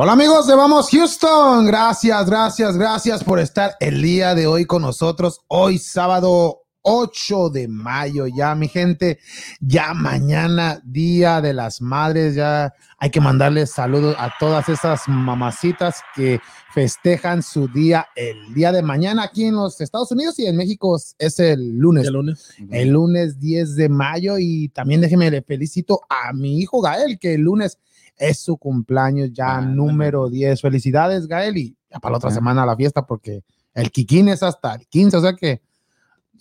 [0.00, 4.82] Hola amigos de Vamos Houston, gracias, gracias, gracias por estar el día de hoy con
[4.82, 5.40] nosotros.
[5.48, 9.18] Hoy sábado 8 de mayo, ya mi gente,
[9.58, 16.00] ya mañana Día de las Madres, ya hay que mandarles saludos a todas esas mamacitas
[16.14, 16.40] que
[16.72, 20.96] festejan su día el día de mañana aquí en los Estados Unidos y en México
[21.18, 22.06] es el lunes.
[22.06, 22.54] El lunes.
[22.70, 27.34] El lunes 10 de mayo y también déjeme le felicito a mi hijo Gael que
[27.34, 27.78] el lunes
[28.18, 30.60] es su cumpleaños ya Ah, número 10.
[30.60, 32.34] Felicidades Gael y ya para la otra Ah.
[32.34, 33.42] semana la fiesta porque
[33.74, 35.62] el Kikín es hasta el 15, o sea que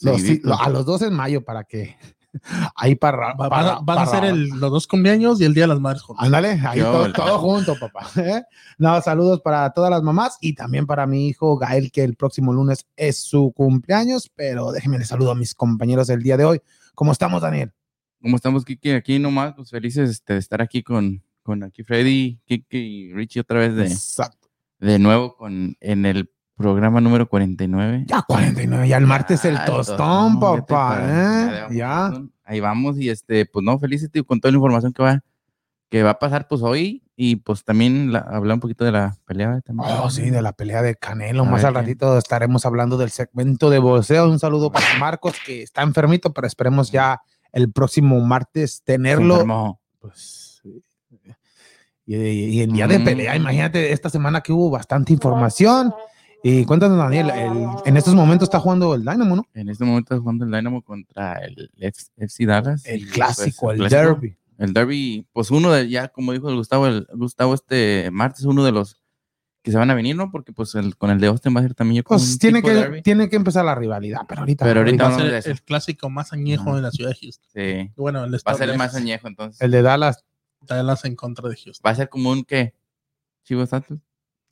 [0.02, 0.50] los- Seguidito.
[0.50, 1.96] lo- a los dos en mayo para que
[2.76, 5.46] ahí para, Va- para- van a- van a para- ser el- los dos cumpleaños y
[5.46, 6.24] el Día de las Madres juntos.
[6.26, 8.02] Ándale, ahí todo, junto, papá.
[8.18, 8.44] ¿eh?
[8.78, 12.54] No, saludos para todas las mamás y también para mi hijo Gael, que el próximo
[12.54, 16.62] lunes es su cumpleaños, pero déjenme le saludo a mis compañeros del día de hoy.
[16.94, 17.72] ¿Cómo estamos, Daniel?
[18.22, 18.92] ¿Cómo estamos, Kiki?
[18.92, 23.40] Aquí nomás, pues felices este, de estar aquí con, con aquí Freddy, Kiki y Richie
[23.40, 24.50] otra vez de, Exacto.
[24.80, 28.04] de nuevo con, en el programa número 49.
[28.06, 31.00] Ya 49, ya el martes el tostón, ¿qué te papá.
[31.06, 31.68] ¿eh?
[31.72, 32.12] Ya.
[32.44, 35.24] Ahí vamos y este, pues no, felices tío, con toda la información que va,
[35.90, 39.16] que va a pasar pues hoy y pues también la- hablar un poquito de la
[39.26, 39.90] pelea también.
[40.02, 41.44] Oh, sí, de la pelea de Canelo.
[41.44, 44.30] A Más al qué- ratito estaremos hablando del segmento de boxeo.
[44.30, 47.22] Un saludo para Marcos, que está enfermito, pero esperemos ya
[47.54, 49.80] el próximo martes tenerlo.
[50.00, 50.37] Pues.
[52.08, 53.04] Y, y el día de Mm.
[53.04, 55.94] pelea, imagínate, esta semana que hubo bastante información.
[56.44, 59.46] Y cuéntanos, Daniel, el- en estos momentos está jugando el Dynamo, ¿no?
[59.54, 62.86] En este momento está jugando el Dynamo contra el FC Dallas.
[62.86, 64.02] El pues, clásico, el clásico.
[64.02, 64.38] derby.
[64.58, 68.64] El derby, pues uno de, ya como dijo el Gustavo, el Gustavo este martes, uno
[68.64, 68.98] de los
[69.64, 70.32] que se van a venir, ¿no?
[70.32, 73.02] Porque pues el, con el de Austin va a ser también Pues tiene que, derby.
[73.02, 74.64] tiene que empezar la rivalidad, pero ahorita.
[74.64, 76.78] Pero ahorita Va a ser de el clásico más añejo Ajá.
[76.78, 77.50] en la ciudad de Houston.
[77.54, 79.60] Sí, Bueno, el va a ser el de más añejo entonces.
[79.62, 80.24] El de Dallas,
[80.76, 81.82] Dallas en contra de Houston.
[81.86, 82.74] Va a ser como un que
[83.44, 84.00] Chivas Atlas.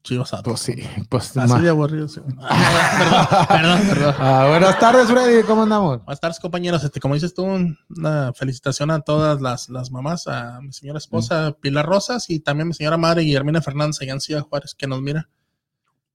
[0.03, 0.44] Chivas Atlas.
[0.46, 0.76] pues sí,
[1.09, 2.08] pues Así ma- de aburrido.
[2.08, 2.22] sí.
[2.40, 4.16] Ah, perdón, perdón, perdón.
[4.20, 5.98] Ah, buenas tardes, Freddy, ¿cómo andamos?
[6.06, 6.84] Buenas tardes, compañeros.
[6.84, 11.56] Este, como dices tú, una felicitación a todas las, las mamás, a mi señora esposa
[11.59, 14.86] Pilar Rosas y también a mi señora madre Guillermina Fernández allá en Ciudad Juárez, que
[14.88, 15.28] nos mira.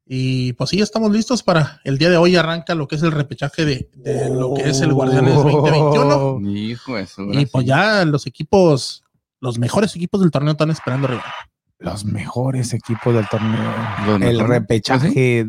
[0.06, 2.34] Y pues sí, ya estamos listos para el día de hoy.
[2.34, 6.16] Arranca lo que es el repechaje de, de lo que es el Guardianes 2021.
[6.16, 6.40] Oh.
[6.40, 9.04] Hijo de su Y pues ya los equipos,
[9.40, 11.24] los mejores equipos del torneo están esperando arriba.
[11.78, 14.16] Los mejores equipos del torneo.
[14.20, 15.48] El repechaje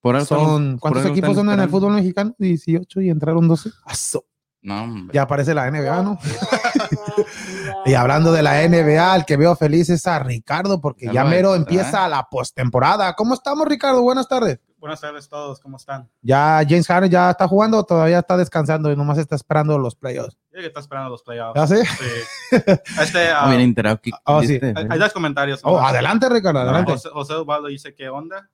[0.00, 0.78] Por algo estamos- son.
[0.78, 2.34] ¿Cuántos equipos son en el fútbol mexicano?
[2.38, 3.70] 18 y entraron 12.
[3.84, 4.24] Aso.
[4.60, 5.14] No, hombre.
[5.14, 6.18] Ya aparece la NBA, ¿no?
[7.84, 11.54] y hablando de la NBA, el que veo feliz es a Ricardo, porque Ya mero
[11.54, 13.14] empieza la postemporada.
[13.14, 14.02] ¿Cómo estamos, Ricardo?
[14.02, 14.60] Buenas tardes.
[14.82, 16.10] Buenas tardes a todos, ¿cómo están?
[16.22, 19.94] Ya James Harden ya está jugando o todavía está descansando y nomás está esperando los
[19.94, 20.36] playoffs.
[20.50, 21.54] Yo que está esperando los playoffs.
[21.54, 21.84] ¿Ya sé?
[21.86, 22.56] Sí.
[23.00, 24.00] Este, ah, Muy bien enterado.
[24.02, 24.58] ¿qué Oh, sí.
[24.60, 25.60] hay, hay dos comentarios.
[25.62, 26.90] Oh, adelante, Ricardo, Ah, adelante.
[26.94, 28.50] José, José Ubaldo dice qué onda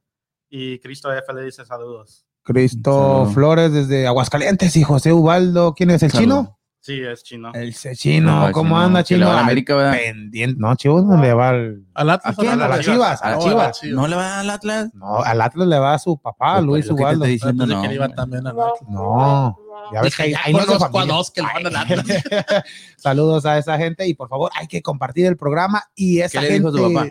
[0.50, 2.26] y Cristo F le dice saludos.
[2.42, 3.24] Cristo.
[3.32, 5.72] Flores desde Aguascalientes y José Ubaldo.
[5.74, 6.24] ¿Quién es el Saludo.
[6.42, 6.57] chino?
[6.88, 7.52] Sí, es chino.
[7.52, 8.48] El chino.
[8.52, 9.28] ¿Cómo chino, anda, que le chino?
[9.30, 9.92] va a América, ¿verdad?
[9.92, 10.56] Pendiente.
[10.58, 11.82] No, Chivas no le va al.
[11.92, 12.52] Al Atlas, ¿A quién?
[12.62, 12.80] A las.
[12.80, 13.80] Chivas, a las No, Chivas.
[13.80, 13.94] Chivas.
[13.94, 14.88] No le va al Atlas.
[14.94, 17.26] No, al Atlas le va a su papá, Pues, Luis te Ubaldo.
[17.26, 18.16] diciendo, no, que le iba hombre.
[18.16, 18.72] también al Atlas.
[18.88, 19.58] No,
[19.92, 22.06] ya ves que ya conozco a dos que le van al Atlas.
[22.96, 26.46] Saludos a esa gente y por favor hay que compartir el programa y esa ¿Qué
[26.46, 26.70] le gente.
[26.70, 27.08] dijo su papá?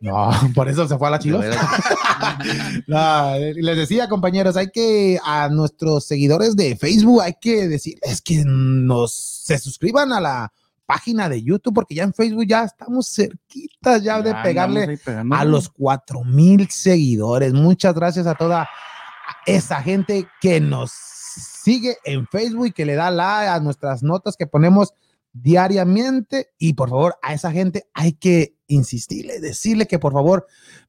[0.00, 1.44] No, por eso se fue a la Chivas.
[2.86, 8.42] No, les decía, compañeros, hay que a nuestros seguidores de Facebook, hay que decirles que
[8.44, 10.52] nos se suscriban a la
[10.86, 14.98] página de YouTube, porque ya en Facebook ya estamos cerquitas ya, de andamos pegarle
[15.30, 17.52] a los cuatro mil seguidores.
[17.52, 18.68] Muchas gracias a toda
[19.46, 24.36] esa gente que nos sigue en Facebook y que le da like a nuestras notas
[24.36, 24.92] que ponemos
[25.32, 26.48] diariamente.
[26.58, 30.46] Y por favor, a esa gente hay que insistirle, decirle que por favor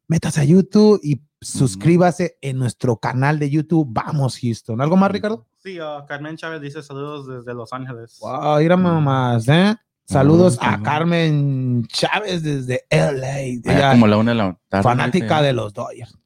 [0.08, 3.88] métase a YouTube y suscríbase en nuestro canal de YouTube.
[3.90, 4.82] Vamos, Houston.
[4.82, 5.48] ¿Algo más, Ricardo?
[5.58, 8.18] Sí, ah, Carmen Chávez dice saludos desde Los Ángeles.
[8.20, 9.76] Wow, mira más, ¿eh?
[10.06, 10.82] Saludos a.
[10.82, 13.72] Carmen Chávez desde LA.
[13.72, 14.84] Allá como la una de la tarde.
[14.84, 16.18] fanática de los Dodgers.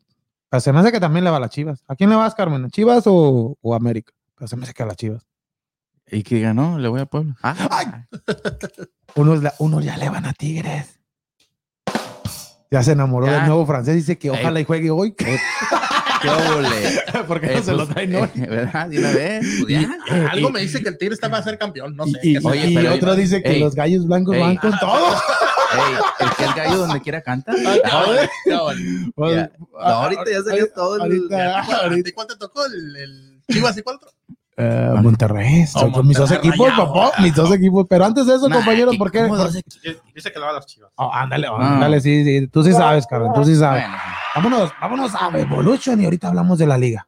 [0.50, 1.84] Pero se me hace que también le va a las Chivas.
[1.88, 2.66] ¿A quién le vas, Carmen?
[2.66, 4.14] ¿A Chivas o, o América?
[4.36, 5.28] Pero se me hace que a las Chivas.
[6.12, 7.36] Y que ganó, le voy a Puebla.
[7.42, 7.88] Ah, Ay.
[9.16, 11.00] Unos, ya le van a Tigres.
[12.72, 13.34] Ya se enamoró Ya.
[13.38, 13.96] del nuevo francés.
[13.96, 14.34] Dice que Ey.
[14.40, 15.14] ojalá y juegue hoy.
[15.14, 15.40] qué.
[17.28, 18.30] Porque Eh, no se lo pues, traen hoy.
[18.36, 18.90] ¿Verdad?
[18.90, 19.46] De una vez.
[19.62, 19.82] Pues ya.
[20.10, 21.96] Eh, Algo y- me dice que el Tigre está para ser campeón.
[21.96, 22.20] No y- sé.
[22.24, 22.52] y, qué será.
[22.52, 23.60] Oye, y pero- otro dice que ey.
[23.60, 24.42] los gallos blancos Ey.
[24.42, 25.14] van con todo.
[25.76, 27.54] Ey, el que el gallo donde quiera canta.
[27.86, 28.28] Ah.
[29.16, 29.52] Pues, Ya.
[29.72, 32.04] No, ahorita ya salió todo el- Ahorita, ¿A ahorita.
[32.04, 32.66] ti cuál te tocó?
[32.66, 34.00] ¿El, el Chivas y cuál
[34.58, 35.66] Eh, Monterrey.
[35.68, 36.94] Son Oh, mis dos equipos, rayado.
[36.94, 37.22] papá.
[37.22, 37.86] Mis dos equipos.
[37.90, 39.24] Pero antes de eso, Nah, compañeros, ¿qué- ¿por qué?
[40.14, 40.92] Dice que le va a las chivas.
[40.96, 41.74] Oh, ándale, oh, Ah.
[41.74, 42.48] ándale, sí, sí.
[42.48, 43.84] Tú sí sabes, Carmen, tú sí sabes.
[43.84, 43.98] Bueno,
[44.36, 47.08] Vámonos, vámonos a Evolution y ahorita hablamos de la liga.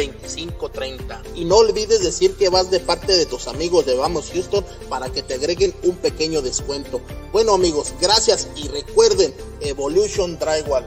[0.00, 1.20] 713-459-2530.
[1.34, 5.10] Y no olvides decir que vas de parte de tus amigos de Vamos Houston para
[5.10, 7.00] que te agreguen un pequeño descuento.
[7.32, 10.84] Bueno amigos, gracias y recuerden Evolution Drywall.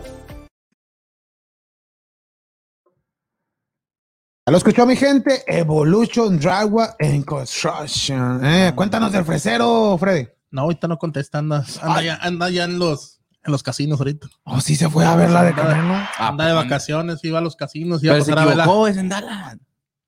[4.45, 8.43] Ya lo escuchó mi gente, Evolution Drywall and Construction.
[8.43, 10.27] Eh, cuéntanos del fresero, Freddy.
[10.51, 14.27] No, ahorita no contesta, anda, anda, ya, anda ya en los, en los casinos ahorita.
[14.43, 15.95] Oh, sí se fue a ver la de Canelo.
[16.17, 18.89] Anda de vacaciones, iba a los casinos, iba a Pero se pasar a verla.
[18.89, 19.57] es en Dallas.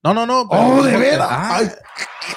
[0.04, 0.42] No, no, no.
[0.50, 1.28] Oh, de veras.
[1.30, 1.58] Ah.
[1.60, 1.70] Ay,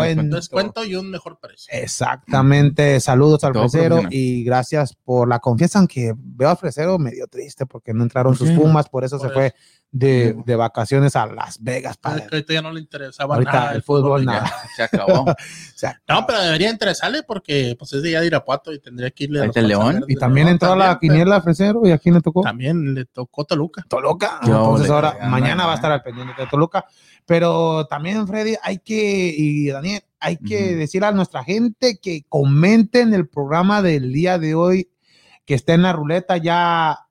[0.00, 0.22] descuento.
[0.22, 1.68] Un descuento y un mejor precio.
[1.76, 7.26] Exactamente, saludos al Todo fresero y gracias por la confianza, aunque veo al fresero medio
[7.26, 9.54] triste porque no entraron ¿Por sus pumas, por eso Por se fue
[9.96, 10.42] de, Sí.
[10.44, 11.92] de vacaciones a Las Vegas.
[11.92, 14.44] Es Para, que ahorita ya no le interesaba ahorita nada el fútbol, nada.
[14.44, 15.24] Ya, se acabó.
[15.30, 15.36] O
[15.76, 19.24] sea, No, pero debería interesarle porque pues es de allá de Irapuato y tendría que
[19.24, 20.04] irle a los León.
[20.08, 22.40] Y también León entró a la quiniela fresero y aquí le tocó.
[22.42, 23.84] También le tocó Toluca.
[23.88, 24.40] Toluca.
[24.44, 26.84] Yo Entonces ahora, mañana va a estar al pendiente de Toluca.
[27.24, 30.76] Pero también, Freddy, hay que, y Daniel, hay que Ujú.
[30.78, 34.90] decir a nuestra gente que comenten el programa del día de hoy,
[35.46, 37.03] que está en la ruleta ya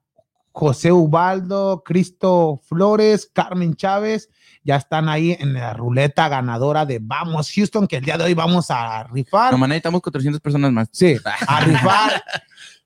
[0.54, 4.30] José Ubaldo, Cristo Flores, Carmen Chávez,
[4.62, 8.34] ya están ahí en la ruleta ganadora de Vamos Houston, que el día de hoy
[8.34, 9.52] vamos a rifar.
[9.58, 10.88] No, necesitamos 400 personas más.
[10.92, 11.16] Sí,
[11.48, 12.22] a rifar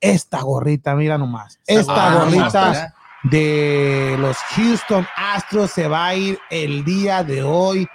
[0.01, 1.59] esta gorrita, mira nomás.
[1.67, 2.95] Esta Ah, gorrita
[3.25, 7.87] de los Houston Astros se va a ir el día de hoy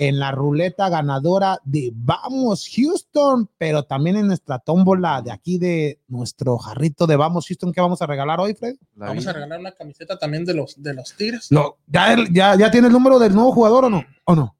[0.00, 6.00] en la ruleta ganadora de Vamos Houston, pero también en nuestra tómbola de aquí de
[6.08, 8.76] nuestro jarrito de Vamos Houston que vamos a regalar hoy, Fred.
[8.96, 11.52] La Vamos a regalar una camiseta también de los de los Tigres.
[11.52, 14.02] No, ¿ya, ya, ¿Ya tiene el número del nuevo jugador o no?
[14.24, 14.56] ¿O no?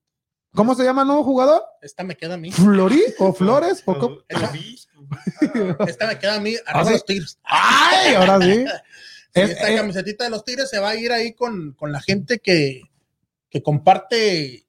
[0.55, 1.63] ¿Cómo se llama el nuevo jugador?
[1.81, 2.51] Esta me queda a mí.
[2.53, 3.83] ¿Flori o Flores?
[3.87, 4.17] ¿O cómo?
[5.87, 6.55] Esta me queda a mí.
[6.67, 6.93] ¿Ah, Arriba sí?
[6.93, 7.39] los Tigres.
[7.45, 8.15] ¡Ay!
[8.15, 8.53] Ahora sí.
[9.33, 11.93] Sí, Es- esta eh, camisetita de los Tigres se va a ir ahí con, con
[11.93, 12.83] la gente que,
[13.49, 14.67] que comparte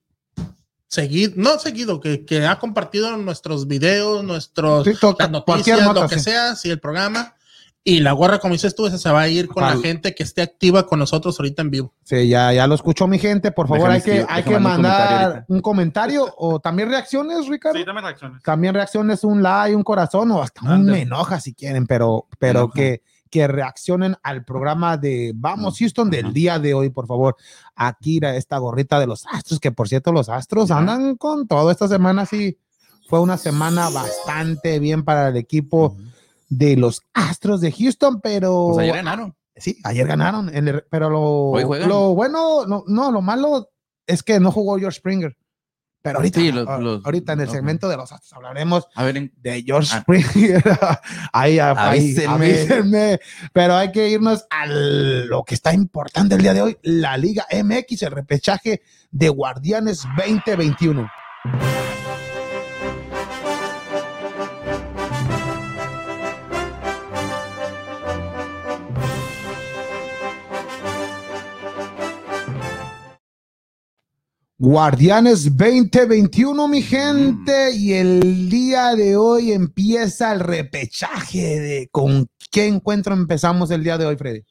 [0.92, 6.02] seguido, no seguido, que, que ha compartido nuestros videos, nuestros Sí, toca- las noticias, nota,
[6.02, 6.24] lo que sí.
[6.24, 7.34] sea, si el programa.
[7.84, 9.74] Y la gorra, como dices tú, esa se va a ir con Ajá.
[9.74, 11.92] la gente que esté activa con nosotros ahorita en vivo.
[12.04, 13.50] Sí, ya, ya lo escuchó mi gente.
[13.50, 17.48] Por favor, Déjame hay que, hay que mandar un comentario un comentario o también reacciones,
[17.48, 17.78] Ricardo.
[17.78, 18.40] Sí, dame reacciones.
[18.44, 20.92] También reacciones, un like, un corazón o hasta un Ande.
[20.92, 22.74] me enoja si quieren, pero, pero Enoja.
[22.74, 27.34] que, que reaccionen al programa de Vamos Houston del día de hoy, por favor.
[27.74, 31.88] Akira, esta gorrita de los Astros, que por cierto, los Astros andan con todo esta
[31.88, 32.58] semana, sí.
[33.08, 35.96] Fue una semana bastante bien para el equipo
[36.50, 39.34] de los Astros de Houston, pero Pues ayer ganaron.
[39.56, 40.52] Sí, ayer ganaron,
[40.90, 43.70] pero lo bueno, no, no, lo malo
[44.06, 45.34] es que no jugó George Springer.
[46.02, 49.04] Pero ahorita, Sí, los- a- los- ahorita en el segmento de los Astros hablaremos A
[49.04, 50.00] ver, en- de George Ah.
[50.00, 50.62] Springer.
[51.32, 52.32] ahí, ahí, Avísenme.
[52.34, 53.20] avísenme.
[53.52, 57.46] Pero hay que irnos a lo que está importante el día de hoy, la Liga
[57.50, 58.82] MX, el repechaje
[59.12, 61.08] de Guardianes 2021.
[74.64, 82.68] Guardianes 2021, mi gente, y el día de hoy empieza el repechaje de con qué
[82.68, 84.44] encuentro empezamos el día de hoy, Freddy.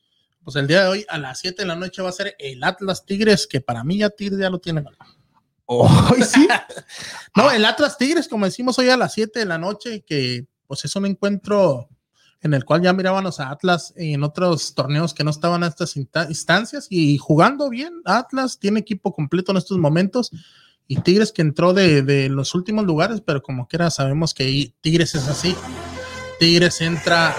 [0.44, 2.62] pues el día de hoy a las 7 de la noche va a ser el
[2.62, 5.16] Atlas Tigres, que para mí ya Tigres ya lo tiene ganado.
[5.66, 6.46] Hoy sí.
[7.34, 10.84] No, el Atlas Tigres, como decimos hoy a las 7 de la noche, que pues
[10.84, 11.88] es un encuentro
[12.42, 15.96] en el cual ya mirábamos a Atlas en otros torneos que no estaban a estas
[15.96, 18.02] insta- instancias y jugando bien.
[18.06, 20.32] Atlas tiene equipo completo en estos momentos
[20.88, 25.16] y Tigres que entró de, de los últimos lugares, pero como quiera sabemos que Tigres
[25.16, 25.56] es así.
[26.40, 27.36] Tigres entra,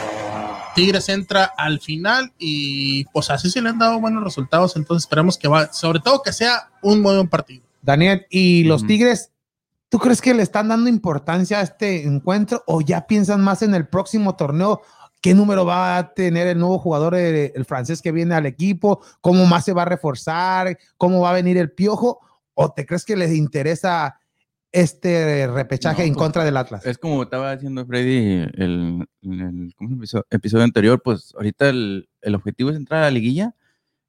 [0.77, 5.37] Tigres entra al final y pues así se le han dado buenos resultados, entonces esperamos
[5.37, 7.65] que va, sobre todo que sea un muy buen partido.
[7.83, 8.87] Daniel, ¿y los.
[8.87, 9.32] Tigres,
[9.93, 13.75] tú crees que le están dando importancia a este encuentro o ya piensan más en
[13.75, 14.81] el próximo torneo?
[15.21, 19.03] ¿Qué número va a tener el nuevo jugador, el francés que viene al equipo?
[19.21, 20.79] ¿Cómo más se va a reforzar?
[20.97, 22.21] ¿Cómo va a venir el piojo?
[22.55, 24.19] ¿O te crees que les interesa
[24.73, 26.87] este repechaje No, en pues, contra del Atlas?
[26.87, 29.75] Es como estaba diciendo Freddy el, en el
[30.31, 33.55] episodio anterior, pues ahorita el, el objetivo es entrar a la liguilla.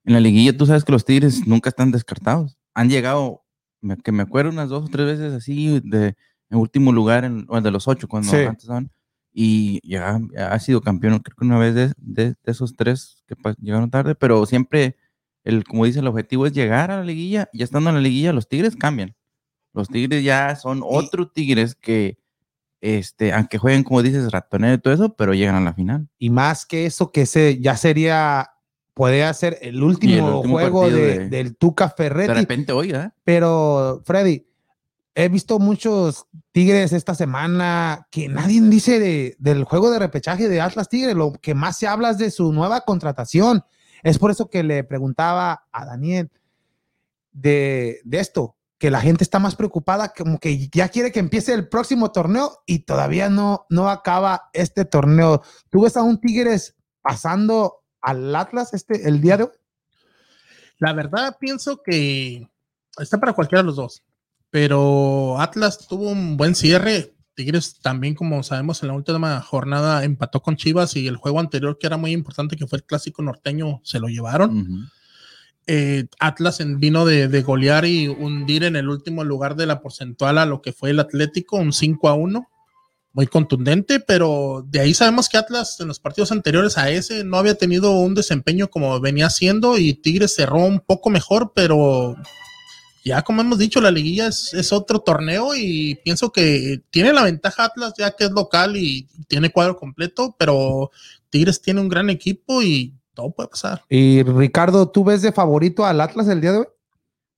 [0.06, 2.56] En la liguilla tú sabes que los Tigres nunca están descartados.
[2.72, 3.43] Han llegado,
[3.84, 6.16] me- que me acuerdo unas dos o tres veces así, de
[6.50, 8.36] en último lugar, en, o de los ocho, cuando Sí.
[8.38, 8.90] antes estaban,
[9.32, 13.24] y ya, ya ha sido campeón, creo que una vez de, de- de esos tres
[13.26, 14.96] que llegaron tarde, pero siempre,
[15.44, 18.32] el, como dice, el objetivo es llegar a la liguilla, ya estando en la liguilla,
[18.32, 19.14] los Tigres cambian.
[19.72, 22.18] Los Tigres ya son otros Tigres que,
[22.80, 26.08] este, aunque jueguen, como dices, ratonero y todo eso, pero llegan a la final.
[26.18, 28.50] Y más que eso, que ese ya sería,
[28.94, 32.32] podría ser el último, último juego de- de- del Tuca De Ferretti.
[32.32, 33.12] repente, hoy, ¿verdad?
[33.24, 34.46] Pero, Freddy,
[35.16, 40.60] he visto muchos Tigres esta semana que nadie dice de- del juego de repechaje de
[40.60, 41.14] Atlas Tigres.
[41.16, 43.64] Lo que más se habla es de su nueva contratación.
[44.04, 46.30] Es por eso que le preguntaba a Daniel
[47.32, 51.52] de, de esto, que la gente está más preocupada, como que ya quiere que empiece
[51.54, 55.42] el próximo torneo y todavía no, no acaba este torneo.
[55.70, 59.50] ¿Tú ves a un Tigres pasando al Atlas este, el día de hoy?
[60.78, 62.48] La verdad, pienso que
[62.98, 64.02] está para cualquiera de los dos.
[64.50, 67.14] Pero Atlas tuvo un buen cierre.
[67.34, 71.76] Tigres también, como sabemos, en la última jornada empató con Chivas y el juego anterior,
[71.78, 74.88] que era muy importante, que fue el clásico norteño, se lo llevaron.
[75.66, 79.80] Eh, Atlas en- vino de, de golear y hundir en el último lugar de la
[79.80, 82.48] porcentual a lo que fue el Atlético, un 5 a 1.
[83.14, 87.36] Muy contundente, pero de ahí sabemos que Atlas en los partidos anteriores a ese no
[87.36, 92.16] había tenido un desempeño como venía haciendo y Tigres cerró un poco mejor, pero
[93.04, 97.22] ya como hemos dicho, la liguilla es, es otro torneo y pienso que tiene la
[97.22, 100.90] ventaja Atlas ya que es local y tiene cuadro completo, pero
[101.30, 103.84] Tigres tiene un gran equipo y todo puede pasar.
[103.88, 106.66] Y Ricardo, ¿tú ves de favorito al Atlas el día de hoy?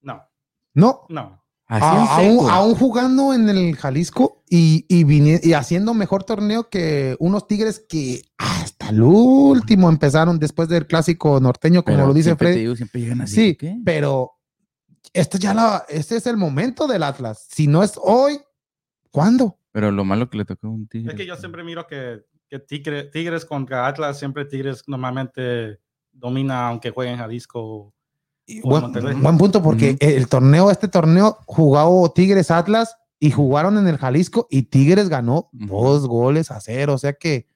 [0.00, 0.26] No,
[0.72, 1.06] No.
[1.10, 1.42] no.
[1.68, 5.04] Así A- en aún, jugando en el Jalisco y, y,
[5.48, 11.40] y haciendo mejor torneo que unos Tigres que hasta el último empezaron después del clásico
[11.40, 12.60] norteño, como Pero lo dice Freddy.
[12.60, 13.34] digo, siempre llegan así.
[13.34, 13.76] Sí, ¿qué?
[13.84, 14.32] pero
[15.12, 17.46] esto ya la, este es el momento del Atlas.
[17.50, 18.38] Si no es hoy,
[19.10, 19.58] ¿cuándo?
[19.72, 21.12] Pero lo malo que le tocó a un tigre.
[21.12, 25.80] Es que yo siempre miro que, que Tigre- Tigres contra Atlas, siempre Tigres normalmente
[26.12, 27.92] domina aunque jueguen Jalisco.
[28.48, 28.92] Y buen,
[29.38, 34.62] punto, porque el torneo, este torneo, jugó Tigres Atlas y jugaron en el Jalisco y
[34.64, 36.94] Tigres ganó dos goles a cero.
[36.94, 37.48] O sea que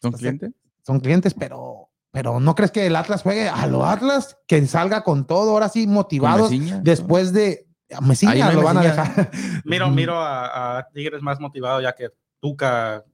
[0.00, 0.52] ¿Son o sea, clientes?
[0.84, 5.02] son clientes, pero, pero no crees que el Atlas juegue a lo Atlas, que salga
[5.02, 6.80] con todo, ahora sí, motivados Mesiña?
[6.84, 9.30] después de a Mesiña Ahí no lo van a dejar.
[9.64, 12.10] Miro, miro a, a Tigres más motivado ya que
[12.40, 13.04] Tuca,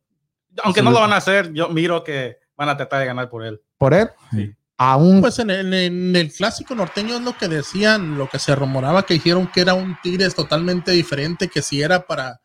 [0.63, 3.07] aunque Sí, no lo lo- van a hacer, yo miro que van a tratar de
[3.07, 3.63] ganar por él.
[3.79, 4.53] Por él, Sí.
[4.77, 8.55] Aún Pues en el, en el clásico norteño es lo que decían, lo que se
[8.55, 12.41] rumoraba que dijeron que era un Tigres totalmente diferente, que si era para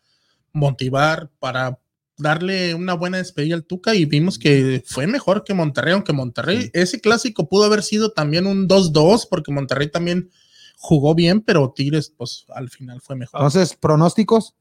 [0.54, 1.80] motivar, para
[2.18, 6.70] darle una buena despedida al Tuca y vimos que fue mejor que Monterrey, aunque Monterrey,
[6.74, 10.32] ese clásico pudo haber sido también un 2-2 porque Monterrey también
[10.78, 13.40] jugó bien, pero Tigres pues al final fue mejor.
[13.40, 14.56] entonces pronósticos.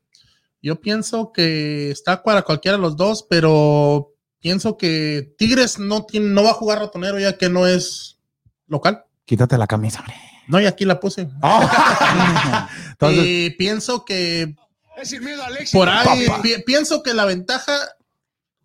[0.62, 4.15] Yo pienso que está para cualquiera de los dos, pero
[4.46, 8.20] pienso que Tigres no, tiene, no va a jugar ratonero ya que no es
[8.68, 9.04] local.
[9.24, 10.14] Quítate la camisa, hombre.
[10.46, 11.28] No, y aquí la puse.
[11.42, 11.68] Oh.
[12.92, 14.54] Entonces, y pienso que
[14.98, 15.78] Es sin miedo al éxito.
[15.80, 17.72] por ahí, pi- pienso que la ventaja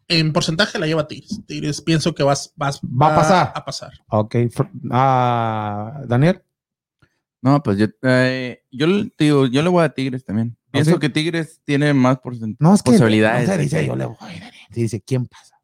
[0.08, 1.40] en porcentaje la lleva Tigres.
[1.48, 3.52] Tigres pienso que vas, vas- Va a pasar.
[3.56, 3.92] A pasar.
[4.10, 4.36] ok.
[4.92, 6.44] ah, Daniel.
[7.42, 8.86] No, pues yo, eh, yo,
[9.18, 10.56] digo, yo le voy a Tigres también.
[10.70, 11.00] Pienso sí?
[11.00, 12.20] que Tigres tiene más
[12.60, 13.50] No, es que posibilidades.
[13.50, 14.18] no yo le voy.
[14.20, 14.54] Daniel.
[14.72, 15.56] Se dice, ¿quién pasa?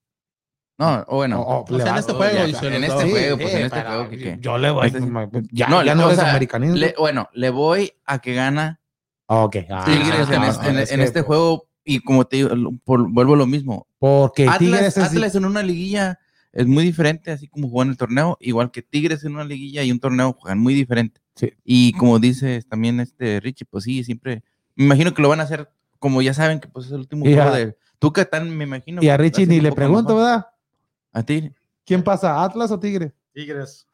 [0.79, 1.41] No, o bueno.
[1.41, 3.81] Oh, oh, O sea, en este oh, juego, ya en este juego, pues, en este
[3.81, 4.37] juego que.
[4.39, 4.91] Yo le voy.
[5.51, 8.79] Ya No, ya le- no o eres le- bueno, le voy a que gana
[9.25, 9.55] ok.
[9.71, 11.67] ah, Tigres en, ah, este, en- es en que- este juego.
[11.83, 12.49] Y como te digo,
[12.83, 13.87] por- vuelvo a lo mismo.
[13.97, 14.97] Porque Atlas, Tigres.
[14.97, 16.19] Atlas en una liguilla
[16.53, 19.91] es muy diferente, así como juegan el torneo, igual que Tigres en una liguilla y
[19.91, 21.21] un torneo juegan muy diferente.
[21.35, 21.53] Sí.
[21.63, 24.43] Y como dices también este Richie, pues sí, siempre,
[24.75, 27.25] me imagino que lo van a hacer, como ya saben que pues es el último
[27.27, 29.01] Y juego a- de Tuca, tan me imagino.
[29.01, 30.23] Y a Richie ni le pregunto, mejor.
[30.23, 30.47] ¿verdad?
[31.17, 31.51] A ti.
[31.83, 33.11] ¿Quién pasa, Atlas o Tigre?
[33.33, 33.87] Tigres.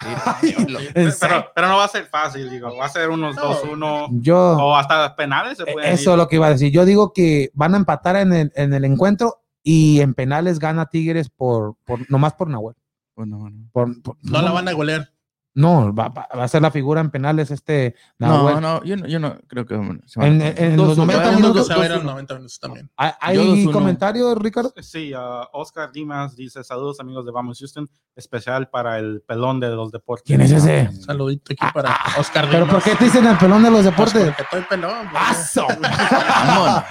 [0.94, 1.12] ¿En
[1.56, 2.76] Pero, no va a ser fácil, digo.
[2.76, 3.44] Va a ser unos No.
[3.62, 6.70] 2-1 Yo, o hasta penales se eso es lo que iba a decir.
[6.74, 10.88] Yo digo que van a empatar en el, en el encuentro y en penales gana
[10.88, 12.76] Tigres por, por nomás por Nahuel.
[13.16, 13.58] Bueno, bueno.
[13.72, 15.13] Por- por- No la van a golear.
[15.56, 18.62] No, va, va- va a ser la figura en penales este No, Nahuel.
[18.62, 19.76] no, yo no, yo no creo que
[20.08, 21.56] se a- En, en Dos- los dos- 90 dos- minutos.
[21.56, 22.90] dos- Se va a ir a dos- 90 minutos también.
[22.98, 24.74] ¿Hay, comentarios, Ricardo?
[24.82, 29.70] Sí, uh, Oscar Dimas dice saludos amigos de Vamos Houston, especial para el pelón de
[29.70, 30.26] los deportes.
[30.26, 30.88] ¿Quién es ese?
[30.90, 32.74] Un saludito aquí para Oscar ¿Pero Dimas.
[32.74, 34.26] por qué te dicen el pelón de los Pues deportes?
[34.36, 35.06] porque estoy pelón.
[35.12, 35.68] porque- ¡Aso!
[35.80, 36.84] Vámonos.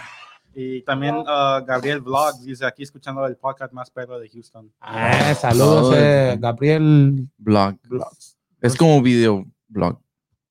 [0.55, 4.71] Y también uh, Gabriel Vlog dice aquí escuchando el podcast más perro de Houston.
[4.83, 6.37] Ah, saludos, No, eh.
[6.39, 7.27] Gabriel.
[7.39, 7.77] Blog.
[8.63, 10.01] Es como video blog.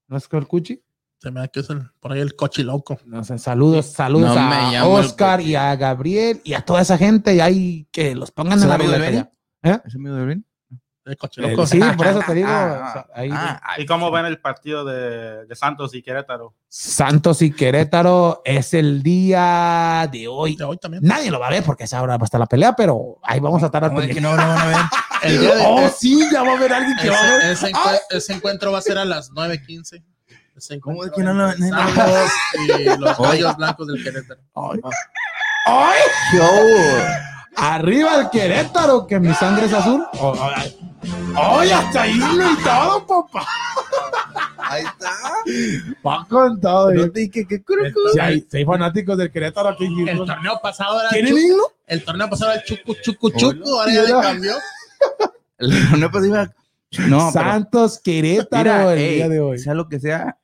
[0.08, 0.84] ¿No es Cuchi?
[1.20, 3.00] Se me da que es el, por ahí el cochiloco.
[3.06, 7.36] No sé, saludos, saludos No a Oscar y a Gabriel y a toda esa gente
[7.36, 9.24] y ahí que los pongan ¿Es en la Benny?
[9.64, 9.84] ya.
[9.86, 10.46] ¿Es amigo de Brin?
[11.06, 11.66] El Eh, cochiloco.
[11.68, 12.48] sí, por eso te digo.
[12.50, 16.56] Ah, o sea, ahí- ah, ¿Y cómo ven el partido de, de Santos y Querétaro?
[16.68, 20.56] Santos y Querétaro es el día de hoy.
[20.56, 21.04] De hoy también.
[21.04, 23.40] Nadie lo va a ver porque esa hora va a estar la pelea, pero ahí
[23.40, 24.44] vamos a estar al ¿Cómo de que pendiente.
[24.44, 24.44] no
[25.24, 27.42] El día de Oh, sí, ya va a haber alguien que va a ver.
[27.52, 30.04] ese, ese encue- ese encuentro va a ser a las 9.15.
[30.56, 31.66] Ese ¿Cómo de que no lo- no
[32.68, 34.42] y los gallos blancos del Querétaro.
[35.66, 36.00] ¡Ay!
[36.34, 36.68] Show.
[37.56, 40.04] Arriba el Querétaro, que mi sangre es azul.
[40.20, 40.78] Oh, ¡Ay!
[41.36, 43.48] ¡Ay, hasta ahí y todo, papá!
[44.58, 45.12] Ahí está.
[46.06, 46.92] Va con todo.
[46.92, 47.10] No eh.
[47.10, 47.62] te dije que
[48.14, 51.64] Si hay, hay fanáticos del Querétaro aquí El torneo pasado era el, ¿Tienen himno?
[51.88, 54.54] el torneo pasado era el chucu chucu chucu, ahora ya le cambió.
[56.00, 56.46] No, pues iba.
[57.08, 59.60] No, pero- Santos Querétaro Mira, el ey, día de hoy.
[59.60, 60.38] sea lo que sea,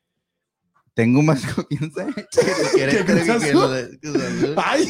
[0.93, 2.25] tengo más confianza que
[2.75, 3.99] Querétaro que lo de.
[4.57, 4.85] ¡Ay!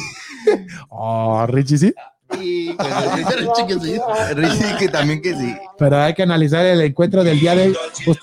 [0.90, 1.94] Oh, Richie sí.
[2.38, 4.00] Sí, pues, Richie que sí.
[4.34, 5.56] Richie que también que sí.
[5.78, 7.76] Pero hay que analizar el encuentro del día de hoy.
[8.04, 8.18] Pues,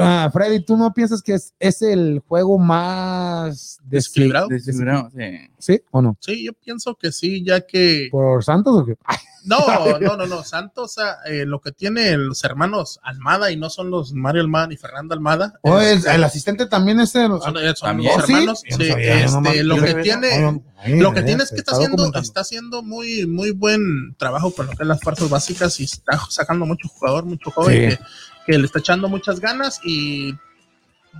[0.00, 4.48] ah, Freddy, ¿tú no piensas que es, es el juego más Desequilibrado.
[4.48, 5.50] Desequilibrado, sí.
[5.58, 6.16] ¿Sí o no?
[6.20, 8.94] Sí, yo pienso que sí, ya que ¿Por Santos o qué?
[9.44, 9.58] No,
[10.00, 10.42] no, no, no.
[10.44, 14.66] Santos, ah, eh, lo que tiene los hermanos Almada y no son los Mario Almada
[14.66, 15.54] ni Fernando Almada.
[15.62, 17.28] Oh, es- el asistente también es el.
[17.40, 18.12] son, eh, son ¿También?
[18.14, 18.32] los ¿Oh, sí?
[18.34, 18.62] hermanos.
[18.68, 22.40] Sí, sabía, nomás- lo que tiene, Ay, lo que tiene es que está haciendo, está
[22.40, 26.66] haciendo muy, muy buen trabajo con lo que es las fuerzas básicas y está sacando
[26.66, 27.96] mucho jugador, mucho joven Sí.
[27.96, 30.34] que, que le está echando muchas ganas y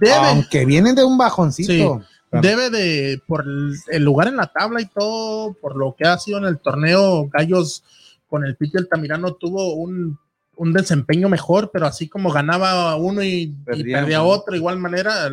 [0.01, 2.03] debe, Aunque vienen de un bajoncito.
[2.31, 6.39] Debe de, por el lugar en la tabla y todo, por lo que ha sido
[6.39, 7.83] en el torneo, Gallos
[8.27, 10.19] con el Piti Altamirano tuvo un,
[10.57, 15.31] un desempeño mejor, pero así como ganaba uno y, y Perdía otro, igual manera,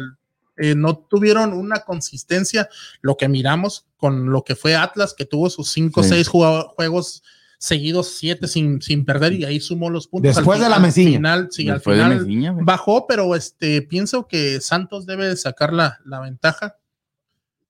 [0.57, 2.69] eh, no tuvieron una consistencia,
[3.01, 6.09] lo que miramos con lo que fue Atlas, que tuvo sus cinco o Sí.
[6.11, 7.23] seis juegos
[7.57, 10.35] seguidos, siete sin, sin perder, y ahí sumó los puntos.
[10.35, 15.05] Después Al de la final, sí, al Después final bajó, pero este pienso que Santos
[15.05, 16.77] debe de sacar la, la ventaja.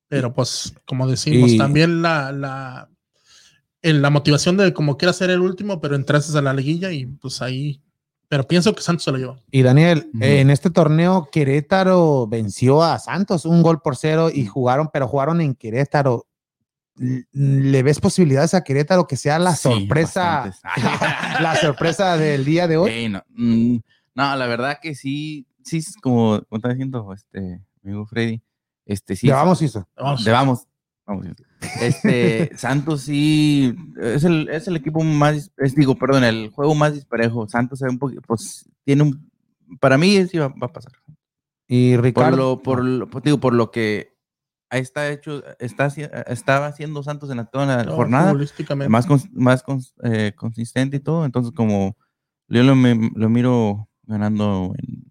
[0.07, 2.89] Pero pues, como decimos, Y- también la, la,
[3.81, 7.05] en la motivación de como quiera ser el último, pero entraste a la liguilla y
[7.05, 7.81] pues ahí.
[8.27, 9.37] Pero pienso que Santos se lo llevó.
[9.51, 14.45] Y Daniel, eh, en este torneo Querétaro venció a Santos un gol por cero y
[14.47, 16.25] jugaron, pero jugaron en Querétaro.
[16.97, 20.51] ¿Le ves posibilidades a Querétaro que sea la Sí, sorpresa,
[21.41, 23.09] la sorpresa del día de hoy?
[23.09, 23.77] No, mm,
[24.15, 28.41] no, la verdad que sí, sí, es como, como está diciendo este amigo Freddy,
[28.86, 29.28] este sí.
[29.28, 29.88] Ya vamos, hizo.
[29.95, 30.24] Vamos.
[30.24, 30.67] De vamos.
[31.06, 31.28] vamos.
[31.82, 36.93] Este, Santos sí, es el, es el equipo más, es, digo, perdón, el juego más
[36.93, 37.48] disparejo.
[37.48, 39.30] Santos es un poquito, pues, tiene un,
[39.80, 40.93] para mí sí va, va a pasar.
[41.67, 42.62] Y Ricardo.
[42.62, 44.15] por, lo- por- digo, por lo que
[44.69, 45.88] ahí está hecho, está,
[46.28, 48.34] estaba haciendo Santos en la, toda la No, jornada,
[48.88, 51.98] más, cons- más cons- eh, consistente y todo, entonces como
[52.48, 55.06] yo lo, me- lo miro ganando en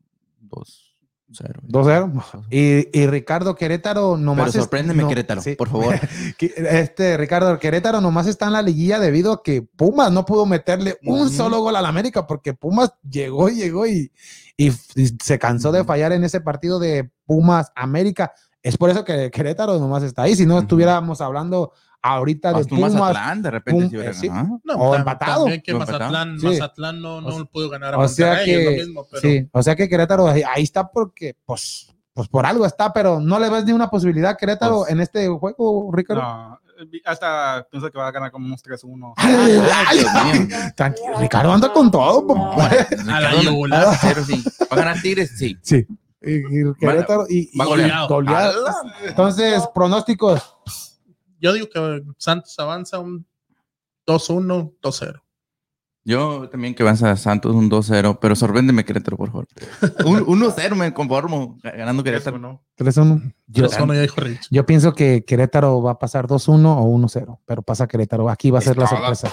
[0.49, 0.94] 2-0.
[1.43, 2.47] 2-0.
[2.51, 4.47] Y, y Ricardo Querétaro nomás.
[4.47, 5.55] Pero es- sorpréndeme, no, Querétaro, sí.
[5.57, 5.95] por favor.
[6.39, 10.99] Este Ricardo Querétaro nomás está en la liguilla debido a que Pumas no pudo meterle
[11.05, 14.13] un solo gol al América porque Pumas llegó y llegó y,
[14.57, 18.33] y y se cansó de fallar en ese partido de Pumas América.
[18.63, 20.37] Es por eso que Querétaro nomás está ahí.
[20.37, 21.73] Si no estuviéramos hablando
[22.07, 22.93] ahorita de Pumas.
[22.93, 24.29] Mazatlán, de repente Pum- si hubiera eh, sí.
[24.29, 24.61] ganado.
[24.63, 25.41] No, o tam- empatado.
[25.45, 25.99] también que O empatado.
[26.01, 26.47] Mazatlán, Sí.
[26.47, 29.07] Mazatlán no, no O sea- pudo ganar a O sea Monterrey, es que, lo mismo,
[29.11, 32.93] pero sí, o sea que Querétaro ahí, ahí está porque, pues, pues por algo está,
[32.93, 36.23] pero no le ves ni una posibilidad a Querétaro Pues- en este juego, Ricardo.
[36.23, 36.61] No,
[37.05, 39.15] Hasta pienso que va a ganar como unos 3-1.
[39.17, 40.13] Ay, Ay, Dios
[40.49, 40.57] mío.
[40.77, 42.27] Tranquilo, Ricardo anda con todo.
[42.27, 42.69] papá.
[43.13, 43.97] A la yugular.
[44.01, 44.43] cero, sí.
[44.63, 45.33] ¿Va a ganar Tigres?
[45.39, 45.57] Sí.
[45.63, 45.87] Sí.
[46.21, 48.09] Y, y Querétaro y, va a y- golear.
[48.09, 48.53] golear.
[49.07, 50.54] Entonces, pronósticos.
[51.45, 53.27] Yo digo que Santos avanza un
[54.07, 55.21] 2-1, 2-0.
[56.03, 59.47] Yo también que avanza a Santos un 2-0, pero sorpréndeme Querétaro, por favor.
[60.07, 62.39] Un 1-0 me conformo ganando Querétaro.
[62.39, 62.61] 3-1.
[62.77, 63.35] 3-1.
[63.47, 64.49] Yo, 3-1 ya dijo Rich.
[64.51, 68.29] yo pienso que Querétaro va a pasar 2-1 o 1-0, pero pasa Querétaro.
[68.31, 69.29] Aquí va a ser la sorpresa.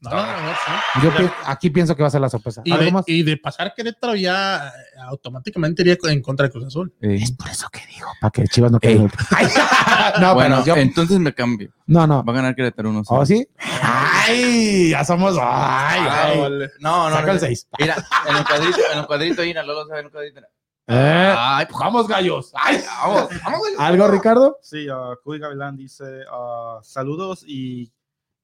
[0.00, 1.00] No, no, no, sí.
[1.02, 2.62] Yo pi- aquí pienso que va a ser la sorpresa.
[2.64, 3.04] Y ¿Algo de, más?
[3.08, 4.70] y de pasar Querétaro ya eh,
[5.08, 6.94] automáticamente iría en contra de Cruz Azul.
[7.00, 9.08] Eh, Es por eso que digo, para que Chivas no quede.
[10.20, 10.80] No, bueno, pero yo.
[10.82, 11.70] entonces me cambio.
[11.86, 12.24] No, no.
[12.24, 13.04] Va a ganar Querétaro 1-0.
[13.08, 13.46] ¿Oh, sí?
[13.58, 14.90] ¡Ay!
[14.90, 15.36] Ya somos.
[15.40, 16.00] ¡Ay!
[16.08, 16.38] ay.
[16.80, 17.32] No, no, Saca no.
[17.32, 17.68] el 6.
[17.78, 17.96] Mira,
[18.28, 20.40] en el cuadrito, en el cuadrito, mira, luego se ve en el cuadrito.
[20.88, 22.52] Eh, Ay, pues vamos, gallos.
[22.54, 22.82] ¡Ay!
[23.02, 23.60] vamos, vamos.
[23.78, 24.58] ¿Algo, Ricardo?
[24.62, 27.92] Sí, uh, Cuy Gavilán dice uh, saludos y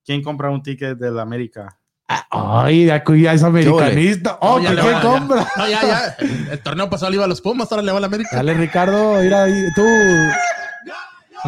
[0.05, 1.78] ¿quién compra un ticket del América?
[2.31, 4.38] Ay, aquí ya es americanista.
[4.40, 5.09] Oh, No, ya ¿qué le quién va, ya.
[5.09, 5.48] compra?
[5.57, 6.16] No, ya, ya.
[6.50, 8.37] El, torneo pasado le iba a los Pumas, ahora le va a la América.
[8.37, 9.64] Dale, Ricardo, mira ahí.
[9.74, 9.83] Tú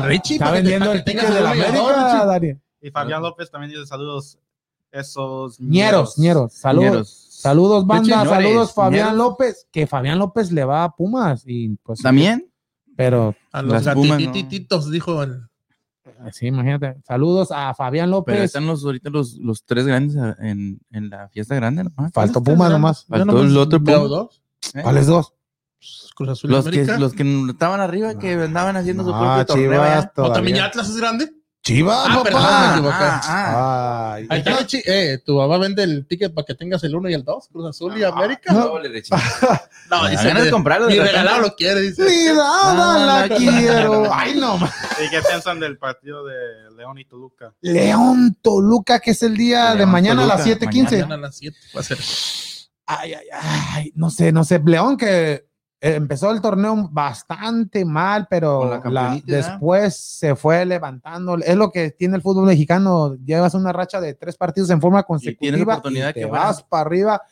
[0.02, 2.24] Richie, está vendiendo el ticket de la América.
[2.24, 2.54] Dani.
[2.80, 4.38] Y Fabián López también dice saludos.
[4.90, 6.52] Esos Ñeros, ñeros.
[6.52, 6.90] Saludos.
[6.92, 7.23] Ñeros.
[7.44, 8.04] Saludos, banda.
[8.24, 9.18] Señores, saludos, Fabián.
[9.18, 9.66] López.
[9.70, 11.44] Que Fabián López le va a Pumas.
[11.46, 12.00] Y pues.
[12.00, 12.50] ¿También?
[12.96, 15.42] Pero A los gatititos, dijo el.
[16.32, 16.96] sí, imagínate.
[17.06, 18.40] Saludos a Fabián Pero López.
[18.44, 22.12] están los, ahorita los, los tres grandes en, en la fiesta grande nomás.
[22.12, 23.02] Faltó Pumas nomás.
[23.02, 23.96] Yo Faltó nomás el otro Puma.
[23.98, 24.42] dos.
[24.74, 24.80] ¿Eh?
[24.82, 25.34] ¿Cuáles dos?
[26.16, 29.62] Cruz Azul y Los que, los que estaban arriba, que andaban haciendo su Ah, propio.
[29.64, 30.10] Chivas.
[30.16, 30.64] ¿O también ya.
[30.66, 31.30] Atlas es grande?
[31.64, 32.72] Chivas, Ah, perdón, me papá.
[32.74, 32.94] equivoqué.
[33.00, 34.12] ah, ah.
[34.16, 34.26] Ay.
[34.28, 34.82] Ahí está, Richie.
[34.84, 37.66] Eh, tu mamá vende el ticket para que tengas el 1 y el 2, Cruz
[37.70, 38.52] Azul y América.
[38.52, 38.74] No.
[39.90, 40.32] No, Ah, dice.
[40.32, 41.10] de comprarlo repente.
[41.10, 42.04] regalado lo quiere, dice.
[42.04, 44.08] Cuidado, Ah, la la quiero.
[44.12, 44.56] Ay, no.
[44.56, 46.34] ¿Y qué piensan del partido de
[46.76, 47.54] León y Toluca?
[47.60, 50.90] León Toluca, que es el día de mañana a las Toluca, 7:15.
[51.00, 51.98] Mañana a las 7 va a ser.
[52.86, 53.92] Ay, ay, ay.
[53.94, 54.60] No sé, no sé.
[54.64, 55.46] León que
[55.92, 61.36] empezó el torneo bastante mal, pero la la- después se fue levantando.
[61.36, 63.16] Es lo que tiene el fútbol mexicano.
[63.24, 66.82] Llevas una racha de tres partidos en forma consecutiva oportunidad y te que vas para
[66.82, 67.22] arriba.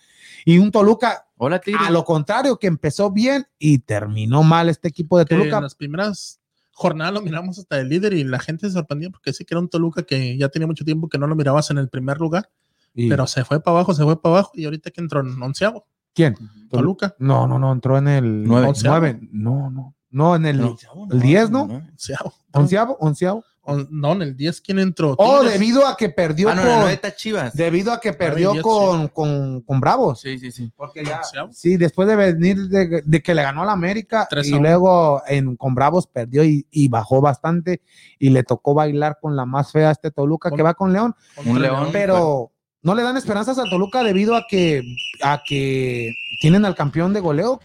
[0.45, 5.19] Y un Toluca, Hola, a lo contrario, que empezó bien y terminó mal este equipo
[5.19, 5.61] de Que en Toluca.
[5.61, 6.41] las primeras
[6.73, 9.61] jornadas lo miramos hasta el líder y la gente se sorprendió porque sí que era
[9.61, 12.49] un Toluca que ya tenía mucho tiempo que no lo mirabas en el primer lugar,
[12.95, 15.41] Y- pero se fue para abajo, se fue para abajo y ahorita que entró en
[15.43, 16.35] onceavo, ¿Quién?
[16.71, 17.15] Toluca.
[17.19, 18.73] No, no, no, entró en el Nueve.
[18.85, 19.21] nueve.
[19.33, 19.95] No, no.
[20.11, 20.77] No, en el No.
[21.11, 21.63] el 10, ¿no?
[21.63, 22.35] Onceavo.
[22.53, 23.45] onceavo, onceavo.
[23.65, 25.15] On- no, en el 10, ¿quién entró?
[25.19, 27.55] Oh, debido a que perdió Ah, no, con, Chivas.
[27.55, 30.21] debido a que perdió con, con, con Bravos.
[30.21, 30.71] Sí, sí, sí.
[30.77, 31.53] Porque ya, Onceavo.
[31.53, 35.23] sí, después de venir de, de que le ganó a la América Tres y luego
[35.29, 37.81] en, con Bravos perdió y, y bajó bastante
[38.19, 40.93] y le tocó bailar con la más fea a este Toluca Con- que va con
[40.93, 41.15] León,
[41.47, 41.89] Un León.
[41.93, 42.51] pero
[42.83, 44.83] no le dan esperanzas al Toluca debido a que,
[45.23, 47.61] a que tienen al campeón de goleo.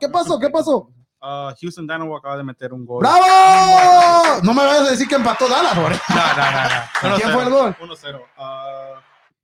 [0.00, 0.38] ¿Qué pasó?
[0.40, 0.90] ¿Qué pasó?
[1.20, 3.00] Uh, Houston Dynamo acaba de meter un gol.
[3.00, 4.40] ¡Bravo!
[4.42, 5.98] No me vayas a decir que empató Dallas, por No,
[6.36, 7.16] no, no, no.
[7.16, 7.76] ¿Quién 1-0, fue el gol?
[7.80, 8.20] 1-0.
[8.38, 9.00] Uh,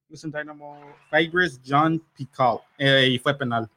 [0.08, 2.58] Houston Dynamo, Fabris John Pical.
[2.78, 3.68] Eh, y fue penal.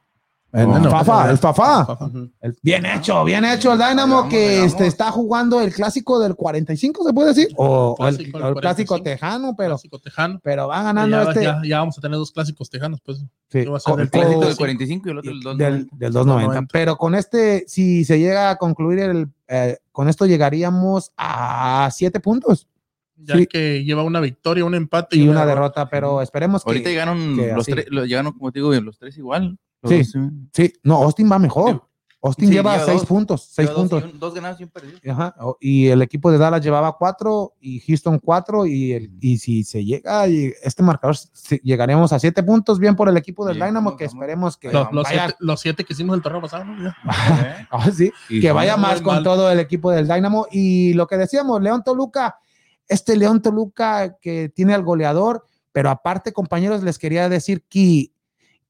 [0.52, 1.86] Fafá, el Fafá.
[1.86, 2.10] Fafá.
[2.42, 6.34] El- bien hecho, bien hecho el Dynamo Vamos, que este, está jugando el clásico del
[6.36, 7.48] 45, ¿se puede decir?
[7.56, 9.02] O, el, Clásico o del el clásico 45.
[9.02, 10.40] tejano, pero, Clásico tejano.
[10.42, 11.42] pero va ganando ya, este.
[11.44, 13.18] ya, ya vamos a tener dos clásicos tejanos, pues.
[13.18, 15.56] sí, ¿qué va a ser con- El clásico del 45 y el otro del 2.
[15.58, 16.12] del, del 290.
[16.12, 16.68] 290.
[16.72, 22.20] Pero con este, si se llega a concluir el, eh, con esto llegaríamos a siete
[22.20, 22.68] puntos
[23.16, 23.46] Ya Sí.
[23.46, 27.52] que lleva una victoria, un empate y una derrota, pero esperemos Ahorita que llegaron que
[27.52, 29.56] los tres, llegaron como te digo, los tres igual.
[29.84, 29.98] Sí.
[29.98, 31.86] dos, sí, no, Austin va mejor.
[32.24, 33.08] Austin Sí, lleva lleva seis dos.
[33.08, 34.04] puntos, seis dos puntos.
[34.04, 34.96] y un- Dos ganados y un perdido.
[35.10, 39.64] Ajá, Y el equipo de Dallas llevaba cuatro y Houston cuatro y, el, y si
[39.64, 43.56] se llega y este marcador si- llegaremos a siete puntos bien por el equipo del
[43.56, 44.14] Dynamo que vamos.
[44.14, 46.80] esperemos que Los, los vaya, siete, los siete que hicimos el torneo pasado, ¿no?
[46.80, 46.96] Ya.
[47.72, 49.24] Ah, sí, Y que vaya más con mal.
[49.24, 52.38] todo el equipo del Dynamo y lo que decíamos León Toluca
[52.86, 58.11] este León Toluca que tiene al goleador pero aparte compañeros les quería decir que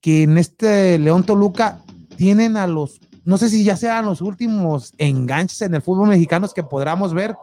[0.02, 1.78] que en este León Toluca
[2.18, 6.48] tienen a los no sé si ya sean los últimos enganches en el fútbol mexicano
[6.54, 7.36] que podamos ver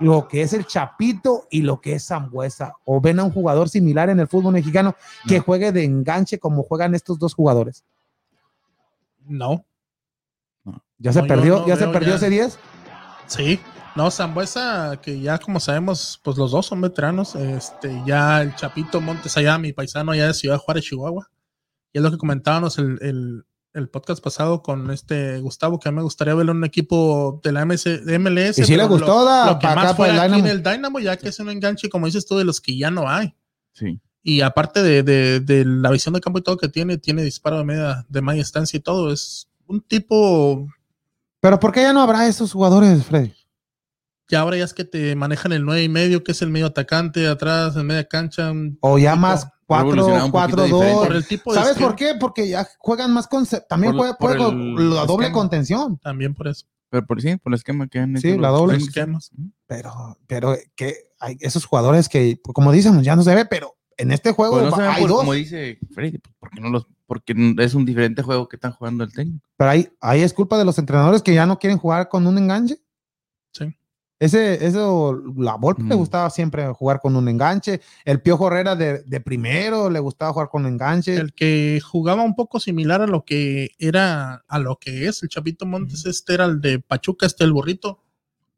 [0.00, 2.72] lo que es el Chapito y lo que es Zambuesa.
[2.84, 4.94] ¿O ven a un jugador similar en el fútbol mexicano
[5.28, 5.44] que No.
[5.44, 7.84] juegue de enganche como juegan estos dos jugadores?
[9.26, 9.64] No,
[10.98, 12.16] ¿Ya se No, perdió, no ya se perdió ya.
[12.16, 12.58] ese 10?
[13.26, 13.60] sí.
[13.94, 17.34] No, Zambuesa, que ya como sabemos, pues los dos son veteranos.
[17.34, 21.30] Este, ya el Chapito Montes allá, mi paisano allá de Ciudad Juárez, Chihuahua.
[21.96, 25.92] Y es lo que comentábamos el, el, el podcast pasado con este Gustavo, que a
[25.92, 28.58] mí me gustaría verlo en un equipo de la de MLS.
[28.58, 30.46] Y sí le gustó, lo, da, lo que más acá, el aquí en Dynamo.
[30.52, 33.08] el Dynamo, ya que es un enganche, como dices tú, de los que ya no
[33.08, 33.34] hay.
[33.72, 33.98] Sí.
[34.22, 37.56] Y aparte de, de- de la visión de campo y todo que tiene, tiene disparo
[37.56, 40.68] de media, de media estancia y todo, es un tipo,
[41.40, 43.32] Pero ¿por qué ya no habrá esos jugadores, Freddy?
[44.28, 46.66] Ya ahora ya es que te manejan el 9 y medio, que es el medio
[46.66, 48.52] atacante, atrás, en media cancha.
[48.80, 50.94] O ya tipo- más 4, evolucionado un poquito 4, diferente.
[50.94, 51.16] Por 2.
[51.16, 52.14] el tipo de ¿Sabes por qué?
[52.20, 53.46] Porque ya juegan más con...
[53.68, 55.32] También Por- juega, por juega el la doble esquema.
[55.40, 55.98] contención.
[55.98, 56.66] También por eso.
[56.88, 58.76] Pero por sí, por el esquema que han Sí, hecho la los- doble.
[58.76, 59.30] esquemas.
[59.66, 59.92] Pero,
[60.26, 64.30] pero que hay esos jugadores que, como dicen, ya no se ve, pero en este
[64.32, 65.18] juego Pues no hay por- dos.
[65.20, 69.02] como dice Freddy, pues, porque no los, porque es un diferente juego que están jugando
[69.02, 69.48] el técnico.
[69.56, 72.38] Pero ahí, ahí es culpa de los entrenadores que ya no quieren jugar con un
[72.38, 72.78] enganche.
[74.18, 75.98] Ese, eso, la Volpe le Mm.
[75.98, 77.82] gustaba siempre jugar con un enganche.
[78.04, 81.14] El Piojo Herrera de, de primero le gustaba jugar con enganche.
[81.16, 85.28] El que jugaba un poco similar a lo que era, a lo que es el
[85.28, 88.02] Chapito Montes, este era el de Pachuca, este el burrito.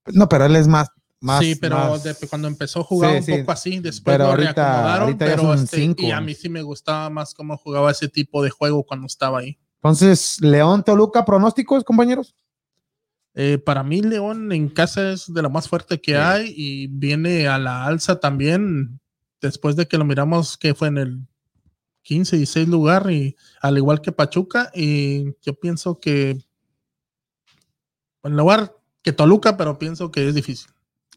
[0.06, 0.88] No, pero él es más.
[1.20, 3.32] más sí, pero más- de- cuando empezó jugaba Sí, un sí.
[3.40, 6.02] poco así, después Pero lo ahorita- reacomodaron, ahorita pero este, cinco.
[6.02, 9.40] y a mí sí me gustaba más cómo jugaba ese tipo de juego cuando estaba
[9.40, 9.58] ahí.
[9.82, 12.36] Entonces, León Toluca, pronósticos, compañeros.
[13.40, 16.16] Eh, para mí León en casa es de lo más fuerte que Sí.
[16.18, 18.98] hay y viene a la alza también
[19.40, 21.26] después de que lo miramos que fue en el
[22.02, 26.38] 15 y 16 lugar y al igual que Pachuca y yo pienso que
[28.24, 30.70] en lugar que Toluca pero pienso que es difícil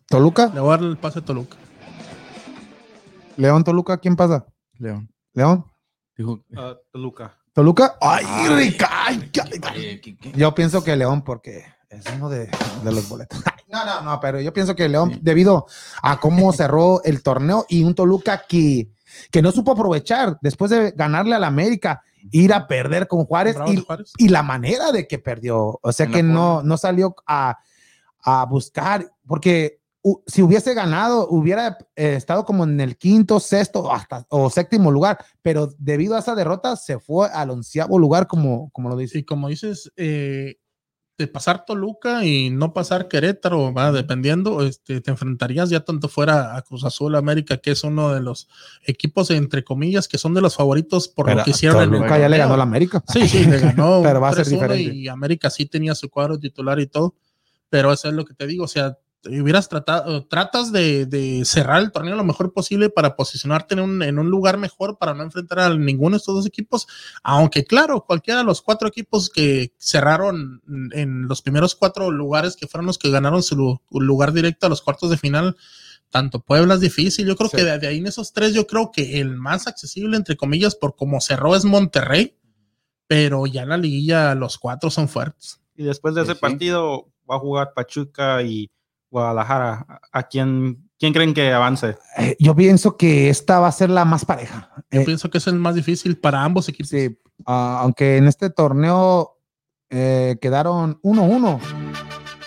[0.08, 1.58] Toluca, le voy a dar el pase a Toluca
[3.38, 4.46] León Toluca, ¿quién pasa?
[4.78, 5.10] León.
[5.34, 5.66] León,
[6.16, 7.38] Dijo, Ah, Toluca.
[7.54, 7.96] Toluca.
[8.02, 8.50] Ay, Ay.
[8.70, 8.90] rica.
[8.92, 9.78] ay, ay, ay.
[9.80, 10.32] "Oye, ¿qué- qué?".
[10.36, 12.50] Yo pienso que León, porque es uno de,
[12.84, 13.40] de los boletos.
[13.72, 15.20] No, no, no, pero yo pienso que León, Sí.
[15.22, 15.66] debido
[16.04, 18.90] a cómo cerró el torneo y un Toluca que,
[19.32, 23.78] que no supo aprovechar después de ganarle al América, ir a perder con Juárez y,
[23.78, 24.12] Juárez.
[24.18, 25.80] y la manera de que perdió.
[25.82, 27.60] O sea En que no, no salió a,
[28.26, 33.90] a buscar, porque u- si hubiese ganado, hubiera eh, estado como en el quinto, sexto
[33.90, 38.70] hasta, o séptimo lugar, pero debido a esa derrota se fue al onceavo lugar, como,
[38.72, 39.20] como lo dice.
[39.20, 40.58] y como dices eh,
[41.22, 46.58] de pasar Toluca y no pasar Querétaro, va, dependiendo, este, te enfrentarías ya tanto fuera
[46.58, 48.50] a Cruz Azul América, que es uno de los
[48.86, 52.20] equipos, entre comillas, que son de los favoritos por lo que hicieron en el Toluca
[52.20, 53.04] ya le ganó la América.
[53.08, 54.02] Sí, sí, le ganó.
[54.04, 54.96] Pero va a ser 3-1 diferente.
[54.96, 57.16] Y América sí tenía su cuadro titular y todo.
[57.70, 58.66] Pero eso es lo que te digo.
[58.66, 63.76] O sea, hubieras tratado, tratas de, de cerrar el torneo lo mejor posible para posicionarte
[63.76, 66.88] en un, en un lugar mejor para no enfrentar a ninguno de estos dos equipos.
[67.24, 70.62] Aunque, claro, cualquiera de los cuatro equipos que cerraron
[70.94, 74.70] en los primeros cuatro lugares, que fueron los que ganaron su lu- lugar directo a
[74.70, 75.56] los cuartos de final,
[76.10, 77.28] tanto Puebla es difícil.
[77.28, 77.58] Yo creo Sí.
[77.58, 80.76] que de, de ahí en esos tres, yo creo que el más accesible, entre comillas,
[80.76, 82.36] por cómo cerró es Monterrey,
[83.08, 85.60] pero ya en la liguilla los cuatro son fuertes.
[85.76, 86.42] Y después de Sí, ese sí.
[86.42, 88.70] partido va a jugar Pachuca y
[89.12, 89.86] Guadalajara.
[89.88, 91.98] ¿A- ¿A quién, quién creen que avance?
[92.18, 94.72] Eh, yo pienso que esta va a ser la más pareja.
[94.90, 96.90] Yo Eh, pienso que es el más difícil para ambos equipos.
[96.90, 99.38] sí, ah, aunque en este torneo
[99.90, 101.60] eh, quedaron 1-1.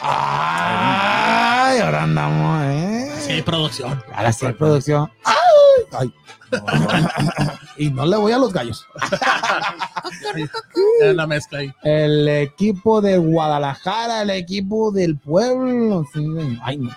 [0.00, 3.10] Ay, ahora andamos, ¿eh?
[3.20, 4.02] Sí, producción.
[4.14, 5.10] Ahora sí, producción.
[5.98, 6.12] Ay,
[7.76, 8.86] y no le voy a los gallos.
[11.00, 11.72] Es la mezcla ahí.
[11.82, 16.04] El equipo de Guadalajara, el equipo del pueblo.
[16.12, 16.24] sí,
[16.62, 16.90] ay, no.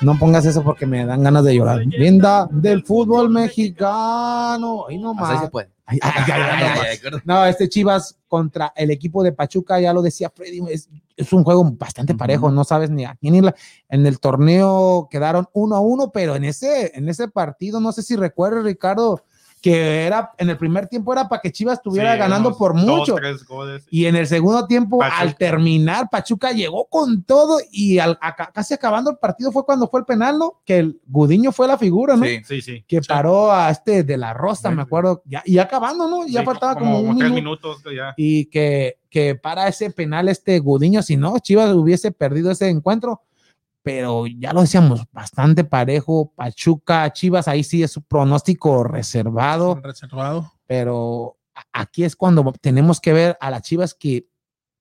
[0.00, 1.80] No pongas eso porque me dan ganas de llorar.
[1.84, 4.86] Linda del fútbol mexicano.
[4.88, 5.40] Ay, no Así más.
[5.42, 5.68] se puede.
[5.90, 10.28] Ay, ay, ay, ay, no este Chivas contra el equipo de Pachuca, ya lo decía
[10.28, 13.54] Freddy, es, es un juego bastante parejo, no sabes ni a quién irla.
[13.88, 18.02] En el torneo quedaron uno a uno, pero en ese, en ese partido, no sé
[18.02, 19.22] si recuerdas, Ricardo,
[19.60, 22.84] que era en el primer tiempo era para que Chivas estuviera Sí, ganando por dos,
[22.84, 23.16] mucho.
[23.48, 23.84] goles.
[23.90, 25.18] Y en el segundo tiempo, Pachuca.
[25.20, 28.18] al terminar, Pachuca llegó con todo y al,
[28.54, 30.60] casi acabando el partido fue cuando fue el penal, ¿no?
[30.64, 32.24] Que el Gudiño fue la figura, ¿no?
[32.24, 32.40] Sí.
[32.44, 32.84] Sí, sí.
[32.86, 33.08] Que Sí.
[33.08, 36.26] paró a este de la Rosa, me acuerdo, ya, y acabando, ¿no?
[36.26, 38.14] Ya faltaba como, un tres minuto minutos ya.
[38.16, 43.22] y que, que para ese penal este Gudiño, si no, Chivas hubiese perdido ese encuentro,
[43.88, 50.52] pero ya lo decíamos, bastante parejo, Pachuca, Chivas, ahí sí es su pronóstico reservado, Reservado.
[50.66, 51.38] pero
[51.72, 54.28] aquí es cuando tenemos que ver a las Chivas que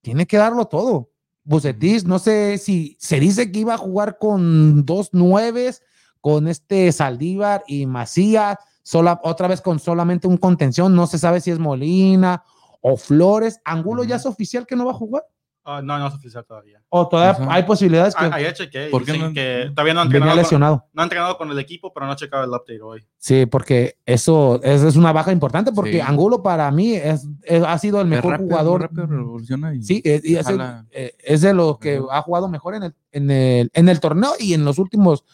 [0.01, 1.09] tiene que darlo todo.
[1.45, 5.83] Bucetis, no sé si se dice que iba a jugar con dos nueves,
[6.19, 11.39] con este Saldívar y Macías, sola, otra vez con solamente un contención, no se sabe
[11.39, 12.43] si es Molina
[12.81, 13.61] o Flores.
[13.63, 15.23] Angulo ya es oficial que no va a jugar.
[15.69, 16.81] Ah, no, no es oficial todavía.
[16.87, 17.53] ¿O todavía Ajá.
[17.53, 18.87] hay posibilidades que Ah, ayer chequé.
[18.89, 20.85] ¿Por qué no- que todavía no han, venía entrenado con, lesionado?
[20.93, 23.05] no han entrenado con el equipo, pero no han checado el update hoy.
[23.17, 25.99] Sí, porque eso, eso es una baja importante porque Sí.
[25.99, 28.81] Angulo para mí es, es- ha sido el mejor rápido, jugador.
[28.83, 30.85] rápido revoluciona y- Sí, eh, y es, el- Jala.
[30.89, 34.53] es de los que ha jugado mejor en el, en, el, en el torneo y
[34.53, 35.25] en los últimos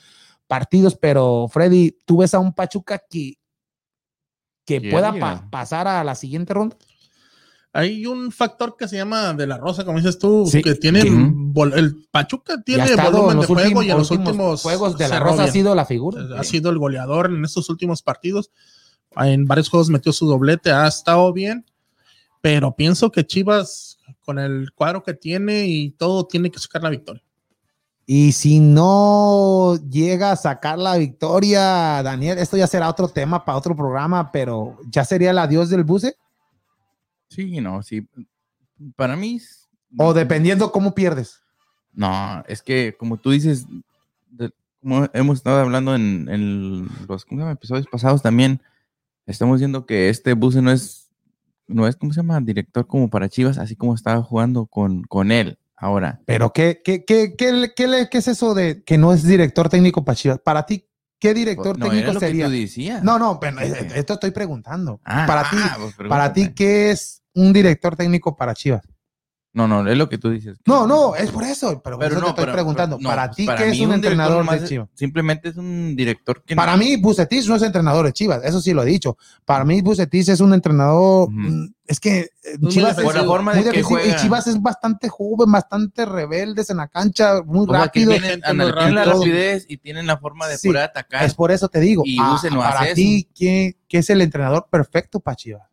[0.47, 3.37] partidos, pero Freddy, ¿tú ves a un Pachuca que,
[4.89, 6.75] pueda pa- pasar a la siguiente ronda?
[7.75, 10.61] Hay un factor que se llama de la rosa, como dices tú, Sí.
[10.61, 15.07] que tiene el Pachuca tiene volumen en de juego y en los últimos juegos de
[15.07, 16.21] la Rosa ha sido la figura.
[16.37, 18.51] ha sido el goleador en estos últimos partidos.
[19.17, 21.65] En varios juegos metió su doblete, ha estado bien,
[22.41, 26.89] pero pienso que Chivas, con el cuadro que tiene y todo, tiene que sacar la
[26.91, 27.23] victoria.
[28.05, 33.57] Y si no llega a sacar la victoria, Daniel, esto ya será otro tema para
[33.57, 36.17] otro programa, pero ya sería el adiós del buce.
[37.33, 38.07] Sí, no, sí.
[38.95, 39.39] Para mí.
[39.97, 41.41] O dependiendo cómo pierdes.
[41.93, 43.65] No, es que como tú dices,
[44.29, 47.51] de- como hemos estado hablando en, en los ¿cómo se llama?
[47.51, 48.61] episodios pasados también,
[49.27, 51.09] estamos viendo que este Buse no es,
[51.67, 52.41] no es, ¿cómo se llama?
[52.41, 56.21] Director como para Chivas, así como estaba jugando con, con él ahora.
[56.25, 60.39] Pero ¿qué, qué, qué, qué, es eso de que no es director técnico para Chivas?
[60.39, 60.85] Para ti,
[61.19, 62.45] ¿qué director No, era técnico que sería?
[62.47, 63.03] tú decías.
[63.03, 64.99] No, no, pero eh, esto estoy preguntando.
[65.05, 66.55] Ah, para ti, ah, pues para ti, pregúntame.
[66.55, 68.81] ¿qué es un director técnico para Chivas?
[69.55, 70.57] No, no, es lo que tú dices.
[70.65, 72.97] No, no, es por eso, pero, por Pero eso no, te estoy pero- preguntando.
[72.99, 74.89] no, para ti, ¿qué es un, director entrenador de es- Chivas?
[74.95, 78.73] Simplemente es un director que Para mí, Bucetis no es entrenador de Chivas, eso sí
[78.73, 79.15] lo he dicho.
[79.45, 81.27] Para mí, Bucetis es un entrenador.
[81.27, 81.33] Ujú.
[81.37, 82.29] mm, Es que eh,
[82.67, 83.03] Chivas es defensivo.
[83.03, 84.21] por la forma muy de que defensivo, y juega.
[84.23, 88.09] Chivas es bastante joven, bastante rebeldes en la cancha, muy O sea, que rápido.
[88.11, 91.23] tienen, tienen la rapidez y tienen la forma de Sí, poder atacar.
[91.25, 92.01] Es por eso te digo.
[92.07, 95.69] Y ah, no para ti, ¿qué, qué es el entrenador perfecto para Chivas?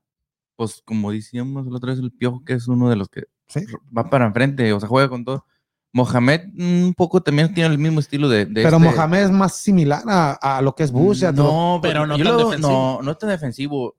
[0.60, 3.60] Pues como decíamos la otra vez, el Piojo, que es uno de los que Sí.
[3.96, 5.46] va para enfrente, o sea, juega con todo.
[5.94, 8.44] Mohamed mm, un poco también tiene el mismo estilo de...
[8.44, 11.24] de Pero este- Mohamed es más similar a, a lo que es Bush.
[11.24, 11.50] a todo.
[11.76, 12.70] No, pero no yo tan lo- defensivo.
[12.70, 13.96] No, no tan defensivo.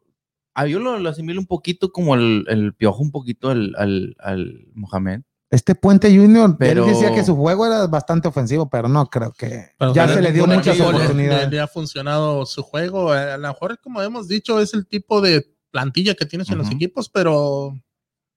[0.54, 4.16] Ah, yo lo, lo asimilo un poquito como el, el Piojo, un poquito al, al,
[4.20, 5.22] al Mohamed.
[5.50, 9.34] Este Puente Junior, Pero- él decía que su juego era bastante ofensivo, pero no creo
[9.34, 9.72] que.
[9.80, 11.46] Pero ya se le dio muchas le- oportunidades.
[11.50, 13.12] Le, le ha funcionado su juego.
[13.12, 16.70] A lo mejor, como hemos dicho, es el tipo de plantilla que tienes en los
[16.70, 17.74] equipos, pero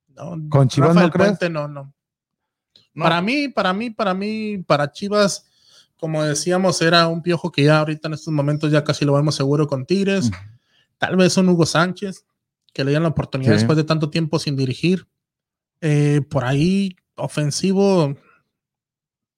[0.09, 1.29] no, ¿Con Chivas Rafael no crees?
[1.31, 1.93] Puente no, no.
[2.95, 3.03] No.
[3.05, 5.47] Para mí, para mí, para mí, para Chivas,
[5.99, 9.35] como decíamos, era un piojo que ya ahorita en estos momentos ya casi lo vemos
[9.35, 10.31] seguro con Tigres.
[10.99, 12.25] Tal vez un Hugo Sánchez,
[12.73, 13.57] que le dieron la oportunidad Sí.
[13.59, 15.09] después de tanto tiempo sin dirigir.
[15.81, 18.17] Eh, por ahí, ofensivo,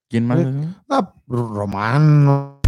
[0.08, 0.38] ¿Quién más?
[0.38, 0.68] Sí.
[0.88, 2.60] Ah, Román, no.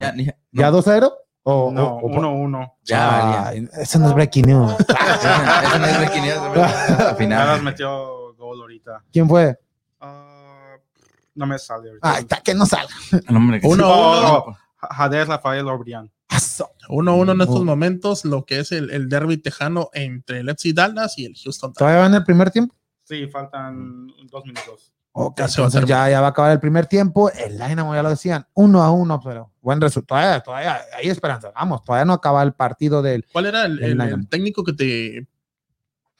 [0.00, 1.12] Ya, ni- ¿Ya no, 2-0?
[1.44, 2.72] O, No, o- o- 1-1.
[2.84, 3.48] ya.
[3.48, 4.72] Ay, Eso no es breaking news.
[4.88, 6.86] Esa no es 500, ¿verdad?
[6.90, 7.62] Al Ya final.
[7.62, 9.02] metió gol ahorita.
[9.12, 9.58] ¿Quién fue?
[10.00, 10.76] Ah,
[11.34, 12.08] no me sale ahorita.
[12.14, 12.94] Ay, está que no salga.
[13.28, 14.20] No, hombre, que Uno, sí.
[14.20, 14.56] uno.
[14.78, 16.10] Jadez Rafael Obrián.
[16.28, 16.70] Paso.
[16.88, 17.64] 1-1 en estos Oh.
[17.64, 21.72] momentos, lo que es el, el derby tejano entre el FC Dallas y el Houston.
[21.72, 21.78] Texans.
[21.78, 22.74] ¿Todavía va en el primer tiempo?
[23.04, 24.91] Sí, faltan dos minutos.
[25.14, 27.30] Ok, Ya va a entonces ya, ya va a acabar el primer tiempo.
[27.30, 30.20] El Dynamo ya lo decían, uno a uno, pero buen resultado.
[30.20, 31.52] Todavía, todavía hay esperanza.
[31.54, 33.26] Vamos, todavía no acaba el partido del.
[33.30, 35.28] ¿Cuál era el, técnico que te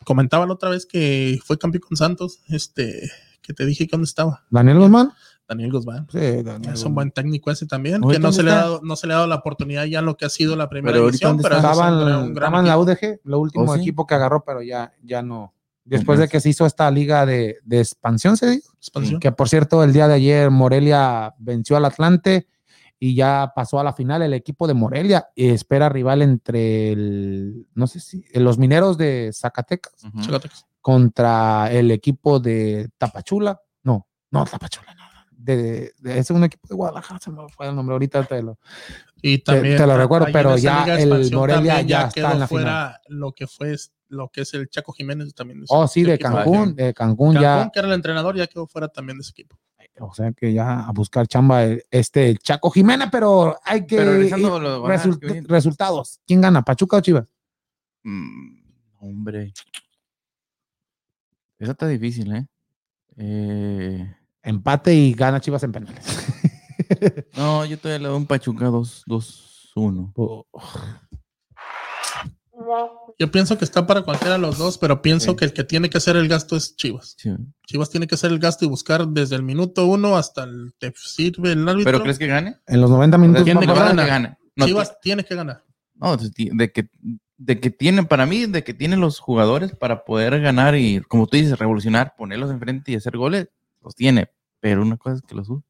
[0.05, 2.43] comentaba la otra vez que fue campeón con Santos?
[2.49, 4.45] Este, que te dije que dónde estaba.
[4.51, 5.13] Daniel Guzmán.
[5.49, 6.07] Daniel Guzmán.
[6.11, 8.97] Sí, Daniel Es un buen técnico ese también, que no se, le ha dado, no
[8.97, 11.43] se le ha dado la oportunidad ya lo que ha sido la primera Pero ¿dónde
[11.43, 11.73] pero está?
[11.73, 12.79] es un Estaba en, gran- un gran estaba en la.
[12.79, 13.81] UDG, lo último ¿Oh, sí?
[13.81, 15.55] equipo que agarró, pero ya, ya no.
[15.85, 18.73] Después de que se hizo esta liga de, de expansión, se dijo.
[18.77, 19.19] Expansión.
[19.21, 22.47] Que por cierto, el día de ayer Morelia venció al Atlante
[23.01, 27.67] y ya pasó a la final el equipo de Morelia y espera rival entre el,
[27.75, 29.93] no sé si, los mineros de Zacatecas.
[30.25, 30.67] Zacatecas.
[30.81, 33.61] contra el equipo de Tapachula.
[33.83, 35.03] No, no, Tapachula, no.
[35.33, 38.59] De, de- es un equipo de Guadalajara, se me fue el nombre ahorita, te lo-
[39.21, 42.47] Y Te- también te lo recuerdo, pero ya el Morelia ya está quedó en la
[42.47, 43.75] fuera lo que fue
[44.13, 45.65] lo que es el Chaco Jiménez también.
[45.69, 46.19] Oh, sí, de.
[46.19, 47.71] Cancún, de Cancún, Cancún, ya.
[47.73, 49.59] que era el entrenador, ya quedó fuera también de ese equipo.
[50.01, 54.13] O sea que ya a buscar chamba eh, este Chaco Jiménez, pero hay que Pero
[54.13, 56.21] de result- resultados.
[56.27, 57.27] ¿Quién gana, Pachuca o Chivas?
[58.03, 58.63] Mm,
[59.01, 59.53] hombre.
[61.59, 62.47] Eso está difícil, ¿eh?
[63.17, 66.05] Eh, Empate y gana Chivas en penales.
[67.37, 70.47] No, yo todavía le doy un Pachuca 2-1.
[73.19, 75.37] Yo pienso que está para cualquiera de los dos, pero pienso Sí.
[75.37, 77.15] que el que tiene que hacer el gasto es Chivas.
[77.19, 77.31] Sí.
[77.67, 80.93] Chivas tiene que hacer el gasto y buscar desde el minuto uno hasta el te
[80.97, 81.85] sirve el árbitro.
[81.93, 82.57] ¿Pero crees que gane?
[82.67, 83.45] En los 90 minutos.
[83.45, 84.35] ¿Quién no de pasa gana?
[84.35, 84.43] que.
[84.57, 85.63] No, Chivas tiene que ganar.
[85.95, 86.89] no, de que
[87.39, 91.27] de que tienen, para mí, de que tienen los jugadores para poder ganar y, como
[91.27, 93.49] tú dices, revolucionar, ponerlos enfrente y hacer goles,
[93.83, 94.29] los tiene.
[94.61, 95.65] Pero una cosa es que los usa.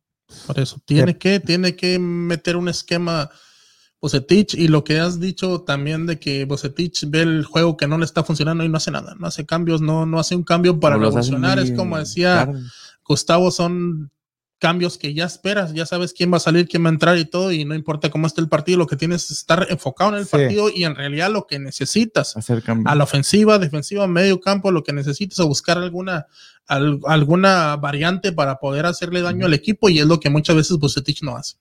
[0.47, 3.31] Por eso, tiene que, tiene que meter un esquema
[4.03, 7.99] Bocetich y lo que has dicho también de que Bocetich ve el juego que no
[7.99, 10.81] le está funcionando y no hace nada, no hace cambios, no, no hace un cambio
[10.81, 11.61] para hace revolucionar.
[11.61, 12.61] Es como decía tarde.
[13.07, 14.11] Gustavo, son
[14.59, 17.25] cambios que ya esperas, ya sabes quién va a salir, quién va a entrar y
[17.25, 20.19] todo, y no importa cómo esté el partido, lo que tienes es estar enfocado en
[20.19, 20.31] el Sí.
[20.33, 22.91] partido y en realidad lo que necesitas Hacer cambios.
[22.91, 26.27] a la ofensiva, defensiva, medio campo, lo que necesites o buscar alguna,
[26.69, 30.77] al- alguna variante para poder hacerle daño al equipo y es lo que muchas veces
[30.79, 31.57] Bucetich no hace.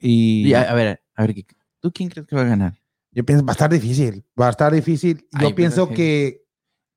[0.00, 1.34] Y Y a, a ver, a ver,
[1.84, 2.80] ¿tú quién crees que va a ganar?
[3.12, 5.28] yo pienso, va a estar difícil, va a estar difícil.
[5.38, 6.42] Yo Ay, pienso que,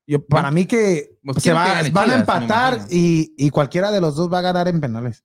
[0.06, 3.90] yo, para mí que Pues, se ¿quién va- que van a empatar y, y cualquiera
[3.90, 5.24] de los dos va a ganar en penales.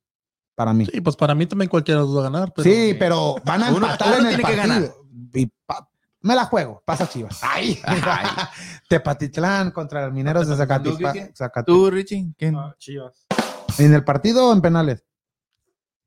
[0.55, 0.85] Para mí.
[0.85, 2.53] Sí, pues para mí también cualquiera de los va a ganar.
[2.53, 4.81] Pero sí, pero van a Uno- empatar uno en el tiene que ganar.
[4.81, 5.05] partido.
[5.33, 5.89] Y pa-
[6.21, 7.39] me la juego, pasa Chivas.
[7.41, 7.79] Ay.
[8.89, 11.33] Tepatitlán contra los mineros de ¿Tú, Zacatipá- Kike?
[11.33, 12.33] Zacate- ¿Tú, Richie?
[12.37, 12.55] ¿Quién?
[12.55, 13.25] Ah, Chivas.
[13.79, 15.03] ¿En el partido o en penales?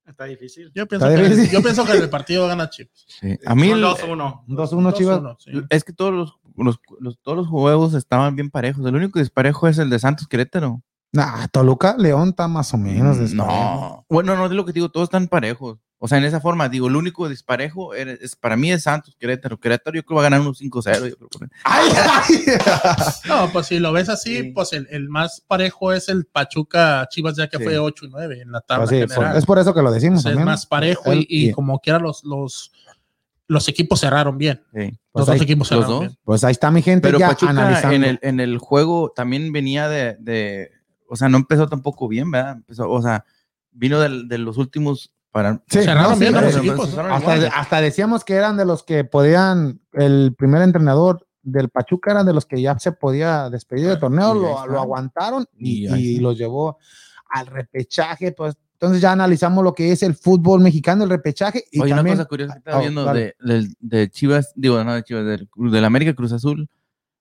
[0.07, 0.70] Está difícil.
[0.74, 1.50] yo pienso, Está que, difícil.
[1.52, 3.04] yo pienso que el partido va a ganar Chivas.
[3.09, 3.38] Sí.
[3.44, 4.44] A mí, Son el- 2-1.
[4.46, 5.20] 2-1 Chivas.
[5.20, 5.50] 2-1, sí.
[5.68, 8.86] es que todos los, los- los- todos los juegos estaban bien parejos.
[8.86, 10.82] El único disparejo es el de Santos Querétaro.
[11.12, 13.18] Nah, Toluca, León está más o menos.
[13.18, 13.46] desparejo.
[13.46, 14.07] No.
[14.09, 15.78] Bueno, no es lo que te digo, todos están parejos.
[15.99, 19.16] O sea, en esa forma, digo, el único disparejo era- es, para mí es Santos
[19.18, 19.59] Querétaro.
[19.59, 21.09] Querétaro yo creo que va a ganar unos 5-0.
[21.09, 22.44] yo creo que- Ay, ay.
[23.28, 24.42] No, pues si lo ves así, Sí.
[24.53, 27.64] pues el, el más parejo es el Pachuca Chivas, ya que Sí.
[27.64, 29.30] fue 8 y 9 en la tabla Pues sí, general.
[29.30, 30.18] por- es por eso que lo decimos.
[30.20, 32.72] Entonces, es más parejo y, El- y y- como quiera los, los,
[33.49, 34.62] los equipos cerraron bien.
[34.74, 34.90] Sí.
[35.12, 36.01] Pues los ahí- dos equipos los cerraron dos.
[36.01, 36.18] bien.
[36.24, 37.97] Pues ahí está mi gente Pero ya Pachuca analizando.
[37.97, 40.70] en el, en el juego también venía de, de-
[41.09, 42.53] o sea, no empezó tampoco bien, ¿verdad?
[42.57, 43.24] Empezó, o sea,
[43.72, 45.62] vino del- de, los últimos para...
[45.68, 46.89] Sí, cerraron no, sí, bien pero- los pero equipos.
[46.89, 52.24] empezaron hasta, decíamos que eran de los que podían, el primer entrenador del Pachuca era
[52.24, 56.39] de los que ya se podía despedir del torneo, Y ahí lo, aguantaron y, los
[56.39, 56.78] llevó
[57.28, 61.80] al repechaje, pues entonces ya analizamos lo que es el fútbol mexicano, el repechaje y
[61.80, 63.12] Oye, también una cosa curiosa que estaba Oh, viendo
[63.80, 66.66] de, Chivas, digo, no de Chivas, del, del América Cruz Azul,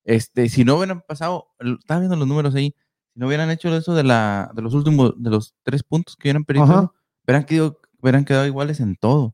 [0.05, 2.73] este, si no hubieran pasado, estaba viendo los números ahí,
[3.13, 6.27] si no hubieran hecho eso de la, de los últimos, de los tres puntos que
[6.29, 6.93] hubieran perdido,
[7.25, 9.33] hubieran quedado, hubieran quedado iguales en todo.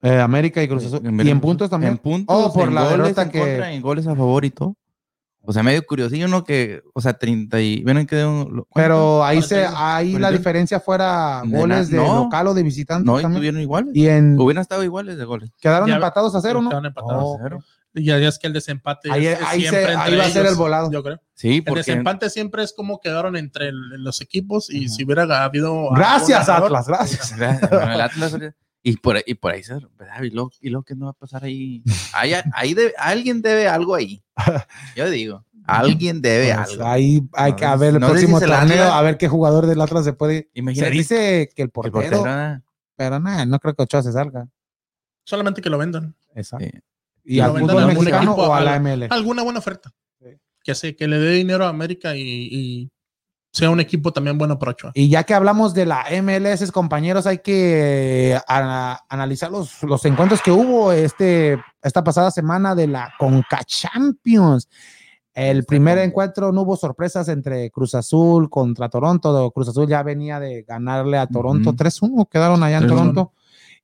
[0.00, 1.00] eh, América y Cruz Azul.
[1.04, 1.92] y en puntos también.
[1.92, 4.44] En puntos, Oh, por en la goles derrota en que- contra, en goles a favor
[4.44, 4.76] y todo.
[5.42, 6.44] O sea, medio curiosillo, ¿no?
[6.44, 7.82] Que, o sea, 30 y...
[7.82, 8.44] Hubieran quedado...
[8.46, 8.66] ¿cuánto?
[8.74, 10.38] Pero ahí se, 41, ahí la 41.
[10.38, 12.14] diferencia fuera goles de na- no.
[12.24, 13.36] local o de visitante No, y también.
[13.38, 13.90] estuvieron iguales.
[13.96, 15.50] Y en Hubieran estado iguales de goles.
[15.60, 16.68] quedaron Ya- empatados a cero, ¿no?
[16.68, 17.22] Estaban empatados.
[17.24, 17.58] Oh, Cero.
[17.98, 20.24] Y ya, ya es que el desempate Ahí- es, ahí se- siempre ahí entre va
[20.24, 20.90] a ser el volado.
[20.90, 21.20] Yo creo.
[21.34, 21.80] Sí, El porque...
[21.80, 24.94] desempate siempre es como quedaron entre el- los equipos y Ajá.
[24.94, 25.90] si hubiera habido.
[25.90, 27.34] Gracias, Atlas, gracias.
[27.70, 28.36] Bueno, el Atlas,
[28.82, 30.22] y por, ahí- y por ahí se, ¿verdad?
[30.22, 31.82] Y luego, y luego ¿qué no va a pasar ahí?
[32.12, 34.22] Ahí, ahí debe- alguien debe algo ahí.
[34.96, 36.86] Yo digo, alguien debe Pues algo.
[36.86, 39.18] ahí hay que a si- ver el no si próximo se la torneo, a ver
[39.18, 40.48] qué jugador del Atlas se puede.
[40.74, 42.62] Se dice que el el portero, portero, ¿verdad?
[42.96, 44.48] pero nada, no creo que Ochoa se salga.
[45.24, 46.16] Solamente que lo vendan.
[46.34, 46.64] Exacto.
[46.64, 46.80] Sí.
[47.28, 49.06] Y al fútbol mexicano equipo, o a la ML.
[49.10, 49.92] Alguna buena oferta.
[50.64, 52.90] Que, se, que le dé dinero a América y, y
[53.52, 54.90] sea un equipo también bueno para Ochoa.
[54.94, 60.42] Y ya que hablamos de la MLS, compañeros, hay que ana- analizar los, los encuentros
[60.42, 64.68] que hubo este, esta pasada semana de la Conca Champions.
[65.32, 69.50] El primer encuentro no hubo sorpresas entre Cruz Azul contra Toronto.
[69.52, 71.78] Cruz Azul ya venía de ganarle a Toronto Ujú.
[71.78, 72.88] 3-1, quedaron allá en 3-1.
[72.88, 73.32] Toronto.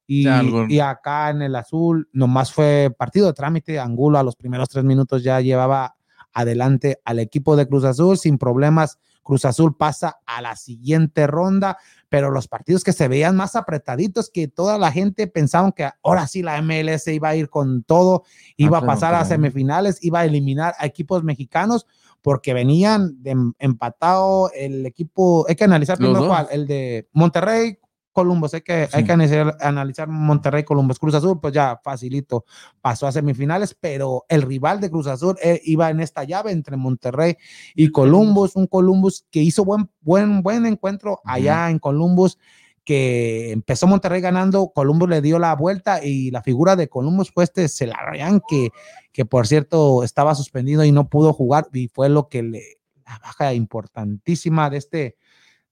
[0.07, 0.23] Y,
[0.69, 3.79] y acá en el azul nomás fue partido de trámite.
[3.79, 5.97] Angulo a los primeros tres minutos ya llevaba
[6.33, 8.99] adelante al equipo de Cruz Azul sin problemas.
[9.23, 11.79] Cruz Azul pasa a la siguiente ronda,
[12.11, 16.27] pero los partidos que se veían más apretaditos, que toda la gente pensaban que ahora
[16.27, 18.25] sí la MLS iba a ir con todo,
[18.59, 21.87] iba a pasar a semifinales, iba a eliminar a equipos mexicanos
[22.21, 27.79] porque venían de em- empatado el equipo, hay que analizar primero cuál, el de Monterrey,
[28.15, 32.47] Columbus, hay que, hay que analizar, analizar Monterrey, Columbus, Cruz Azul, pues ya facilito,
[32.81, 36.77] pasó a semifinales, pero el rival de Cruz Azul eh, iba en esta llave entre
[36.77, 37.37] Monterrey
[37.75, 42.39] y Columbus, un Columbus que hizo buen, buen, buen encuentro allá en Columbus,
[42.85, 47.45] que empezó Monterrey ganando, Columbus le dio la vuelta y la figura de Columbus fue
[47.45, 48.71] este Celarayán, que,
[49.13, 52.63] que por cierto estaba suspendido y no pudo jugar y fue lo que le,
[53.07, 55.17] la baja importantísima de este,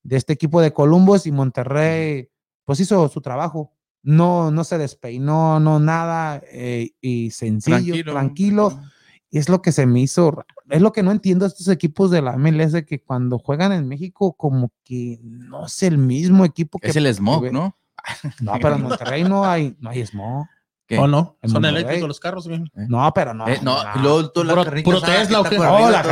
[0.02, 2.28] de este equipo de Columbus y Monterrey,
[2.64, 3.72] pues hizo su trabajo.
[4.04, 8.80] No, no se despeinó, no nada, eh, y sencillo, tranquilo.
[9.30, 12.10] Y es lo que se me hizo, es lo que no entiendo de estos equipos
[12.10, 16.78] de la MLS que cuando juegan en México como que no es el mismo equipo
[16.78, 17.76] que Es el smog, que- ¿no?
[18.40, 20.46] No, pero en Monterrey no hay, no hay smog.
[20.86, 20.98] ¿Qué?
[20.98, 21.38] ¿O no?
[21.40, 21.76] En Son Monterrey.
[21.82, 22.62] eléctricos los carros, güey.
[22.74, 23.46] No, pero no.
[23.48, 23.90] Eh, no, no.
[23.94, 25.56] y luego tú la Puro- Tesla, ¿o qué?
[25.56, 26.02] por Oh, la.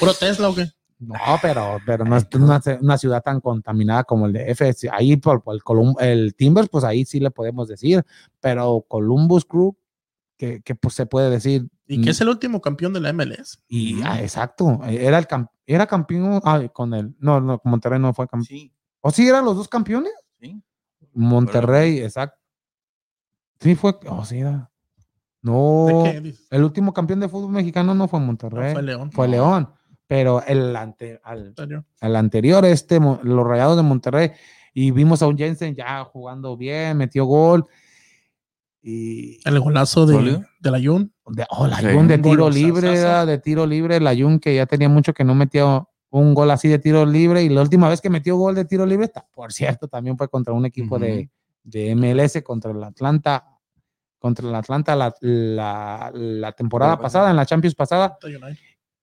[0.00, 0.68] Puro Tesla, ¿o qué?
[1.06, 4.72] No, pero, pero no es una, una ciudad tan contaminada como el de F.
[4.92, 8.04] Ahí por, por el, Colum- el Timbers, pues ahí sí le podemos decir,
[8.40, 9.76] pero Columbus Crew,
[10.36, 11.68] que, que pues se puede decir.
[11.86, 13.58] ¿Y qué es el último campeón de la MLS?
[13.68, 18.12] Y, ah, exacto, era el cam- era campeón ah, con el, no, no, Monterrey no
[18.14, 18.46] fue campeón.
[18.46, 20.12] Sí, ¿O sí eran los dos campeones?
[20.40, 20.62] sí.
[21.12, 22.38] Monterrey, exacto.
[23.60, 24.70] Sí fue, oh, sí era.
[25.42, 26.46] No, ¿De qué dices?
[26.50, 29.12] el último campeón de fútbol mexicano no fue No, Monterrey, fue León.
[29.12, 29.70] fue León,
[30.06, 31.84] pero el ante, al, ¿En serio?
[32.00, 34.30] al anterior, este, Mo- los Rayados de Monterrey,
[34.74, 37.64] y vimos a un Jensen ya jugando bien, metió gol.
[38.82, 40.14] Y El golazo de,
[40.60, 41.10] de la Jun.
[41.28, 41.86] de, oh, la Sí.
[41.92, 42.90] Jun de tiro libre,
[43.26, 46.68] de tiro libre, la Jun que ya tenía mucho que no metía un gol así
[46.68, 49.88] de tiro libre, y la última vez que metió gol de tiro libre, por cierto,
[49.88, 51.30] también fue contra un equipo de,
[51.64, 53.46] de MLS, contra el Atlanta,
[54.18, 58.16] contra el Atlanta la, la- la temporada pasada, en la Champions pasada,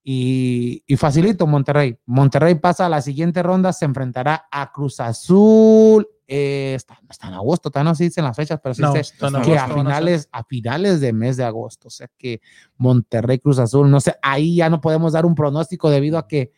[0.04, 1.98] y, y facilito Monterrey.
[2.06, 6.08] Monterrey pasa a la siguiente ronda, se enfrentará a Cruz Azul.
[6.28, 8.94] eh, está, está en agosto, todavía no se dicen las fechas, pero sí No,
[9.40, 11.88] en que a agosto, van a finales, a finales de mes de agosto.
[11.90, 12.42] O sea que
[12.78, 16.52] Monterrey Cruz Azul, no sé, ahí ya no podemos dar un pronóstico debido a que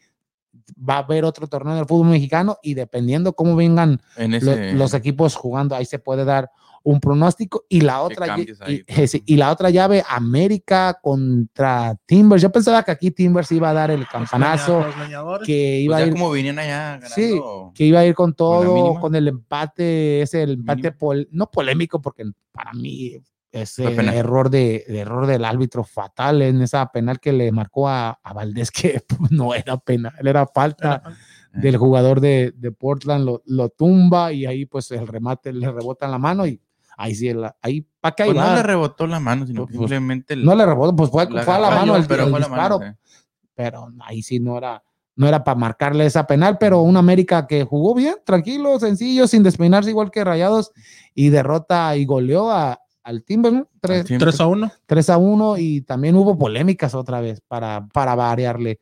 [0.87, 4.73] va a haber otro torneo del fútbol mexicano y dependiendo cómo vengan En lo- ese,
[4.73, 6.51] los equipos jugando, ahí se puede dar
[6.84, 9.09] un pronóstico y la otra y, pues.
[9.11, 12.41] sí, y la otra llave América contra Timbers.
[12.41, 15.47] Yo pensaba que aquí Timbers iba a dar el campanazo, Los leñadores.
[15.47, 16.99] que pues iba a ya ir como venían allá.
[17.07, 17.39] Sí,
[17.73, 22.01] que iba a ir con todo, con el empate, ese el empate pol- no polémico
[22.01, 23.17] porque para mí
[23.51, 28.09] ese error de, de error del árbitro fatal en esa penal que le marcó a,
[28.23, 31.17] a Valdés que no era penal, era falta Era-
[31.61, 36.05] del jugador de, de Portland lo, lo tumba y ahí pues el remate le rebota
[36.07, 36.59] en la mano y
[36.97, 40.33] ahí sí, el- ahí para que Pues no le rebotó la mano, sino Pues, simplemente
[40.33, 42.37] el- no le rebotó, pues fue, la fue a la mano el, pero el fue
[42.37, 43.17] a la disparo, mano, sí.
[43.55, 44.83] pero ahí sí no era,
[45.15, 49.43] no era para marcarle esa penal, pero un América que jugó bien, tranquilo, sencillo, sin
[49.43, 50.71] despeinarse igual que Rayados
[51.13, 53.67] y derrota y goleó a, al Timber, ¿no?
[53.81, 54.27] Tres- Siempre.
[54.31, 54.71] 3 a 1.
[54.85, 58.79] 3 a 1 y también hubo polémicas otra vez para, para variarle.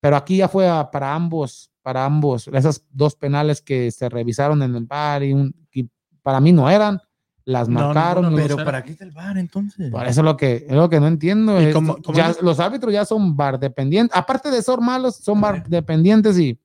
[0.00, 4.62] Pero aquí ya fue a- para ambos, para ambos, esas dos penales que se revisaron
[4.62, 5.88] en el bar y, un- y
[6.22, 7.00] para mí no eran,
[7.46, 8.34] las No, marcaron.
[8.34, 8.56] Pero.
[8.56, 9.90] ¿para qué está el bar entonces?
[9.90, 11.60] por eso es lo que, es lo que no entiendo.
[11.60, 12.40] ¿Y es- cómo- cómo ya- es?
[12.42, 16.58] los árbitros ya son bar dependientes, aparte de ser malos, son bar dependientes y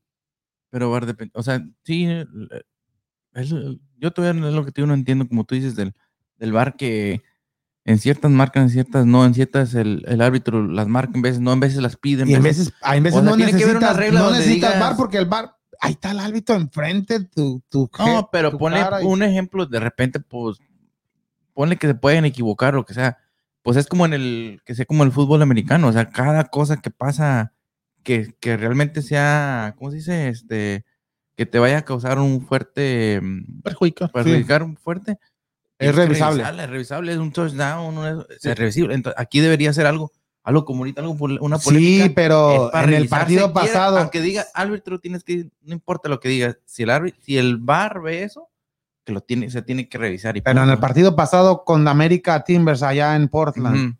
[0.69, 2.27] Pero bar depende, o sea, sí, el-
[3.33, 3.49] es-
[3.97, 5.93] yo todavía es lo que te digo, no entiendo, como tú dices, del,
[6.37, 7.21] del bar que
[7.85, 11.39] en ciertas marcan, en ciertas no, en ciertas el, el árbitro las marca, en veces
[11.41, 12.23] no, en veces las pide.
[12.29, 14.19] Y en veces, ah, en veces O sea, no tiene que haber una necesitas, regla
[14.19, 17.89] no donde necesitas digas- bar porque el bar, ahí está el árbitro enfrente, tu, tu
[17.97, 20.57] No, pero tu cara y- un ejemplo, de repente, pues,
[21.59, 23.17] ponle que se pueden equivocar, lo que sea.
[23.63, 26.77] Pues es como en el, que sea como el fútbol americano, o sea, cada cosa
[26.77, 27.51] que pasa,
[28.01, 30.29] que, que realmente sea, ¿cómo se dice?
[30.29, 30.85] Este,
[31.35, 34.07] que te vaya a causar un fuerte, mm, Perjudica.
[34.07, 35.17] perjudicar un fuerte.
[35.77, 36.43] Es que revisable.
[36.43, 38.95] revisarla, Es revisable, es un touchdown, un- es revisable.
[38.95, 42.05] Entonces, aquí debería ser algo, algo como ahorita, algo, una polémica.
[42.05, 46.21] Sí, pero es en el partido pasado, Aunque diga árbitro, tienes que, no importa lo
[46.21, 48.48] que diga, si el árbitro, si el VAR ve eso,
[49.09, 50.37] que lo tiene, se tiene que revisar.
[50.37, 53.97] Y pero en el partido pasado con América Timbers allá en Portland, Ujú.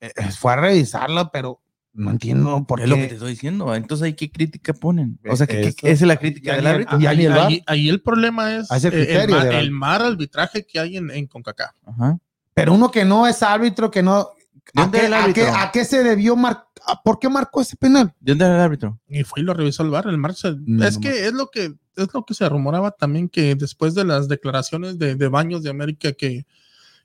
[0.00, 1.60] eh, eh, fue a revisarlo, pero
[1.92, 3.14] no entiendo por Es lo que te qué.
[3.14, 3.72] estoy diciendo.
[3.74, 5.18] Entonces, ¿ahí qué crítica ponen?
[5.28, 5.78] O sea, ¿qué, qué- Eso.
[5.86, 6.96] esa es la crítica del el- árbitro?
[6.98, 10.02] ahí, el ahí- ahí el problema es es el eh, el, criterio mar, el mal
[10.04, 11.74] arbitraje que hay en, en CONCACAF.
[11.86, 12.18] Ajá.
[12.54, 14.30] Pero uno que no es árbitro, que no.
[14.74, 15.44] ¿A ¿Dónde qué, el a árbitro?
[15.44, 16.66] qué- a qué se debió marcar?
[17.04, 18.12] ¿Por qué marcó ese penal?
[18.20, 18.98] ¿De dónde era el árbitro?
[19.06, 20.06] Y fue y lo revisó el VAR.
[20.08, 22.92] El mar se- No, es no que es lo que es lo que se rumoraba
[22.92, 26.46] también que después de las declaraciones de, de Baños de América que,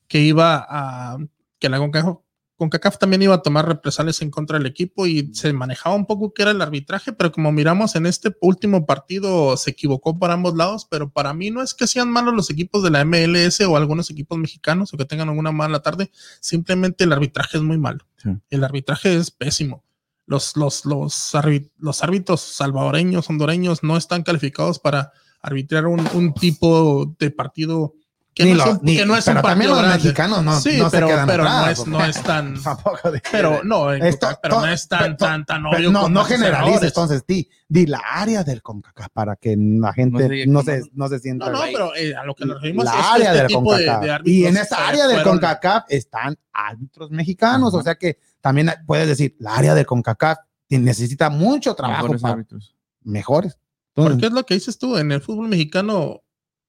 [0.07, 1.17] que iba a
[1.59, 2.17] que la CONCACAF,
[2.57, 6.33] CONCACAF también iba a tomar represalias en contra del equipo y se manejaba un poco
[6.33, 10.55] que era el arbitraje, pero como miramos en este último partido se equivocó por ambos
[10.55, 13.75] lados, pero para mí no es que sean malos los equipos de la MLS o
[13.75, 18.05] algunos equipos mexicanos o que tengan alguna mala tarde, simplemente el arbitraje es muy malo.
[18.17, 18.29] Sí.
[18.49, 19.84] El arbitraje es pésimo
[20.25, 21.31] los, los, los,
[21.77, 25.11] los árbitros salvadoreños, hondureños, no están calificados para
[25.41, 27.93] arbitrar un, un tipo de partido
[28.35, 29.81] que Ni no, lo- es un, ni- que no es pero un también partido los
[29.81, 30.03] grande.
[30.03, 32.53] mexicanos no, sí, no pero, se quedan pero no, atrás, es, porque- no es tan...
[32.63, 35.91] Tampoco de- Pero no, Esto- pero no es tan, to- tan, tan obvio.
[35.91, 36.87] no, no generalices, errores.
[36.89, 40.85] entonces di, di la área del CONCACAF para que la gente no, que se, no-
[40.93, 41.45] no se sienta.
[41.49, 43.47] No, no, pero eh, a lo que nos referimos la es que área este del
[43.47, 44.21] tipo de, CONCACAF.
[44.23, 49.07] de y en esa área del CONCACAF están árbitros mexicanos, o sea que también puedes
[49.07, 52.75] decir, la área del CONCACAF necesita mucho trabajo Mejores para árbitros.
[53.03, 53.57] mejores.
[53.95, 56.21] Entonces, Porque es lo que dices tú, en el fútbol mexicano,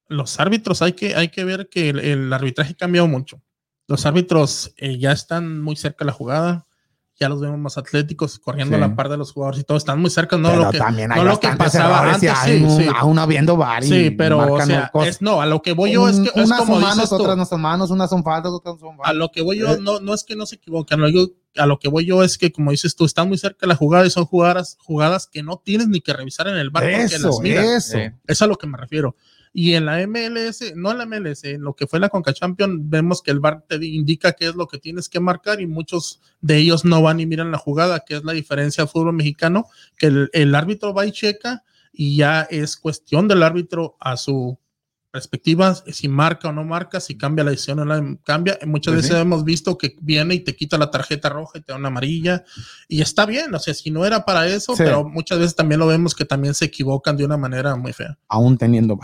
[0.09, 3.41] los árbitros hay que, hay que ver que el, el arbitraje ha cambiado mucho.
[3.87, 6.63] los árbitros eh, ya están muy cerca de la jugada.
[7.19, 8.83] Ya los vemos más atléticos, corriendo Sí.
[8.83, 9.75] a la par de los jugadores y todo.
[9.75, 12.29] Están muy cerca, no Pero lo que, también hay no lo que pasaba y antes.
[12.35, 12.85] hay Sí, un- sí.
[12.95, 16.07] aún habiendo VAR y Sí, pero o sea, es, no, a lo que voy yo
[16.09, 18.79] es que es unas como son manos, otras no son manos, unas son faltas, otras
[18.79, 19.15] son A faltas.
[19.15, 19.77] lo que voy yo, Eh.
[19.81, 22.51] no, no es que no se equivoquen, a lo, a que voy yo es que,
[22.51, 25.57] como dices tú, están muy cerca de la jugada y son jugadas, jugadas que no
[25.57, 27.65] tienes ni que revisar en el bar porque Eso, las miras.
[27.65, 27.97] eso.
[27.97, 28.03] Sí.
[28.27, 29.15] Es a lo que me refiero.
[29.53, 32.89] Y en la MLS, no en la MLS, en lo que fue la Conca Champion,
[32.89, 36.21] vemos que el VAR te indica qué es lo que tienes que marcar y muchos
[36.41, 39.65] de ellos no van y miran la jugada, que es la diferencia del fútbol mexicano,
[39.97, 44.59] que el, el árbitro va y checa y ya es cuestión del árbitro a su
[45.17, 48.59] perspectiva, si marca o no marca, si cambia la decisión o no cambia.
[48.67, 49.21] Muchas Pues veces sí.
[49.21, 52.43] hemos visto que viene y te quita la tarjeta roja y te da una amarilla
[52.87, 54.83] y está bien, o sea, si no era para eso, Sí.
[54.85, 58.17] pero muchas veces también lo vemos que también se equivocan de una manera muy fea.
[58.27, 58.99] Aún teniendo.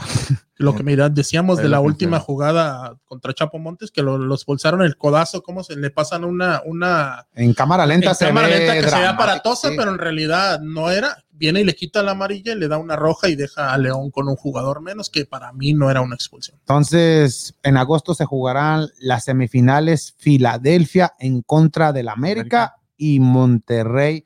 [0.57, 4.83] Lo que mira, decíamos de la última jugada contra Chapo Montes, que lo, los expulsaron
[4.83, 8.57] el codazo, cómo se le pasan una, una En cámara lenta en se cámara ve
[8.59, 9.75] lenta que se ve dramático, aparatosa, sí.
[9.75, 11.22] pero en realidad no era.
[11.35, 14.11] Viene y le quita la amarilla y le da una roja y deja a León
[14.11, 16.57] con un jugador menos, que para mí no era una expulsión.
[16.59, 22.75] Entonces, en agosto se jugarán las semifinales Filadelfia en contra del América, América.
[22.97, 24.25] y Monterrey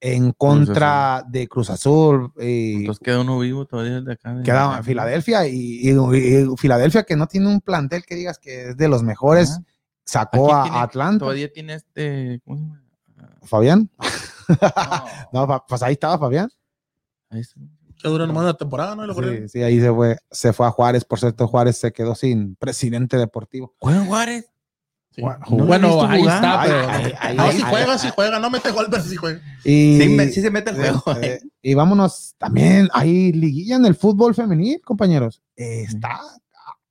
[0.00, 2.32] en contra de Cruz Azul.
[2.38, 4.34] eh, Entonces queda uno vivo todavía de acá.
[4.34, 8.38] de- queda en Filadelfia y, y- y Filadelfia que no tiene un plantel que digas
[8.38, 9.62] que es de los mejores, Ajá.
[10.04, 11.18] sacó Aquí a tiene- Atlanta.
[11.20, 12.40] Todavía tiene este.
[12.44, 12.82] ¿Cómo se llama?
[13.42, 13.90] Fabián.
[15.32, 16.50] No, pues ahí estaba Fabián.
[17.30, 17.60] ahí está.
[18.00, 19.04] Que dura nomás una temporada, ¿no?
[19.04, 19.48] Y lo corrieron.
[19.48, 21.04] Sí, sí, ahí se fue, se fue a Juárez.
[21.04, 23.74] Por cierto, Juárez se quedó sin presidente deportivo.
[23.80, 24.48] ¿Juega Juárez?
[25.10, 25.22] Sí.
[25.22, 26.36] Bueno, no ahí jugar.
[26.36, 26.88] está, pero.
[26.88, 29.40] ay, ay, no, ay, si juega, si juega, no mete gol, pero si juega.
[29.64, 31.20] Y, Sí, me- sí se mete el juego.
[31.20, 35.42] eh, y vámonos, también hay liguilla en el fútbol femenil, compañeros.
[35.56, 36.20] Eh, está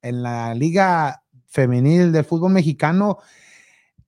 [0.01, 3.20] en la liga femenil del fútbol mexicano.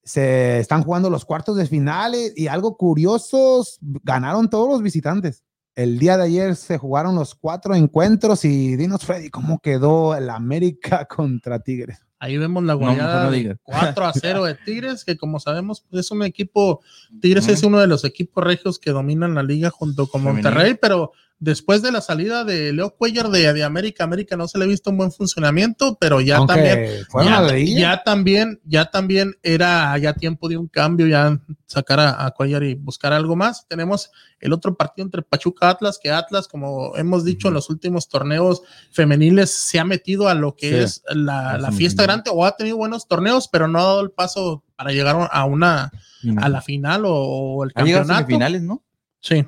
[0.10, 5.44] Se están jugando los cuartos de finales y algo curioso, ganaron todos los visitantes.
[5.76, 10.32] El día de ayer se jugaron los cuatro encuentros y dinos, Freddy, ¿cómo quedó el
[10.32, 12.00] América contra Tigres?
[12.18, 13.58] Ahí vemos la No, goleada no de digas.
[13.62, 16.82] 4 a 0 de Tigres, que como sabemos, pues es un equipo,
[17.22, 20.44] Tigres es uno de los equipos regios que dominan la liga junto con Femenil.
[20.44, 24.58] Monterrey, pero después de la salida de Leo Cuellar de, de América, América no se
[24.58, 29.36] le ha visto un buen funcionamiento, pero ya Aunque también, a ya, también, ya también
[29.42, 33.66] era ya tiempo de un cambio, ya sacar a, a Cuellar y buscar algo más.
[33.68, 38.10] Tenemos el otro partido entre Pachuca Atlas, que Atlas, como hemos dicho en los últimos
[38.10, 38.62] torneos
[38.92, 40.76] femeniles, se ha metido a lo que Sí.
[40.78, 44.64] es la, fiesta grande o ha tenido buenos torneos, pero no ha dado el paso
[44.76, 45.92] para llegar a una
[46.38, 48.26] a la final o, o el Ha llegado a campeonato.
[48.28, 48.84] semifinales, ¿no?
[49.22, 49.46] Sí.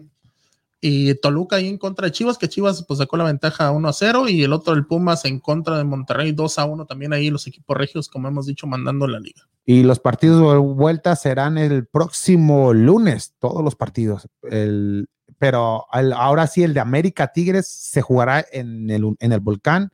[0.83, 3.93] Y Toluca ahí en contra de Chivas, que Chivas pues sacó la ventaja 1 a
[3.93, 7.29] 0 y el otro el Pumas en contra de Monterrey 2 a 1 también ahí
[7.29, 9.47] los equipos regios como hemos dicho mandando la liga.
[9.63, 14.27] Y los partidos de vuelta serán el próximo lunes, todos los partidos.
[14.41, 15.07] El,
[15.37, 19.91] pero el- ahora sí, el de América Tigres se jugará en el, en el Volcán.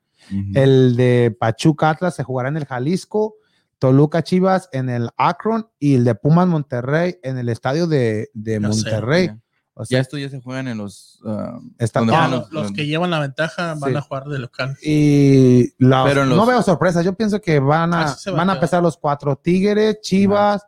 [0.55, 3.35] El de Pachuca Atlas se jugará en el Jalisco.
[3.79, 8.53] Toluca Chivas en el Akron y el de Pumas Monterrey en el estadio de, de
[8.55, 9.31] sé, Monterrey.
[9.79, 11.19] O sea, Ya estos ya se juegan en los.
[11.25, 13.95] ah, está- donde Ah, van los, que llevan la ventaja van Sí.
[13.95, 14.75] a jugar de local.
[14.81, 17.05] y Pero no veo sorpresas.
[17.05, 20.65] Yo pienso que van a, va van a empezar los cuatro: Tigres, Chivas,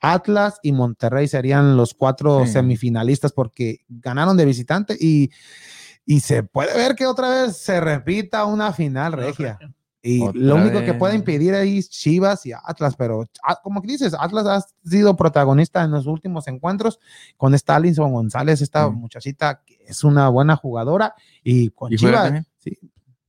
[0.00, 2.52] Atlas y Monterrey serían los cuatro Sí.
[2.52, 5.30] semifinalistas porque ganaron de visitante y,
[6.06, 9.58] y se puede ver que otra vez se repita una final regia.
[10.04, 13.80] Y Otra lo único que puede impedir ahí es Chivas y Atlas, pero ah, como
[13.80, 16.98] que dices, Atlas ha sido protagonista en los últimos encuentros
[17.36, 18.96] con esta Alison González, esta Mm.
[18.96, 22.78] muchachita que es una buena jugadora y con ¿Y juega Chivas, sí,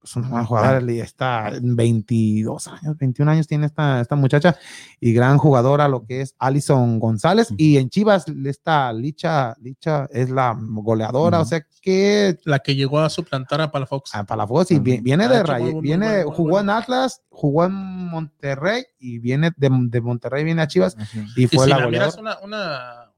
[0.03, 4.57] es una buena jugadora, y está en 22 años, 21 años tiene esta, esta muchacha
[4.99, 7.55] y gran jugadora lo que es Alison González Ujú.
[7.57, 12.99] y en Chivas esta Licha, Licha es la goleadora, o sea que La que llegó
[12.99, 14.13] a suplantar a Palafox.
[14.13, 17.21] a Palafox y viene de hecho Ray- muy buen- muy viene, muy jugó en Atlas,
[17.29, 20.97] jugó en Monterrey y viene de, de Monterrey, viene a Chivas
[21.35, 22.19] y y fue si la goleadora.
[22.19, 23.11] una, una,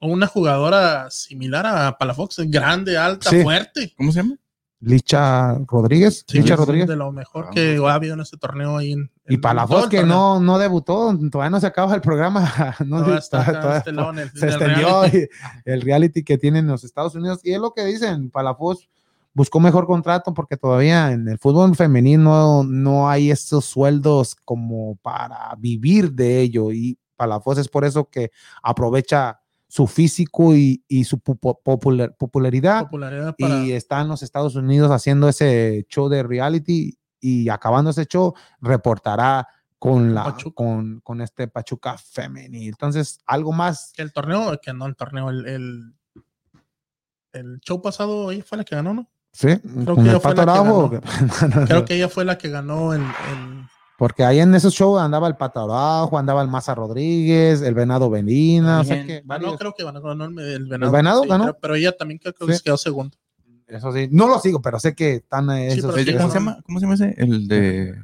[0.00, 3.42] una jugadora similar a Palafox, grande, alta, Sí.
[3.42, 3.94] fuerte.
[3.96, 4.36] ¿Cómo se llama?
[4.84, 6.88] Licha Rodríguez, Sí, Licha Rodríguez.
[6.88, 8.92] De lo mejor Ah, que ha habido en este torneo ahí.
[8.92, 10.16] En, Y en Palafox todo el que torneo.
[10.16, 12.42] no, no debutó, todavía no se acaba el programa.
[12.86, 15.18] No, Todavía está todavía- acá todavía- este lado el- se extendió reality.
[15.18, 17.40] y- el reality que tienen en los Estados Unidos.
[17.44, 18.88] Y es lo que dicen, Palafox
[19.34, 25.54] buscó mejor contrato porque todavía en el fútbol femenino no hay esos sueldos como para
[25.58, 26.72] vivir de ello.
[26.72, 29.38] Y Palafox es por eso que aprovecha
[29.74, 34.54] su físico y, y su popu- popular- popularidad popularidad para y está en los Estados
[34.54, 39.48] Unidos haciendo ese show de reality y acabando ese show reportará
[39.78, 42.68] con la con, con este Pachuca femenil.
[42.68, 43.92] Entonces, algo más.
[43.96, 45.94] Que el torneo, que no el torneo, el, el,
[47.32, 49.10] el show pasado ella fue la que ganó, ¿no?
[49.32, 50.90] Sí, que con ella el fue la que ganó.
[50.90, 51.00] que-
[51.66, 53.66] Creo que ella fue la que ganó el, el-
[54.02, 58.10] Porque ahí en esos shows andaba el Pato Araujo, andaba el Maza Rodríguez, el Venado
[58.10, 59.06] Benina, o sea Bien.
[59.06, 60.90] que varios- no, creo que ganó, ganó el, el venado.
[60.90, 61.54] Venado sí, ganó?
[61.60, 62.62] pero ella también creo que Sí.
[62.64, 63.16] quedó segundo.
[63.68, 66.34] Eso sí, no lo sigo, pero sé que están Sí, esos- pero sí, ¿Cómo se
[66.34, 66.58] llama?
[66.66, 67.14] ¿Cómo se llama ese?
[67.16, 67.94] El de.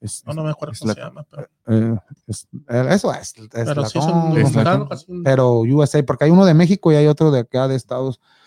[0.00, 1.26] es- No, no me acuerdo cómo se llama.
[1.28, 1.98] Pero, eh,
[2.28, 6.54] es- eh, eso es, es pero la sí un- pero USA, porque hay uno de
[6.54, 8.37] México y hay otro de acá de Estados Unidos,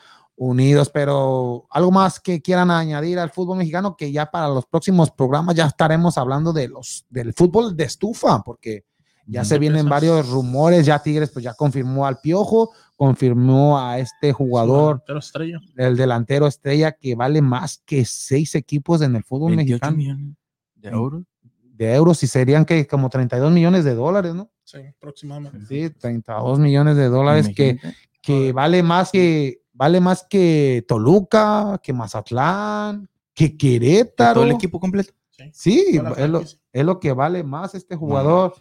[0.93, 5.55] pero algo más que quieran añadir al fútbol mexicano, que ya para los próximos programas
[5.55, 8.85] ya estaremos hablando de los del fútbol de estufa, porque
[9.27, 14.33] ya se vienen varios rumores, ya Tigres pues ya confirmó al Piojo, confirmó a este
[14.33, 15.59] jugador, delantero estrella.
[15.77, 20.35] el delantero estrella que vale más que seis equipos en el fútbol 28 mexicano millones
[20.75, 21.23] de euros.
[21.61, 24.49] de euros y serían que como 32 millones de dólares, ¿no?
[24.63, 25.65] Sí, aproximadamente.
[25.67, 27.79] Sí, 32 millones de dólares que
[28.21, 34.35] que vale más que vale más que Toluca, que Mazatlán, que Querétaro.
[34.35, 35.11] Todo el equipo completo.
[35.53, 35.99] Sí.
[36.17, 38.53] Es lo, es lo que vale más este jugador.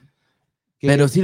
[0.81, 1.23] Pero sí,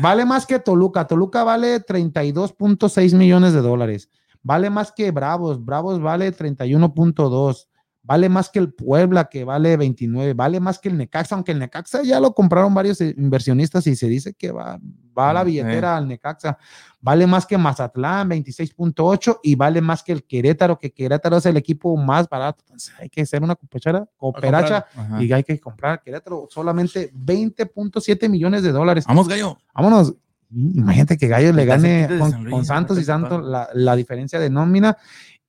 [0.00, 1.08] vale más que Toluca.
[1.08, 4.08] Toluca vale 32.6 millones de dólares.
[4.40, 5.64] Vale más que Bravos.
[5.64, 7.66] Bravos vale 31.2.
[8.04, 10.32] Vale más que el Puebla, que vale 29.
[10.34, 14.06] Vale más que el Necaxa, aunque el Necaxa ya lo compraron varios inversionistas y se
[14.06, 14.78] dice que va,
[15.18, 16.56] va a la billetera al Necaxa.
[17.00, 19.40] Vale más que Mazatlán, 26.8.
[19.42, 22.62] Y vale más que el Querétaro, que Querétaro es el equipo más barato.
[22.66, 24.86] Entonces hay que hacer una cooperacha, cooperacha
[25.20, 29.04] y hay que comprar Querétaro solamente 20.7 millones de dólares.
[29.06, 29.58] Vamos, gallo.
[29.74, 30.14] Vámonos.
[30.50, 34.38] Imagínate que Gallo le gane con, San Luis, con Santos y Santos la, la diferencia
[34.40, 34.96] de nómina.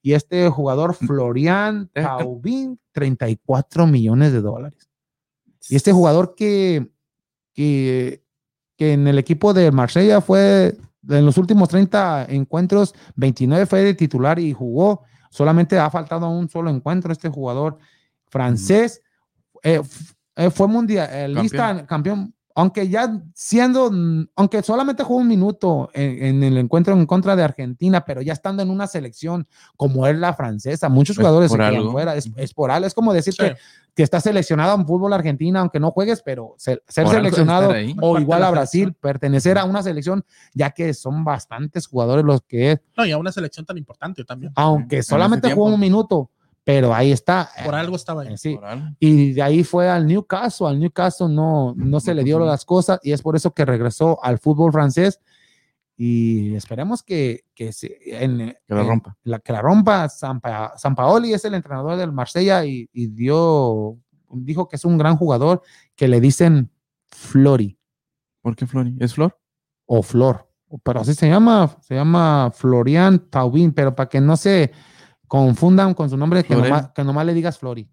[0.01, 1.07] Y este jugador, Mm.
[1.07, 4.89] Florian Deja- Taubín, 34 millones de dólares.
[5.70, 6.89] Y este jugador que,
[7.53, 8.24] que,
[8.80, 10.77] que en el equipo de Marsella fue,
[11.09, 15.03] en los últimos 30 encuentros, 29 fue de titular y jugó.
[15.30, 17.77] Solamente ha faltado un solo encuentro este jugador
[18.30, 19.01] francés.
[19.63, 19.82] eh,
[20.38, 22.34] eh, fue mundialista, campeón.
[22.60, 23.91] Aunque ya siendo,
[24.36, 28.34] aunque solamente jugó un minuto en, en el encuentro en contra de Argentina, pero ya
[28.34, 29.47] estando en una selección
[29.78, 31.91] como es la francesa, muchos Es jugadores se por quedan algo.
[31.91, 32.16] fuera.
[32.16, 32.86] Es, es por algo.
[32.88, 33.43] Es como decir Sí.
[33.43, 33.55] que,
[33.95, 38.22] que estás seleccionado en fútbol argentina, aunque no juegues, pero se- ser seleccionado o Parte
[38.22, 42.80] igual a Brasil, pertenecer a una selección, ya que son bastantes jugadores los que es,
[42.97, 44.51] No, y a una selección tan importante también.
[44.55, 46.30] aunque solamente jugó un minuto,
[46.64, 47.49] pero ahí está.
[47.66, 48.38] Por eh, algo estaba ahí.
[48.38, 48.55] sí.
[48.55, 48.68] Por.
[48.99, 50.68] Y de ahí fue al Newcastle.
[50.68, 54.24] Al Newcastle no, no se le dio las cosas y es por eso que regresó
[54.24, 55.20] al fútbol francés.
[56.01, 59.18] Y esperemos que, que, se, en- Que la en- rompa.
[59.24, 60.07] la, que la rompa.
[60.10, 63.97] San, Pa- San Paoli es el entrenador del Marsella y, y dio,
[64.32, 65.62] dijo que es un gran jugador
[65.95, 66.72] que le dicen
[67.07, 67.78] Flori
[68.41, 68.95] ¿Por qué Flori?
[68.99, 69.38] ¿Es Flor?
[69.88, 70.47] o Flor.
[70.84, 74.72] Pero así se llama, se llama Florian Taubín, pero para que no se
[75.30, 77.89] confundan con su nombre, que nomás, que nomás le digas Flori.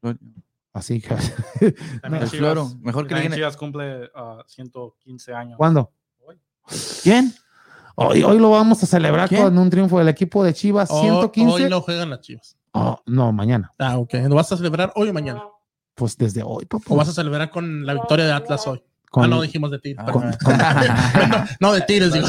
[0.00, 0.18] Flori.
[0.72, 1.08] Así que.
[2.02, 2.68] También El Chivas- Floro.
[2.80, 5.56] Mejor que le también Chivas cumple ah, 115 años.
[5.56, 5.92] ¿Cuándo?
[7.02, 7.32] ¿Quién?
[7.94, 9.42] Hoy, hoy lo vamos a celebrar ¿Quién?
[9.42, 11.64] con un triunfo del equipo de Chivas, O- 115.
[11.64, 12.56] Hoy no juegan las chivas.
[12.72, 13.72] Oh, no, mañana.
[13.78, 14.14] Ah, ok.
[14.28, 15.42] ¿Lo vas a celebrar hoy o mañana?
[15.94, 16.84] Pues desde hoy, papá.
[16.88, 18.82] ¿O vas a celebrar con la victoria de Atlas hoy?
[19.10, 20.04] Con- ah, no, dijimos de Tigres.
[20.06, 20.12] Ah.
[20.12, 22.26] con- no, no, de Tigres, digo.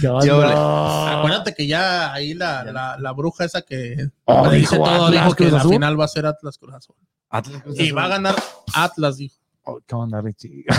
[0.00, 0.26] ¿Qué onda?
[0.26, 5.10] Yo Acuérdate que ya ahí la, la, la bruja esa que Oh, dijo todo, Atlas,
[5.12, 6.96] dijo que la final va a ser Atlas Cruz Azul.
[7.30, 8.36] Atlas Cruz Y va a ganar
[8.74, 9.36] Atlas, dijo.
[9.68, 10.64] Oh, ¿Qué onda, Richie?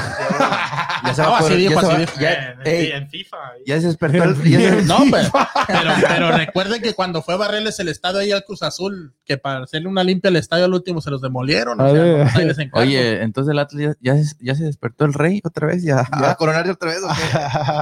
[1.03, 2.13] Ya se No, va a así poder- dijo, ya se así va- dijo.
[2.19, 2.55] ya-
[2.97, 3.37] en, FIFA.
[3.67, 4.43] Ya se despertó el.
[4.43, 5.29] ya se- No, pero,
[5.67, 9.37] pero, pero recuerden que cuando fue a barrerles el estadio ahí al Cruz Azul, que
[9.37, 11.79] para hacerle una limpia al estadio al último se los demolieron.
[11.79, 12.79] o sea, les encargo.
[12.87, 16.07] Oye, entonces el Atlas ya, ya, se- ya se despertó el rey otra vez, ya,
[16.19, 16.31] Ya.
[16.31, 17.03] a coronar otra vez.
[17.03, 17.09] ¿o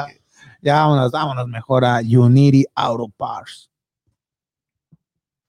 [0.08, 0.20] qué?
[0.62, 3.70] ya vámonos, vámonos mejor a Unity Auto Parts.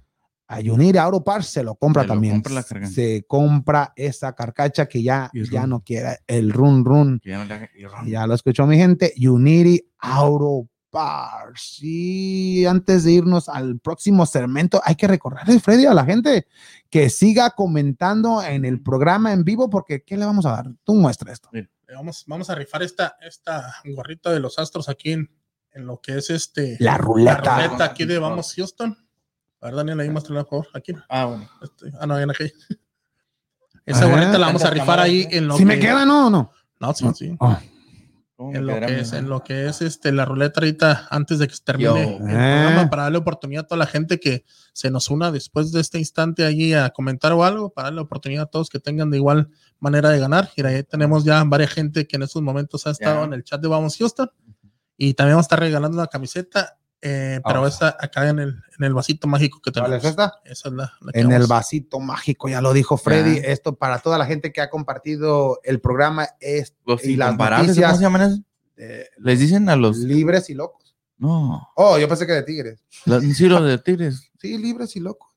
[0.52, 2.34] a Unity Auto Parts se lo compra Se lo también.
[2.34, 2.94] compra la cargancha.
[2.94, 5.70] se compra esa carcacha que ya, ya run.
[5.70, 6.18] no quiere.
[6.26, 7.20] El run run.
[7.24, 7.56] Ya no
[7.88, 8.08] ron.
[8.08, 9.12] Ya lo escuchó mi gente.
[9.18, 11.78] Unity Auto Parts.
[11.80, 16.46] Y antes de irnos al próximo segmento, hay que recordarle, Freddy, a la gente
[16.90, 20.66] que siga comentando en el programa en vivo, porque ¿qué le vamos a dar?
[20.84, 21.48] Tú muestra esto.
[21.52, 25.30] Eh, Vamos, vamos a rifar esta, esta gorrita de los astros aquí en,
[25.72, 27.42] en lo que es este La ruleta.
[27.42, 28.96] la ruleta aquí de Vamos Houston.
[29.62, 30.66] A ver, Daniel, ahí muéstrala, por favor.
[30.78, 30.92] Aquí.
[31.08, 31.48] Ah, bueno.
[31.62, 32.52] Este, ah, no, en aquí.
[33.86, 36.04] Esa Ah, gorrita la vamos a en rifar ahí en lo Si que me queda,
[36.04, 36.52] no, no.
[36.80, 37.36] No, sí, sí.
[37.40, 37.60] Ah,
[38.36, 39.28] ¿Cómo me En lo que es, en hermano?
[39.36, 41.96] lo que es este la ruleta ahorita antes de que se termine Yo.
[41.96, 42.62] el Eh.
[42.62, 45.98] programa para darle oportunidad a toda la gente que se nos una después de este
[45.98, 49.48] instante allí a comentar o algo, para darle oportunidad a todos que tengan de igual
[49.78, 50.50] manera de ganar.
[50.56, 53.24] Y ahí tenemos ya varias gente que en estos momentos ha estado Ya.
[53.26, 54.28] en el chat de Vamos Houston.
[54.96, 57.68] Y también vamos a estar regalando una camiseta, eh, pero Ah.
[57.68, 58.48] esta acá en el,
[58.78, 60.04] en el vasito mágico que ¿Cuál tenemos.
[60.04, 60.32] es esta?
[60.44, 63.40] Esa es la, la que En el vasito mágico, ya lo dijo Freddy.
[63.44, 67.86] Esto para toda la gente que ha compartido el programa es Los y las noticias-
[67.86, 68.44] ¿cómo se llaman
[68.76, 69.98] eh, Les dicen a los.
[69.98, 70.96] libres y locos.
[71.18, 72.82] No, Oh, yo pensé que de tigres.
[73.04, 74.30] los, sí, los de Tigres.
[74.40, 75.30] Sí, libres y locos.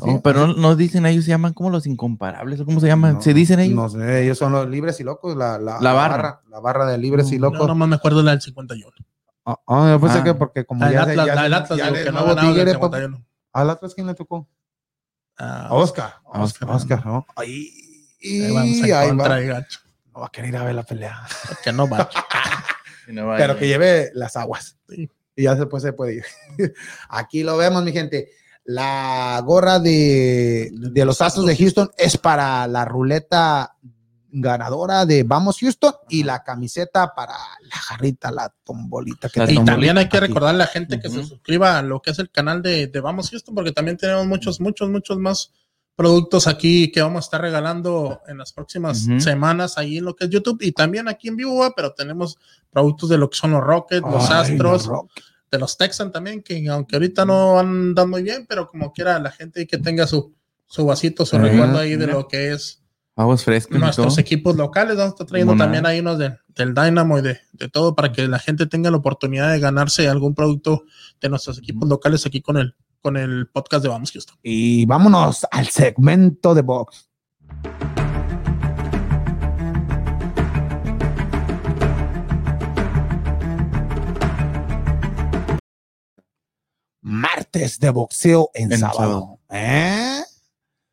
[0.00, 3.14] Oh, pero no, no dicen ellos, se llaman como los incomparables, ¿o ¿cómo se llaman?
[3.14, 3.74] No, ¿Se dicen ellos?
[3.74, 6.42] No sé, ellos son los libres y locos, la, la, La barra.
[6.50, 7.66] La barra de libres y No, locos.
[7.66, 8.92] no más me acuerdo la del 51.
[9.50, 10.24] Ah, ah, yo pensé Ah.
[10.24, 12.74] que porque como del ya, Atlas, ya del Atlas, ya que no nuevo Tigre, pues,
[12.74, 13.24] 51.
[13.54, 14.46] ¿Al Atlas quién le tocó?
[15.38, 16.16] A Oscar.
[16.30, 17.26] a Oscar, Oscar, ¿no?
[17.34, 17.70] Ahí,
[18.22, 19.40] ahí vamos en ahí contra va.
[19.40, 19.80] gacho.
[20.12, 21.18] No va a querer ir a ver la pelea.
[21.64, 22.08] Que no va.
[23.08, 23.38] No vaya.
[23.38, 24.76] Pero que lleve las aguas.
[24.86, 25.10] Sí.
[25.34, 26.24] Y ya después se puede ir.
[27.08, 28.28] Aquí lo vemos, mi gente.
[28.64, 33.76] La gorra de, de los Astros de Houston es para la ruleta
[34.40, 39.64] ganadora de Vamos Houston y la camiseta para la jarrita, la tombolita que La Y
[39.64, 40.26] también hay que aquí.
[40.26, 43.00] recordar a la gente que se suscriba a lo que es el canal de, de
[43.00, 45.52] Vamos Houston, porque también tenemos muchos, muchos, muchos más
[45.96, 50.26] productos aquí que vamos a estar regalando en las próximas semanas ahí en lo que
[50.26, 52.38] es YouTube y también aquí en vivo, pero tenemos
[52.70, 55.00] productos de lo que son los Rockets, los Ay, Astros, los
[55.50, 59.30] de los Texans también, que aunque ahorita no andan muy bien, pero como quiera la
[59.30, 60.32] gente que tenga su,
[60.66, 62.82] su vasito, su Ajá, recuerdo ahí de lo que es
[63.18, 64.20] Aguas frescas nuestros todo.
[64.20, 64.96] equipos locales.
[64.96, 65.66] Vamos a estar trayendo Monada.
[65.72, 68.90] también ahí unos de- del Dynamo y de, de todo para que la gente tenga
[68.92, 70.84] la oportunidad de ganarse algún producto
[71.20, 74.36] de nuestros equipos locales aquí con el, con el podcast de Vamos Houston.
[74.42, 77.08] Y vámonos al segmento de box.
[87.00, 88.98] Martes de boxeo en, En sábado.
[88.98, 89.38] sábado.
[89.50, 90.22] ¿Eh?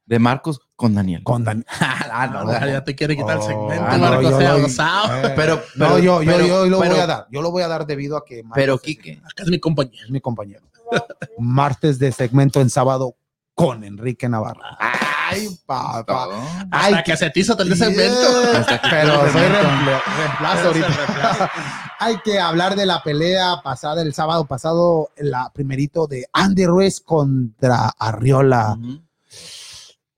[0.06, 1.24] De Marcos con Daniel.
[1.24, 1.66] Con Dan-
[2.18, 5.28] Ah, no, ya te quiere quitar el Oh, segmento, ah, no, Marcos, yo sea gozado.
[5.28, 7.28] Eh, Pero- no, pero- yo, yo, pero- yo lo pero- voy a dar.
[7.32, 9.60] Yo lo voy a dar debido a que Marcos Pero es- Quique, Acá es mi
[9.60, 9.98] compañero.
[10.06, 10.62] es mi compañero.
[11.40, 13.16] Martes de segmento en sábado
[13.54, 14.78] con Enrique Navarra.
[14.80, 16.28] Ay, papá.
[16.72, 18.42] Ay, Hasta que se te hizo el segmento.
[18.42, 21.52] Yeah, pero soy reemplazo ahorita.
[22.00, 27.02] Hay que hablar de la pelea pasada el sábado pasado, la primerito de Andy Ruiz
[27.02, 28.78] contra Arriola.
[28.80, 29.00] Ujú.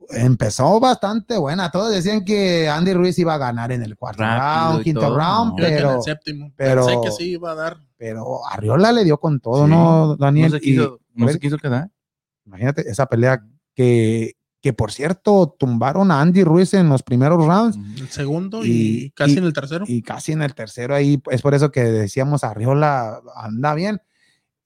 [0.10, 1.70] Empezó bastante buena.
[1.72, 5.18] Todos decían que Andy Ruiz iba a ganar en el cuarto Rápido round, quinto todo.
[5.18, 6.52] round, en pero, el séptimo.
[6.56, 7.78] pero- Pensé que sí iba a dar.
[7.98, 9.72] pero Arriola le dio con todo, Sí.
[9.72, 10.52] ¿no, Daniel?
[10.52, 11.90] No se Y quiso, no se quiso quedar.
[12.46, 13.44] imagínate esa pelea
[13.76, 18.70] que, que por cierto tumbaron a Andy Ruiz en los primeros rounds El segundo y,
[19.06, 19.86] Y- casi y- en el tercero.
[19.88, 24.02] y casi en el tercero ahí, es por eso que decíamos Arriola anda bien.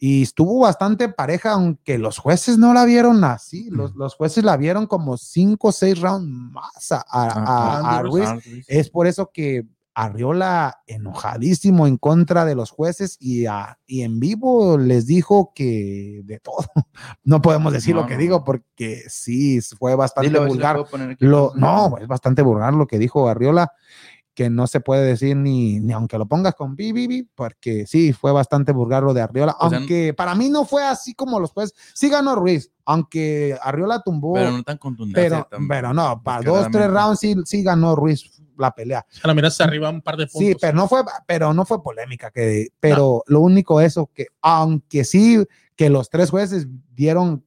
[0.04, 3.70] Y estuvo bastante pareja, aunque los jueces no la vieron así.
[3.70, 7.74] Los, los jueces la vieron como cinco o seis rounds más a, a- a- Ah,
[7.76, 8.28] a Andy Ruiz.
[8.28, 8.66] Ah, Ruiz.
[8.68, 14.20] Es por eso que Arriola enojadísimo en contra de los jueces y, a- y en
[14.20, 16.66] vivo les dijo que de todo.
[17.24, 20.78] No podemos decir No, lo que no, digo porque sí, fue bastante lo vulgar.
[21.20, 23.72] Lo, no, es bastante vulgar lo que dijo Arriola,
[24.44, 27.86] que no se puede decir ni, ni aunque lo pongas con bi, bi, bi, porque
[27.86, 31.14] sí, fue bastante vulgar lo de Arriola, O sea, aunque para mí no fue así
[31.14, 31.76] como los jueces.
[31.94, 35.22] Sí ganó Ruiz, aunque Arriola tumbó, Pero no tan contundente.
[35.22, 35.48] pero,
[35.90, 39.06] tan- no, para dos, tres rounds sí, sí ganó Ruiz la pelea.
[39.10, 40.40] Si la miraste arriba un par de puntos.
[40.40, 45.04] Sí, pero no fue, pero no fue polémica, que, pero lo único eso que, aunque
[45.04, 45.44] sí,
[45.76, 47.44] que los tres jueces dieron,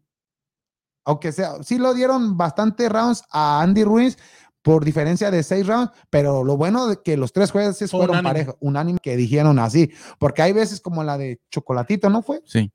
[1.04, 4.16] aunque sea, sí lo dieron bastante rounds a Andy Ruiz
[4.64, 8.16] por diferencia de seis rounds, pero lo bueno de que los tres jueces Fue fueron
[8.16, 8.28] unánime.
[8.30, 12.40] parejos, unánime que dijeron así, porque hay veces como la de Chocolatito, ¿no fue?
[12.46, 12.72] Sí.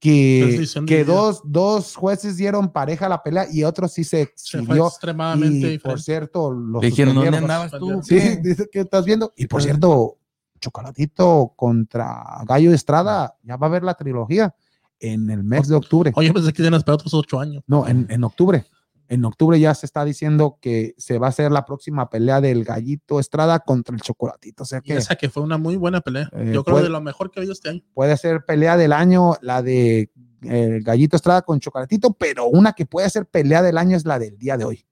[0.00, 4.58] Que, que dos, dos jueces dieron pareja a la pelea y otros sí se Se
[4.58, 4.86] fue exhibió.
[4.88, 6.02] extremadamente Y por diferente.
[6.02, 8.00] cierto, los dijeron, ¿dónde andabas tú?
[8.02, 8.36] Sí, ¿Qué?
[8.42, 9.32] dice que estás viendo.
[9.36, 10.18] Y por cierto,
[10.60, 14.54] Chocolatito contra Gallo Estrada, ya va a haber la trilogía
[15.00, 16.12] en el mes de octubre.
[16.16, 17.62] Oye, pensé que iban a esperar otros ocho años.
[17.66, 18.64] No, en, en octubre.
[19.10, 22.64] En octubre ya se está diciendo que se va a hacer la próxima pelea del
[22.64, 24.64] Gallito Estrada contra el Chocolatito.
[24.64, 26.28] O sea Y que esa que fue una muy buena pelea.
[26.32, 27.82] Eh, Yo creo puede- de lo mejor que he habido este año.
[27.94, 30.10] puede ser pelea del año la de
[30.42, 34.18] eh, Gallito Estrada con Chocolatito, pero una que puede ser pelea del año es la
[34.18, 34.84] del día de hoy.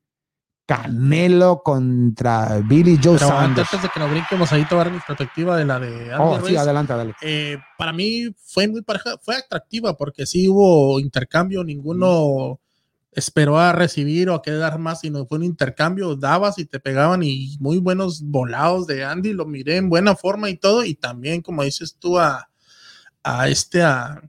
[0.67, 3.69] Canelo contra Billy Joe Pero Sanders.
[3.73, 6.13] antes de que nos brinquemos ahí, te voy a dar mi perspectiva de la de
[6.13, 6.51] Andy Oh, Ruiz.
[6.51, 7.15] sí, adelante, dale.
[7.23, 12.59] Eh, para mí fue muy pareja, fue atractiva porque sí hubo intercambio, ninguno
[13.17, 17.23] esperó a recibir o a quedar más, sino fue un intercambio, dabas y te pegaban
[17.23, 21.41] y muy buenos volados de Andy, lo miré en buena forma y todo, y también,
[21.41, 22.51] como dices tú, a,
[23.23, 24.23] a este, a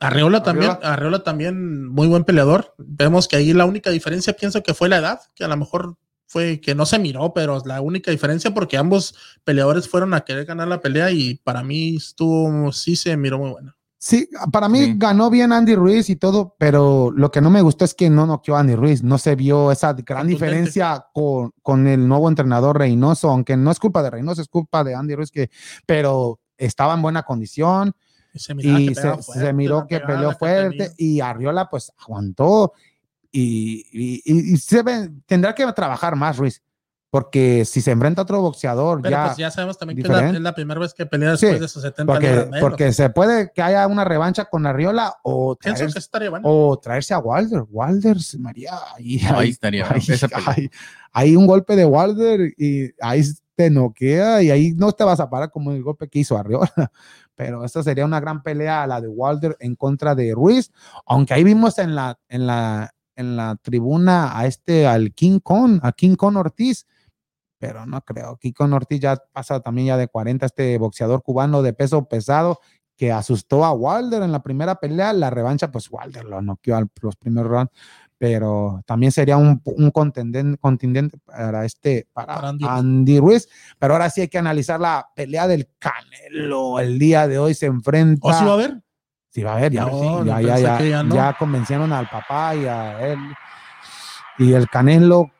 [0.00, 0.92] Arreola también, Arriola.
[0.92, 2.74] Arreola también muy buen peleador.
[2.78, 5.96] Vemos que ahí la única diferencia pienso que fue la edad, que a lo mejor
[6.26, 9.14] fue que no se miró, pero es la única diferencia porque ambos
[9.44, 13.50] peleadores fueron a querer ganar la pelea y para mí estuvo, sí se miró muy
[13.50, 13.76] buena.
[14.04, 14.94] Sí, para mí Sí.
[14.96, 18.26] ganó bien Andy Ruiz y todo, pero lo que no me gustó es que no
[18.26, 19.04] noqueó a Andy Ruiz.
[19.04, 23.78] No se vio esa gran diferencia con, con el nuevo entrenador Reynoso, aunque no es
[23.78, 25.50] culpa de Reynoso, es culpa de Andy Ruiz, que,
[25.86, 27.92] pero estaba en buena condición
[28.34, 32.72] Y se, y miró que peleó fuerte y Arriola pues aguantó
[33.30, 36.60] y, y- y- y se ve- tendrá que trabajar más Ruiz,
[37.12, 39.24] porque si se enfrenta a otro boxeador Pero ya...
[39.26, 40.38] pues ya sabemos también que es la, diferente.
[40.38, 42.60] es la primera vez que pelea después Sí, de sus 70 porque, menos.
[42.60, 46.48] porque se puede que haya una revancha con Arriola o traerse- que bueno.
[46.48, 47.64] o traerse a Walder.
[47.68, 49.86] Walder, María, ahí, Ahí estaría,
[51.12, 53.22] ahí- un golpe de Walder y ahí
[53.56, 56.72] te noquea y ahí no te vas a parar como el golpe que hizo Arriola.
[57.34, 60.72] Pero esta sería una gran pelea, la de Walder en contra de Ruiz,
[61.04, 65.78] aunque ahí vimos en la, en la, en la tribuna a este, al King Kong,
[65.82, 66.86] a King Kong Ortiz,
[67.62, 68.38] pero no creo.
[68.38, 72.58] King Kong Ortiz ya pasa también ya de 40, este boxeador cubano de peso pesado
[72.96, 76.84] que asustó a Wilder en la primera pelea, la revancha, pues Wilder lo noqueó a
[77.00, 77.70] los primeros rounds,
[78.18, 83.48] pero también sería un, un contingente para este, para, Para Andy Andy, Ruiz.
[83.78, 86.80] Pero ahora sí hay que analizar la pelea del Canelo.
[86.80, 88.26] El día de hoy se enfrenta.
[88.26, 88.82] ¿O sí va a haber?
[89.28, 91.14] Sí, va a ver, ya, No, ya, ya, ya, que ya no.
[91.14, 93.18] ya convencieron al papá y a él.
[94.38, 95.30] Y el Canelo,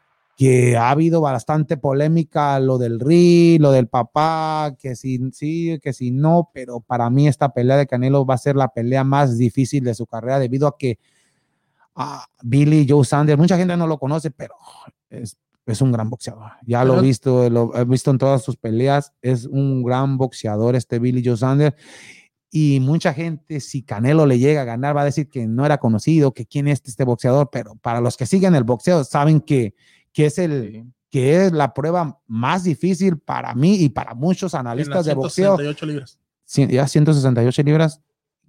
[0.42, 5.92] que ha habido bastante polémica, lo del Ri, lo del papá, que si sí, que
[5.92, 9.38] si no, pero para mí esta pelea de Canelo va a ser la pelea más
[9.38, 10.98] difícil de su carrera debido a que
[11.94, 14.56] ah, Billy Joe Sanders, mucha gente no lo conoce, pero
[15.10, 16.50] es, es un gran boxeador.
[16.66, 20.74] Ya lo he visto, lo he visto en todas sus peleas, es un gran boxeador
[20.74, 21.76] este Billy Joe Sanders.
[22.50, 25.78] Y mucha gente, si Canelo le llega a ganar, va a decir que no era
[25.78, 29.76] conocido, que quién es este boxeador, pero para los que siguen el boxeo, saben que,
[30.12, 30.84] que es el, Sí.
[31.10, 35.56] que es la prueba más difícil para mí y para muchos analistas de boxeo.
[35.56, 36.18] 168 libras.
[36.54, 38.00] Ya 168 libras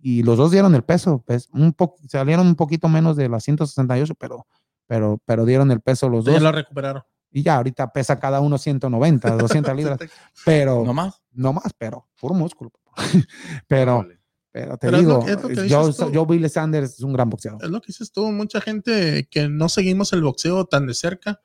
[0.01, 3.43] y los dos dieron el peso, pues un po salieron un poquito menos de las
[3.43, 4.45] 168, pero,
[4.87, 6.41] pero, pero dieron el peso los Ya dos.
[6.41, 7.03] lo recuperaron.
[7.31, 9.99] Y ya ahorita pesa cada uno 190, 200 libras,
[10.45, 11.21] pero ¿No más?
[11.31, 12.71] no más, pero puro músculo.
[13.67, 14.19] pero, Órale.
[14.51, 16.11] pero te Pero es lo digo, es lo Joe, tú.
[16.13, 17.63] Joe Billy Sanders es un gran boxeador.
[17.63, 21.41] Es lo que dices tú, mucha gente que no seguimos el boxeo tan de cerca,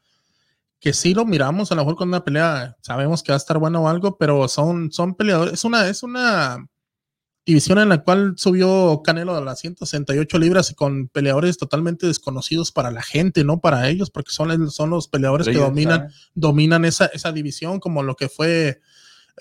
[0.80, 3.58] que sí lo miramos, a lo mejor con una pelea sabemos que va a estar
[3.58, 6.68] bueno o algo, pero son, son peleadores, es una, es una
[7.44, 12.72] división en la cual subió Canelo a las 168 libras y con peleadores totalmente desconocidos
[12.72, 17.06] para la gente, no para ellos, porque son, son los peleadores que dominan, dominan esa,
[17.06, 18.80] esa división, como lo que fue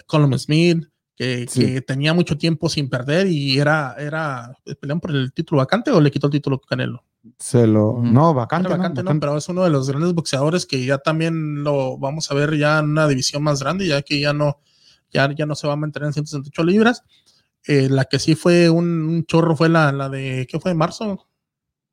[0.06, 1.66] Colin Smith, que, Sí.
[1.66, 6.00] que tenía mucho tiempo sin perder y era, era, pelean por el título vacante o
[6.00, 7.04] le quitó el título Canelo.
[7.40, 8.00] Se lo.
[8.02, 8.70] No, vacante.
[8.70, 8.78] ¿no?
[8.78, 12.34] vacante no, pero es uno de los grandes boxeadores que ya también lo vamos a
[12.34, 14.60] ver ya en una división más grande, ya que ya no,
[15.12, 17.04] ya, ya no se va a mantener en 168 libras.
[17.66, 20.74] Eh, la que sí fue un, un chorro fue la, la de, ¿qué fue?
[20.74, 21.28] ¿Marzo?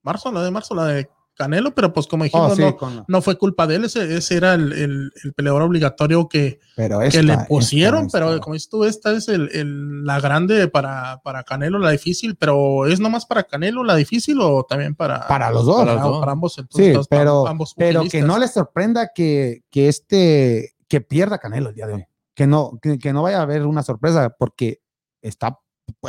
[0.03, 0.30] ¿Marzo?
[0.30, 3.20] La de marzo, la de Canelo, pero pues como dijimos, Oh, sí, no, con no
[3.22, 7.22] fue culpa de él, ese, ese era el, el- el peleador obligatorio que, pero que
[7.22, 11.43] le esta- pusieron, pero como dices tú, esta es el, el- la grande para, para
[11.43, 15.66] Canelo, la difícil, pero ¿es nomás para Canelo la difícil o también para, Para los
[15.66, 15.78] dos.
[15.78, 16.20] para, los dos.
[16.20, 16.57] para ambos?
[16.59, 21.01] Entonces, Sí, todos para pero, ambos pero que no les sorprenda que, que este que
[21.01, 22.05] pierda Canelo el día de hoy.
[22.35, 24.80] Que no, que, que no vaya a haber una sorpresa, porque
[25.22, 25.59] está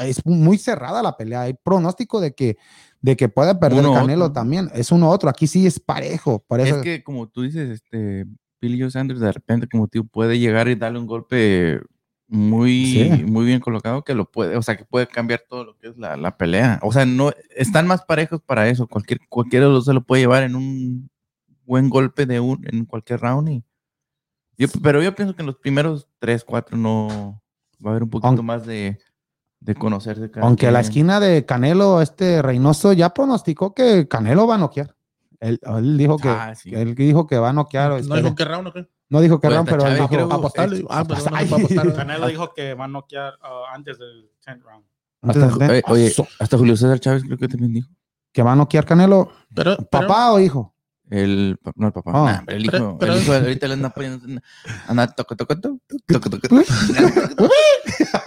[0.01, 1.41] es muy cerrada la pelea.
[1.41, 2.57] Hay pronóstico de que,
[3.01, 4.33] de que pueda perder Uno Canelo otro.
[4.33, 4.69] también.
[4.73, 5.29] Es uno u otro.
[5.29, 6.43] Aquí sí es parejo.
[6.47, 8.25] Por eso- Es que como tú dices, este
[8.61, 11.81] Billy Joe Sanders de repente como tío puede llegar y darle un golpe
[12.27, 13.23] muy, Sí.
[13.25, 15.97] muy bien colocado que lo puede, o sea, que puede cambiar todo lo que es
[15.97, 16.79] la, la pelea.
[16.81, 18.87] O sea, no están más parejos para eso.
[18.87, 21.09] Cualquier, cualquiera de los dos se lo puede llevar en un
[21.65, 23.49] buen golpe de un, en cualquier round.
[23.49, 23.63] Y,
[24.57, 27.43] yo, pero yo pienso que en los primeros tres, cuatro no
[27.85, 28.97] va a haber un poquito Aunque- más de,
[29.65, 30.29] de conocerse.
[30.41, 34.95] Aunque a la esquina de Canelo, este Reynoso ya pronosticó que Canelo va a noquear.
[35.39, 36.69] Él, él dijo que, Ah, sí.
[36.69, 37.91] que él dijo que va a noquear.
[37.91, 38.87] No este, dijo que round, ¿o qué?
[39.09, 40.85] no dijo que Pues round, pero él dijo creo- Apostarle.
[40.89, 41.93] Ah, no, no puedo apostar.
[41.95, 44.85] Canelo dijo que va a noquear ah, antes del 10th round.
[45.23, 47.89] Hasta, Entonces, oye, hasta Julio César Chávez creo que también dijo.
[48.31, 49.29] que va a noquear Canelo.
[49.53, 50.74] Pero, pero- ¿Papá o hijo?
[51.09, 52.11] El, no, el papá.
[52.13, 52.23] Ah.
[52.31, 52.71] Nah, hombre, el hijo.
[52.71, 54.41] Pero- pero- el hijo ahorita le anda poniendo.
[54.87, 56.63] Anda, toco, toco, toco, toco, toco, toco.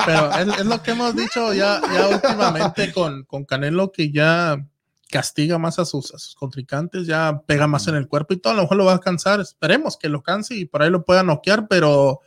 [0.07, 4.65] pero es, es lo que hemos dicho ya, ya últimamente con, con Canelo, que ya
[5.11, 8.53] castiga más a sus, a sus contrincantes, ya pega más en el cuerpo y todo,
[8.53, 9.41] a lo mejor lo va a cansar.
[9.41, 12.21] Esperemos que lo canse y por ahí lo pueda noquear, pero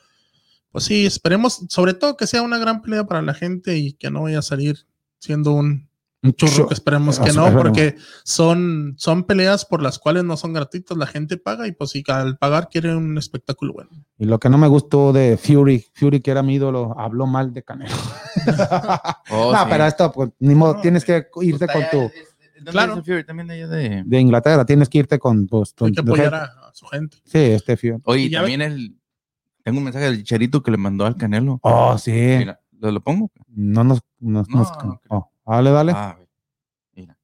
[0.71, 4.09] pues sí, esperemos, sobre todo que sea una gran pelea para la gente y que
[4.09, 4.85] no vaya a salir
[5.19, 5.89] siendo un
[6.23, 7.63] Un churro, que esperemos que no, Esperemos.
[7.63, 11.89] porque son, son peleas por las cuales no son gratuitas, la gente paga y pues
[11.89, 13.89] si al pagar quiere un espectáculo bueno.
[14.19, 17.53] Y lo que no me gustó de Fury, Fury que era mi ídolo, habló mal
[17.53, 17.95] de Canelo.
[19.33, 19.65] Oh, no, sí.
[19.69, 22.35] pero esto, pues, ni modo, No, tienes que irte Pues con allá tu, es- es-
[22.57, 23.03] ¿dónde Claro.
[23.03, 23.23] Fury?
[23.23, 24.03] También de de.
[24.05, 26.37] de Inglaterra, tienes que irte con, pues, tu- Hay que apoyar gente.
[26.37, 27.17] a, a su gente.
[27.25, 27.97] Sí, este Fury.
[28.05, 28.95] Oye, también el.
[29.63, 31.59] Tengo un mensaje del Chicharito que le mandó al Canelo.
[31.63, 32.11] Oh, sí.
[32.11, 33.31] Mira, ¿lo, lo pongo?
[33.47, 35.91] No nos, nos, No, nos- no oh, dale, dale.
[35.95, 36.17] Ah.
[36.93, 37.17] Mira.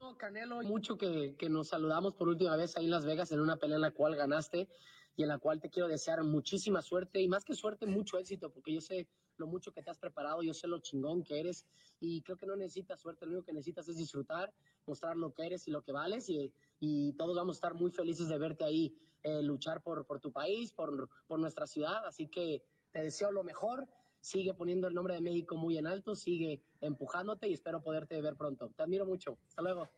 [0.00, 3.40] No, Canelo, mucho que, que nos saludamos por última vez ahí en Las Vegas en
[3.40, 4.68] una pelea en la cual ganaste
[5.16, 8.50] y en la cual te quiero desear muchísima suerte y más que suerte, mucho éxito,
[8.50, 11.66] porque yo sé lo mucho que te has preparado, yo sé lo chingón que eres
[11.98, 14.52] y creo que no necesitas suerte, lo único que necesitas es disfrutar,
[14.86, 17.90] mostrar lo que eres y lo que vales y, y todos vamos a estar muy
[17.90, 22.28] felices de verte ahí eh, luchar por, por tu país, por, por nuestra ciudad, así
[22.28, 23.86] que te deseo lo mejor.
[24.20, 28.36] Sigue poniendo el nombre de México muy en alto, sigue empujándote y espero poderte ver
[28.36, 28.70] pronto.
[28.76, 29.38] Te admiro mucho.
[29.48, 29.88] Hasta luego.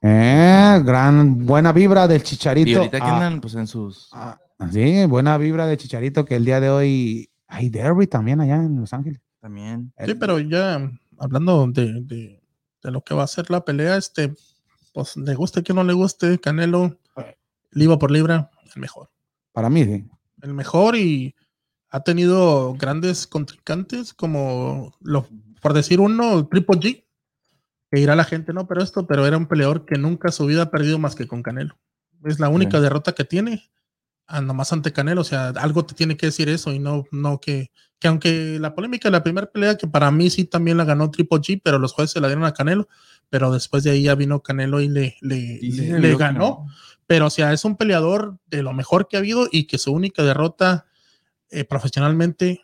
[0.00, 2.70] Eh, gran, buena vibra del Chicharito.
[2.70, 4.10] Y ahorita que Ah, andan pues en sus.
[4.12, 4.38] ah,
[4.70, 8.78] sí, buena vibra de Chicharito que el día de hoy hay derby también allá en
[8.80, 9.20] Los Ángeles.
[9.40, 9.92] También.
[10.04, 12.42] Sí, pero ya hablando de, de-
[12.80, 14.32] de lo que va a ser la pelea, este,
[14.92, 16.96] pues le guste que no le guste, Canelo,
[17.72, 19.10] libra por libra, el mejor.
[19.52, 20.04] Para mí, sí.
[20.42, 21.34] El mejor y
[21.90, 24.94] ha tenido grandes contrincantes como,
[25.60, 27.04] por decir uno, Triple G,
[27.90, 30.62] que irá la gente, no, pero esto, pero era un peleador que nunca su vida
[30.62, 31.78] ha perdido más que con Canelo.
[32.24, 32.82] Es la única Sí.
[32.82, 33.70] derrota que tiene,
[34.26, 37.40] ah, nomás ante Canelo, o sea, algo te tiene que decir eso y no, no
[37.40, 40.84] que, que aunque la polémica de la primera pelea, que para mí sí también la
[40.84, 42.88] ganó Triple G, pero los jueces se la dieron a Canelo,
[43.30, 46.66] pero después de ahí ya vino Canelo y le, le, sí ganó.
[47.06, 49.92] Pero, o sea, es un peleador de lo mejor que ha habido y que su
[49.92, 50.84] única derrota
[51.50, 52.60] eh, profesionalmente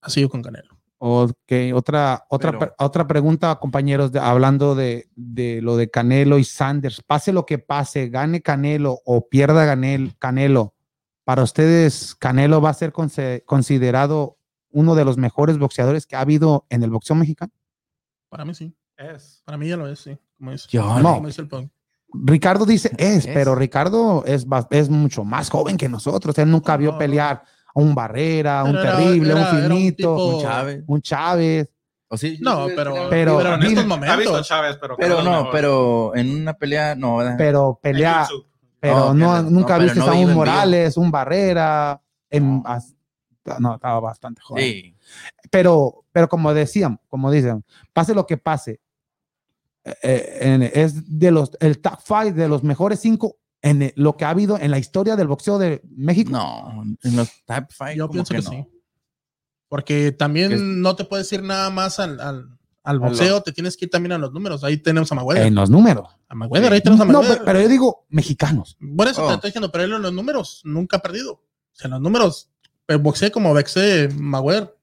[0.00, 0.76] ha sido con Canelo.
[0.98, 6.44] Ok, otra, otra, Pero- otra pregunta, compañeros, de- hablando de, de lo de Canelo y
[6.44, 7.02] Sanders.
[7.02, 10.74] Pase lo que pase, gane Canelo o pierda Ganel- Canelo,
[11.24, 12.92] para ustedes, Canelo va a ser
[13.44, 14.38] considerado
[14.70, 17.52] uno de los mejores boxeadores que ha habido en el boxeo mexicano.
[18.28, 18.74] Para mí sí.
[18.96, 19.42] Es.
[19.44, 20.16] Para mí ya lo es, sí.
[20.38, 21.14] Como dice, Yo no.
[21.16, 21.70] como dice el punk.
[22.12, 23.34] Ricardo dice es, Es.
[23.34, 26.38] pero Ricardo es, es mucho más joven que nosotros.
[26.38, 26.98] Él nunca vio No.
[26.98, 27.44] pelear a
[27.76, 30.84] un Barrera, un era- terrible, era- un un finito, tipo- Un Chávez.
[30.86, 31.70] un Chávez.
[32.08, 34.48] O sí, No, pero, Pero- pero, en estos Ha visto a momentos.
[34.48, 35.22] Chávez, pero.
[35.22, 35.48] No, mejor.
[35.52, 37.34] pero en una pelea no, ¿verdad?
[37.36, 38.26] Pero pelea,
[38.80, 42.00] pero No, no, no, nunca viste no a un Morales, un Barrera,
[42.30, 42.62] en,
[43.58, 44.64] no, estaba bastante joven.
[44.64, 44.96] Sí.
[45.50, 48.80] Pero, pero como decían, como dicen, pase lo que pase,
[49.84, 54.16] eh, eh, es de los, el top five de los mejores cinco en eh, lo
[54.16, 56.30] que ha habido en la historia del boxeo de México.
[56.30, 57.96] No, en los Type Fight.
[57.98, 58.50] Yo pienso que, no.
[58.50, 58.66] sí.
[59.68, 63.76] Porque también Es- no te puedes ir nada más al, al, al boxeo, te tienes
[63.76, 64.62] que ir también a los números.
[64.62, 65.46] Ahí tenemos a Mayweather.
[65.46, 66.08] En los números.
[66.28, 67.44] A Mayweather, ahí tenemos a No, Mayweather.
[67.44, 68.76] pero yo digo mexicanos.
[68.96, 69.28] Por eso Oh.
[69.28, 71.32] te estoy diciendo, pero él en los números nunca ha perdido.
[71.32, 71.42] O
[71.72, 72.50] sea, en los números,
[72.86, 74.75] el boxeo como boxeo Mayweather.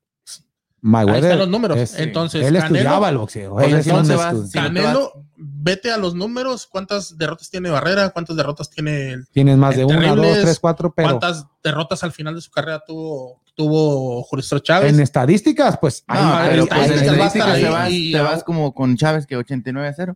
[0.86, 1.24] Ahí Mayweather.
[1.24, 1.78] están los números.
[1.78, 3.54] es- Entonces, él Canelo- estudiaba el boxeo.
[3.56, 5.92] O sea, Él si es no un se va- estu- si no te Canelo, vete
[5.92, 10.14] a los números, cuántas derrotas tiene Barrera, cuántas derrotas tiene el Tienes más de una,
[10.14, 14.94] dos, tres, cuatro, pero cuántas derrotas al final de su carrera tuvo, tuvo Julio Chávez.
[14.94, 17.90] en estadísticas, pues No, ahí- pero ahí- pues, ahí- en ahí- estadísticas ahí- te vas,
[17.92, 20.16] y- te vas como con Chávez que 89 a 0.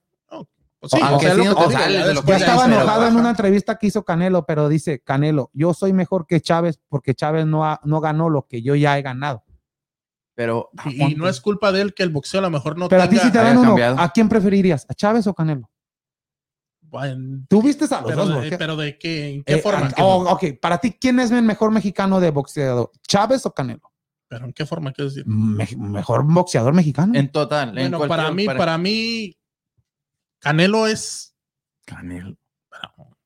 [0.79, 3.15] Pues sí, aunque o sea, sí es lo no sales ya estaba ahí enojado en
[3.15, 7.47] una entrevista que hizo Canelo, pero dice, Canelo, yo soy mejor que Chávez porque Chávez
[7.47, 9.43] no, ha- no ganó lo que yo ya he ganado.
[10.37, 12.87] Pero Y, y no es culpa de él que el boxeo a lo mejor no
[12.89, 13.23] Pero a ti tenga...
[13.25, 13.99] si te dan uno, cambiado.
[13.99, 14.85] ¿a quién preferirías?
[14.87, 15.67] ¿A Chávez o Canelo?
[16.81, 19.87] Bueno, Tú viste a los pero, dos de, pero de qué, en qué Eh, forma,
[19.97, 22.91] ah, oh, ok, para ti, ¿quién es el mejor mexicano de boxeador?
[23.07, 23.91] ¿Chávez o Canelo?
[24.29, 25.25] pero en qué forma quieres decir.
[25.25, 27.13] Me- mejor boxeador mexicano.
[27.17, 27.69] en total.
[27.69, 29.37] en Bueno, cualquier- para mí, para mí,
[30.39, 31.33] Canelo es,
[31.85, 32.35] Canelo.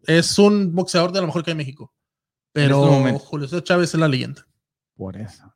[0.06, 1.94] es un boxeador de lo mejor que hay en México.
[2.54, 3.24] Pero estos momentos.
[3.24, 4.46] Julio César Chávez es la leyenda.
[4.96, 5.51] Por eso.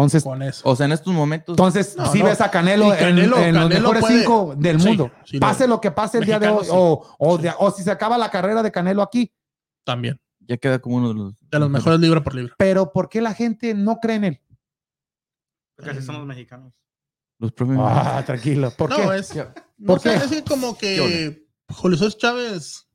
[0.00, 0.68] Entonces, Con eso.
[0.68, 1.52] O sea, en estos momentos.
[1.52, 2.24] entonces No, si no.
[2.26, 5.80] ves a Canelo, en- Canelo- los mejores puede- cinco del Sí, mundo, sí, pase lo
[5.80, 7.42] que pase el día de hoy, o, o, Sí.
[7.42, 9.32] de- o si se acaba la carrera de Canelo aquí,
[9.84, 10.18] También.
[10.40, 11.34] ya queda como uno de los.
[11.50, 12.54] De los mejores libra por libra.
[12.58, 14.40] pero ¿por qué la gente no cree en él?
[15.76, 16.72] Porque así son los mexicanos.
[17.38, 17.78] Los propios.
[17.80, 18.70] Ah, tranquilo.
[18.76, 19.16] ¿Por no, qué?
[19.18, 19.32] es.
[19.86, 20.16] ¿Por sé, qué?
[20.16, 22.86] es que como ¿Qué que Julio Chávez.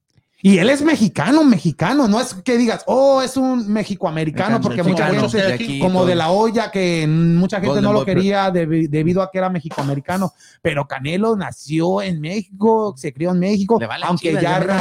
[0.42, 5.06] Y él es mexicano, mexicano, no es que digas, oh, es un mexicoamericano, porque mucha
[5.32, 6.08] gente, de aquí, como todo.
[6.08, 10.34] de la olla, que mucha gente no lo quería debi- debido a que era mexicoamericano,
[10.62, 13.80] pero Canelo nació en México, se crió en México,
[14.10, 14.78] aunque ya ra-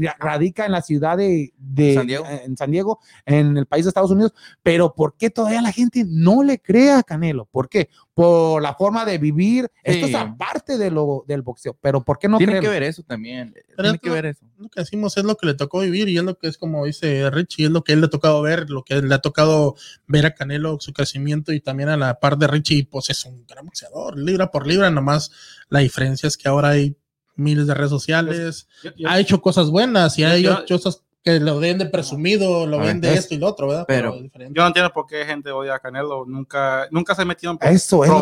[0.00, 2.24] ra- radica en la ciudad de, de- San Diego.
[2.26, 6.04] en San Diego, en el país de Estados Unidos, pero ¿por qué todavía la gente
[6.06, 7.46] no le cree a Canelo?
[7.46, 7.90] ¿Por qué?
[8.14, 12.28] Por la forma de vivir, esto es aparte de lo, del boxeo, pero ¿por qué
[12.28, 12.68] no Tiene creerlo?
[12.70, 13.52] que ver eso también.
[13.52, 14.46] Pero Tiene esto- que ver eso.
[14.56, 16.86] Lo que decimos es lo que le tocó vivir y es lo que es como
[16.86, 19.74] dice Richie, es lo que él le ha tocado ver, lo que le ha tocado
[20.06, 23.44] ver a Canelo, su crecimiento y también a la par de Richie, pues es un
[23.46, 25.32] gran boxeador, libra por libra, nomás
[25.68, 26.96] la diferencia es que ahora hay
[27.34, 31.02] miles de redes sociales, Yo- yo- ha hecho cosas buenas y Yo- yo- hecho cosas
[31.24, 33.86] que lo ven de presumido, lo ven de es- esto y lo otro, ¿verdad?
[33.88, 34.52] pero- diferente.
[34.54, 36.26] Yo no entiendo por qué gente odia a Canelo.
[36.26, 38.16] Nunca, nunca se ha metido en Eso es que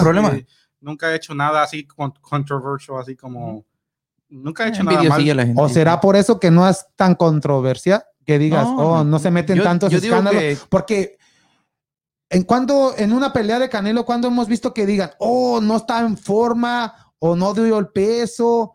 [0.00, 0.36] Problema,
[0.80, 3.64] Nunca ha hecho nada así con- controversial, así como.
[4.28, 5.46] Nunca ha hecho Envidia nada mal.
[5.46, 5.62] gente.
[5.62, 9.18] ¿O será por eso que no es tan controversia que digas, No, oh, no.
[9.20, 10.40] se meten Yo- tantos yo escándalos?
[10.40, 11.16] que- Porque
[12.28, 16.00] en cuando, en una pelea de Canelo, cuando hemos visto que digan, oh, no está
[16.00, 18.72] en forma o no dio el peso,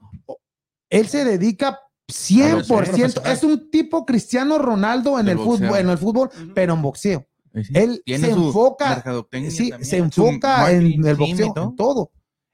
[0.89, 3.31] él se dedica 100%, profesional.
[3.31, 7.27] es un tipo Cristiano Ronaldo en el fútbol, en el fútbol, pero en boxeo.
[7.53, 9.03] Sí, Él se enfoca,
[9.49, 11.69] sí, se enfoca en el boxeo, todo.
[11.69, 12.11] en todo.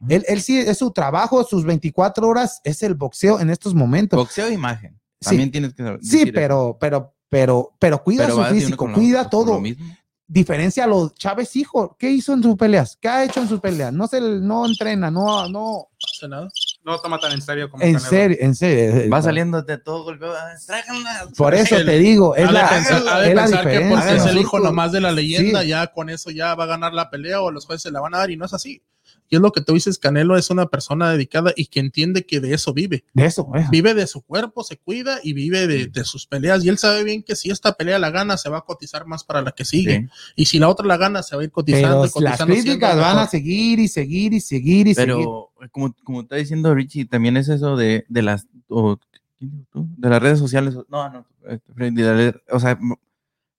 [0.10, 4.18] Él, él sí, es su trabajo, sus 24 horas es el boxeo en estos momentos.
[4.18, 5.00] Boxeo e imagen.
[5.22, 5.30] Sí.
[5.30, 9.54] También tienes que saber Sí, pero, pero, pero, pero cuida Pero su físico, cuida todo.
[9.54, 9.86] lo mismo.
[10.28, 11.96] Diferencia a los Chávez hijo.
[11.98, 12.98] ¿Qué hizo en sus peleas?
[13.00, 13.94] ¿Qué ha hecho en sus peleas?
[13.94, 15.50] No se, no entrena, no, no.
[15.50, 16.50] No hace nada.
[16.86, 18.10] No toma tan en serio como En Canelo.
[18.10, 19.10] serio, en serio.
[19.10, 20.36] Va saliendo de todo golpeado.
[20.36, 21.26] ah.
[21.38, 23.80] Por eso El- te digo, es Ha de la, pensar, ha de es la que
[23.90, 25.68] porque es el hijo nomás de la leyenda, Sí.
[25.70, 28.14] ya con eso ya va a ganar la pelea o los jueces se la van
[28.16, 28.82] a dar y no es así.
[29.30, 32.40] Y es lo que tú dices, Canelo es una persona dedicada y que entiende que
[32.40, 33.04] de eso vive.
[33.14, 33.66] De eso, eh.
[33.72, 36.64] Vive de su cuerpo, se cuida y vive de, de sus peleas.
[36.64, 39.24] Y él sabe bien que si esta pelea la gana, se va a cotizar más
[39.24, 40.02] para la que sigue.
[40.02, 40.08] Sí.
[40.36, 41.88] Y si la otra la gana, se va a ir cotizando.
[41.88, 45.16] Pero y las cotizando críticas van a seguir y seguir y seguir y seguir.
[45.16, 48.48] Pero como, como está diciendo Richie, también es eso de, de las
[49.40, 50.76] de las redes sociales.
[50.90, 52.96] No, no, este, o sea, mu-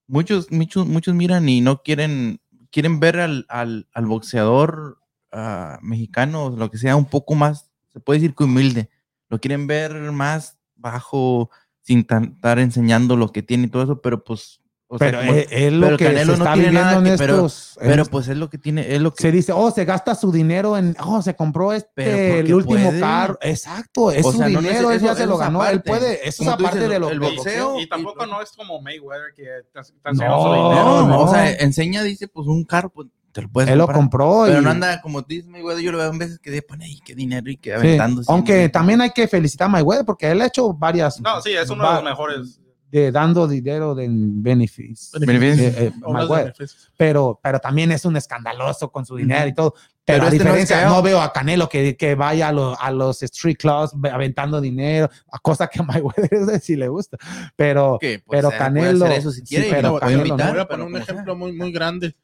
[0.06, 4.98] muchos, muchos, muchos miran y no quieren, quieren ver al, al, al boxeador
[5.34, 8.88] ah, mexicano, lo que sea, un poco más, se puede decir que humilde.
[9.28, 11.50] Lo quieren ver más bajo,
[11.82, 15.32] sin estar enseñando lo que tiene y todo eso, pero pues, o sea, pero como-
[15.32, 17.76] es, es lo pero que Canelo se no está tiene nada en que- pero- estos.
[17.80, 20.14] pero estos- pues es lo que tiene, es lo que se dice, oh, se gasta
[20.14, 23.00] su dinero en, oh, se compró Pero este, el último puede.
[23.00, 23.38] carro.
[23.40, 25.62] Exacto, es O su sea, no dinero, neces- él ya eso- se lo eso ganó,
[25.62, 25.88] él aparte.
[25.90, 29.32] puede, eso es aparte dices, de lo el boxeo Y tampoco no es como Mayweather
[29.34, 30.84] que está, está No, su dinero.
[30.84, 31.32] No, no, o no.
[31.32, 34.00] sea, enseña, dice, pues un carro, pues te lo puedes Él lo comprar.
[34.00, 34.42] compró.
[34.46, 36.84] Pero y- no anda como dice Mayweather, yo lo veo en veces que de pone
[36.86, 38.22] ahí qué dinero y que sí, aventando.
[38.28, 41.20] Aunque también hay que felicitar a Mayweather porque él ha hecho varias.
[41.20, 42.60] No, sí, es uno de va- los mejores.
[42.90, 45.10] De dando dinero de beneficios.
[45.20, 45.74] Beneficios.
[45.74, 46.92] Eh, eh, de beneficios.
[46.96, 49.74] pero, pero también es un escandaloso con su dinero y todo.
[50.04, 50.88] Pero, Pero a este no es diferencia, feo.
[50.90, 54.60] no, veo a Canelo que, que vaya a, lo- a los street clubs ve- aventando
[54.60, 57.16] dinero, a cosa que a Mayweather sí le gusta.
[57.56, 58.58] Pero, pues, pero eh, puede
[58.92, 60.68] Canelo- hacer eso si sí, quiere y pero lo puede Canelo invitar, voy a pero
[60.68, 61.38] poner un como ejemplo sea.
[61.38, 62.14] muy, muy grande.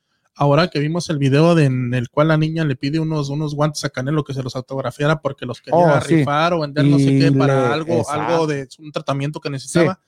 [0.40, 3.54] Ahora que vimos el video de- en el cual la niña le pide unos, unos
[3.54, 6.16] guantes a Canelo que se los autografiara porque los quería Oh, sí.
[6.16, 8.22] rifar o vender no sé qué para le- algo, exacto.
[8.32, 10.00] algo de un tratamiento que necesitaba.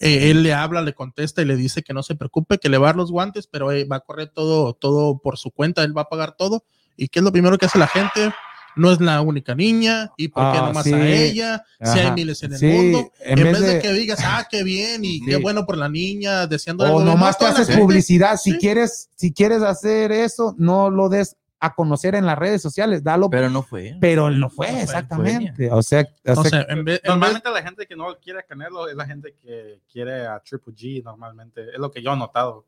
[0.00, 2.76] Eh, él le habla, le contesta y le dice que no se preocupe, que le
[2.76, 5.84] va a dar los guantes, pero eh, va a correr todo, todo por su cuenta,
[5.84, 6.64] él va a pagar todo.
[6.96, 8.32] ¿Y qué es lo primero que hace la gente?
[8.74, 10.94] No es la única niña, y por qué Ah, nomás sí.
[10.94, 12.14] a ella, si hay Ajá.
[12.14, 13.12] miles en el Sí, mundo.
[13.20, 15.42] en En, vez vez de, de- que digas, ah, qué bien y qué Sí.
[15.42, 18.36] bueno por la niña, deseando O nomás no, te haces publicidad.
[18.38, 18.58] Si Sí.
[18.58, 23.30] quieres, si quieres hacer eso, no lo des a conocer en las redes sociales, dalo.
[23.30, 23.88] Pero, Pero no fue.
[23.90, 25.70] él no fue, No fue, exactamente.
[25.70, 28.40] O sea, o O sea, en vez, en vez- Normalmente la gente que no quiere
[28.40, 31.68] a Canelo es la gente que quiere a Triple G, normalmente.
[31.72, 32.64] Es lo que yo he notado.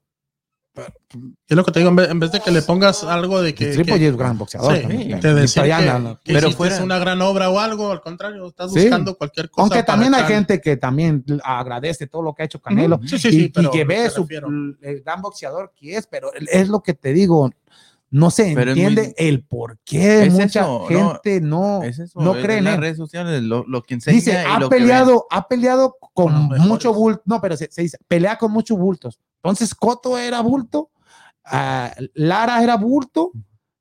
[0.76, 3.94] Es lo que te digo, en vez, de que le pongas algo de que, Triple
[3.96, 4.74] G es un gran boxeador.
[4.74, 5.20] Sí, también.
[5.20, 8.72] te Y allá que, que Pero fuera- una gran obra o algo, al contrario, estás
[8.72, 8.80] Sí.
[8.80, 9.62] buscando cualquier cosa.
[9.62, 10.34] Aunque también hay acá.
[10.34, 13.70] gente que también agradece todo lo que ha hecho Canelo Sí, sí, y, y pero
[13.70, 14.26] que ve su
[14.82, 17.50] el gran boxeador que es, pero es lo que te digo,
[18.14, 21.98] no se Pero entiende muy- el por qué Es mucha eso, no, gente no, Es
[21.98, 22.80] eso, no es cree en las él.
[22.80, 26.32] redes sociales, lo, lo que enseña Dice, y ha lo que peleado, ha peleado con,
[26.48, 26.62] mejores.
[26.62, 29.18] mucho bulto, no, pero se, se dice, pelea con muchos bultos.
[29.42, 30.90] Entonces, Coto era bulto,
[31.44, 33.32] ah, Lara era bulto,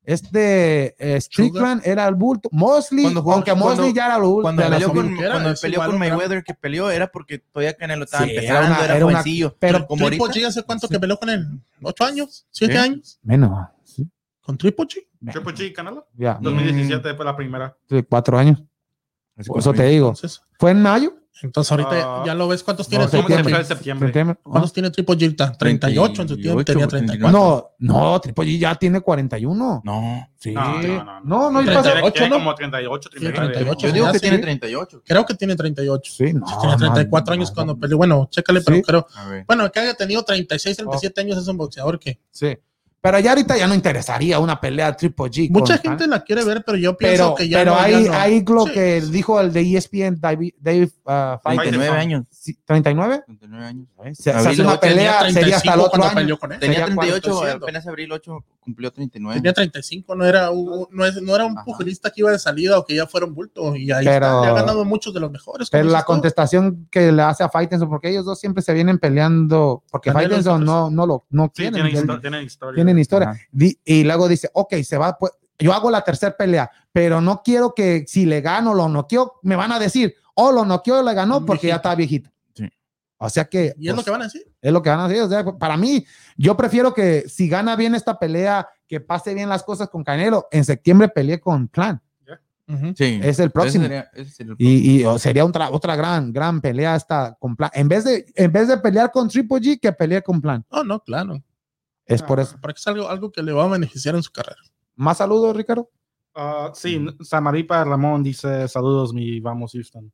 [0.02, 4.42] este eh, Strickland era el bulto, Mosley, Cuando jugó- aunque Mosley ya era lo bulto.
[4.42, 4.70] Cuando era
[5.30, 8.84] cuando peleó con Mayweather, que peleó, era porque todavía Canelo estaba Sí, era empezando, una-
[8.84, 9.22] era, era una-
[9.58, 11.46] pero como Triple ahorita, G hace cuánto que peleó con él?
[11.82, 12.46] ¿Ocho años?
[12.50, 12.78] ¿Siete Sí.
[12.80, 13.18] años?
[13.22, 13.73] Menos, sí,
[14.44, 15.32] ¿Con Triple G?
[15.32, 16.06] Triple G, Canelo.
[16.14, 17.76] ya, 2017 fue la primera.
[17.88, 18.62] sí, cuatro años.
[19.36, 21.12] Así Por eso te digo, Entonces, fue en mayo.
[21.42, 22.62] entonces ahorita Ah, ya lo ves.
[22.62, 23.36] ¿Cuántos tiene no, Triple.
[23.36, 23.64] G?
[23.64, 24.08] septiembre.
[24.08, 24.38] septiembre.
[24.44, 25.22] ¿Cuántos tiene Triple G?
[25.24, 25.52] ahorita?
[25.58, 27.32] 38 en su tiempo, 38, tenía 34.
[27.32, 29.82] No, no, Triple G ya tiene 41.
[29.84, 30.52] No, Sí.
[30.52, 32.34] No, No, no, no, no, no, y Treinta- pasa- Tiene, 38, tiene ¿no?
[32.36, 33.54] como 38, Sí, 39.
[33.54, 33.86] 38.
[33.88, 34.22] yo digo ya que sí.
[34.22, 35.02] tiene 38.
[35.04, 36.12] Creo que tiene 38.
[36.14, 37.80] Sí, no, Sí, tiene 34 no, años no, cuando no.
[37.80, 37.96] peleó.
[37.96, 39.06] Bueno, chécale, pero creo.
[39.48, 42.56] Bueno, que haya tenido 36, 37 años es un boxeador que Sí.
[43.04, 45.50] Pero ya ahorita ya no interesaría una pelea Triple G.
[45.50, 47.84] mucha con- gente la quiere ver, pero yo pienso pero, que ya pero no, ya
[47.84, 48.12] ahí, no.
[48.14, 48.72] ahí lo Sí.
[48.72, 52.24] que dijo el de ESPN, Dave, Dave uh, Fighter, 39 años.
[52.30, 53.24] sí, ¿39?
[53.26, 53.86] 39 años.
[54.14, 56.38] Se, se Abril hace una pelea, tenía sería hasta el 35 otro año.
[56.38, 59.38] Tenía Sería 38, cuando estoy apenas abril 8 cumplió 39.
[59.40, 61.64] Tenía 35, no era un, no, es- no era un Ajá.
[61.64, 63.76] pugilista que iba de salida o que ya fuera un bulto.
[63.76, 65.68] Y ahí Pero- está, le ha ganado muchos de los mejores.
[65.70, 69.82] Pero la contestación que le hace a Faitelson, porque ellos dos siempre se vienen peleando,
[69.90, 72.74] porque Faitelson no, no lo no Sí, tienen, él- histo- tienen historia.
[72.74, 73.34] tienen historia.
[73.52, 77.42] Di- y luego dice, ok, se va, pues, yo hago la tercera pelea, pero no
[77.44, 81.14] quiero que si le gano lo noqueo, me van a decir, oh, lo noqueó, le
[81.14, 82.30] ganó porque ya está viejito.
[83.24, 84.42] O sea que Y es lo pues, que van a decir.
[84.60, 85.22] es lo que van a decir.
[85.22, 86.04] O sea, para mí,
[86.36, 90.46] yo prefiero que si gana bien esta pelea, que pase bien las cosas con Canelo,
[90.50, 92.00] en septiembre peleé con Clan.
[92.66, 92.94] Ujú.
[92.96, 93.20] Sí.
[93.22, 93.84] Es el próximo.
[93.84, 97.36] Ese sería- ese sería el Y, y, o sería otra, otra gran, gran pelea esta
[97.38, 97.70] con Plan.
[97.74, 100.64] En vez de, en vez de pelear con Triple G, que pelear con Plan.
[100.72, 101.42] No, no, claro.
[102.06, 102.26] Es Ah.
[102.26, 102.58] por eso.
[102.60, 104.56] Para que es algo, algo que le va a beneficiar en su carrera.
[104.96, 105.90] Más saludos, Ricardo.
[106.34, 110.10] Ah, sí, Samaripa Ramón dice saludos, mi vamos Houston.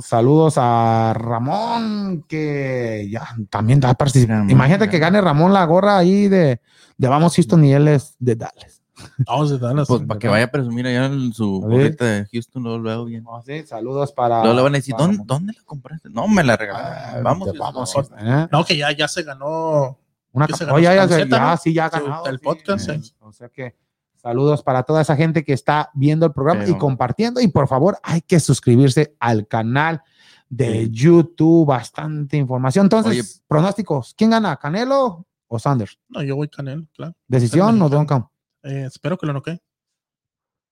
[0.00, 4.38] Saludos a Ramón, que ya también da participación.
[4.38, 6.60] Ramón, Imagínate que gane Ramón la gorra ahí de,
[6.96, 8.82] de Vamos Houston y él es de Dallas.
[9.26, 9.88] Vamos a Dallas.
[9.88, 11.78] Pues para que vaya a presumir allá en su A ver.
[11.78, 13.24] gorrita de Houston, luego, luego bien.
[13.24, 14.40] No, sí, saludos para.
[14.40, 15.22] Luego le van a decir, ¿dónde.
[15.26, 16.08] ¿dónde la compraste?
[16.10, 17.24] No, me la Ah, regalaron.
[17.24, 18.18] Vamos, te- vamos, Houston.
[18.26, 18.48] ¿eh?
[18.52, 19.98] No, que ya, ya se ganó.
[20.34, 21.56] Una se ganó ya, se- camiseta, ya, ¿no?
[21.58, 22.26] sí, ya ha ganado.
[22.26, 22.44] el sí.
[22.44, 23.12] podcast, Eh, sí.
[23.20, 23.74] O sea que
[24.22, 27.40] saludos para toda esa gente que está viendo el programa y compartiendo.
[27.40, 30.02] Y por favor, hay que suscribirse al canal
[30.48, 31.66] de YouTube.
[31.66, 32.86] Bastante información.
[32.86, 33.44] Entonces, Oye.
[33.48, 34.56] pronósticos: ¿quién gana?
[34.56, 35.98] ¿Canelo o Sanders?
[36.08, 37.14] No, yo voy Canelo, claro.
[37.28, 38.26] ¿Decisión o Count?
[38.62, 39.60] Eh, espero que lo noquee.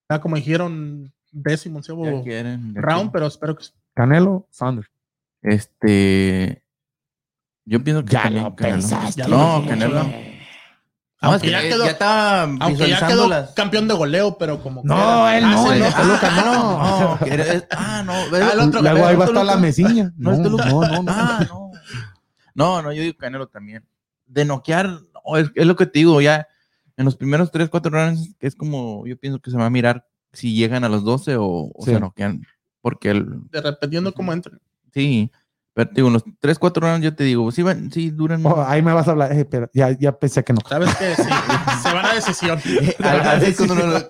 [0.08, 3.10] Ya como dijeron, décimo, onceavo Ya quieren, ya round, quieren.
[3.12, 3.64] pero espero que
[3.94, 4.88] Canelo, Sanders.
[5.42, 6.62] Este.
[7.64, 8.76] Yo pienso que Ya Canelo- lo Canelo.
[8.80, 9.28] Ya pensaste.
[9.28, 10.29] lo No, Canelo.
[11.22, 13.50] No, Aunque ya que quedó- ya estaba Aunque ya quedó las.
[13.50, 14.82] campeón de goleo, pero como.
[14.84, 15.36] No, quiera.
[15.38, 15.92] él Ah, no, el no.
[15.92, 17.10] Toluca no.
[17.10, 18.12] no, que era- es- ah, no.
[18.12, 20.12] Ah, el otro Luego ahí va a ¿no estar la mesiña.
[20.16, 21.12] No No, no, no, no.
[21.12, 21.70] Ah, no.
[22.54, 23.84] No, no, yo digo Canelo también.
[24.26, 26.46] De noquear, no, es, es lo que te digo, ya
[26.96, 30.06] en los primeros 3, 4 rounds, es como, yo pienso que se va a mirar
[30.32, 31.92] si llegan a los 12 o, o Sí.
[31.92, 32.46] se noquean.
[32.80, 34.54] Porque el, De dependiendo cómo entre.
[34.94, 35.30] sí,
[35.80, 38.44] pero te digo, en los 3, 4 rounds yo te digo, sí, van, sí duran.
[38.44, 39.32] Oh, ahí me vas a hablar.
[39.32, 40.60] eh, pero ya, ya pensé que no.
[40.68, 41.22] Sabes que sí,
[41.82, 42.58] se van a decisión.
[42.98, 44.08] Así cuando do-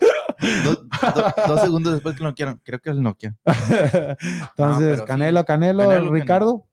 [1.47, 3.36] dos segundos después que lo noquearon, creo que es el Nokia.
[3.44, 5.47] Entonces, Canelo, sí.
[5.47, 6.66] Canelo, Canelo, Ricardo.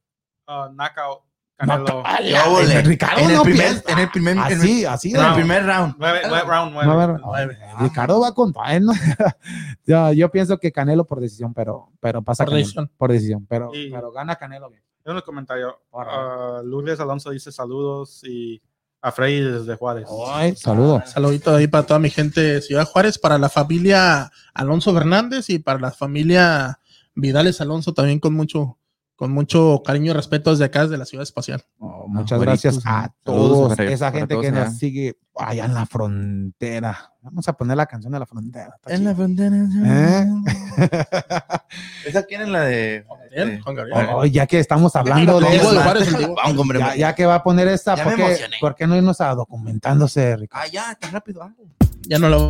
[0.47, 1.21] Ah, knockout,
[1.59, 2.01] No, Canelo.
[2.03, 2.81] vale, Ya, ole.
[2.81, 3.91] Ricardo en, el no primer, piensa.
[3.91, 5.09] en el primer, en el- Así, así.
[5.11, 5.35] en el no.
[5.35, 5.95] primer round.
[5.99, 6.87] Nueve, nueve, round nueve.
[6.87, 7.57] No, Nueve.
[7.79, 8.93] Ricardo va con él, ¿no?
[9.85, 12.91] yo, yo pienso que Canelo por decisión, pero, pero pasa Por Canelo, decisión.
[12.97, 14.81] por decisión, pero, Y- pero gana Canelo bien.
[15.07, 18.61] En un comentario, Por ah, Lourdes Alonso dice saludos y
[19.01, 20.05] a Freddy desde Juárez.
[20.27, 21.01] Ay, saludo.
[21.05, 25.59] Saludito ahí para toda mi gente de Ciudad Juárez, para la familia Alonso Fernández y
[25.59, 26.79] para la familia
[27.15, 28.79] Vidales Alonso también con mucho,
[29.15, 31.63] con mucho cariño y respeto desde acá, desde la Ciudad Espacial.
[31.79, 35.17] Oh, muchas Juaritos, gracias a saludos todos, para- esa para gente todos que nos sigue
[35.39, 37.11] allá en la frontera.
[37.21, 38.75] Vamos a poner la canción de la frontera.
[38.87, 39.55] En la frontera.
[39.85, 40.25] ¿Eh?
[42.05, 43.05] ¿Esa quién es la de?
[43.31, 44.07] Este, Juan Gabriel.
[44.13, 45.69] Oh, ya que estamos hablando de eso,
[46.57, 48.55] hombre, ya, ya que va a poner esta, Ya me ¿por qué, emocioné.
[48.61, 50.65] por qué no irnos a documentándose, Ricardo?
[50.65, 51.43] Ah, ya, tan rápido.
[51.43, 51.51] ah.
[52.07, 52.47] Ya no lo.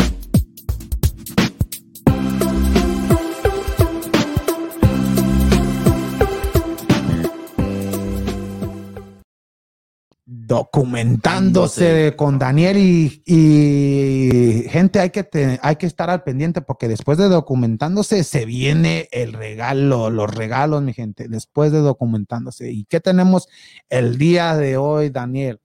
[10.28, 16.88] Documentándose con Daniel y, y gente hay que te- hay que estar al pendiente porque
[16.88, 22.72] después de documentándose se viene el regalo, los regalos, mi gente, después de documentándose.
[22.72, 23.48] ¿Y qué tenemos
[23.90, 25.60] el día de hoy, Daniel?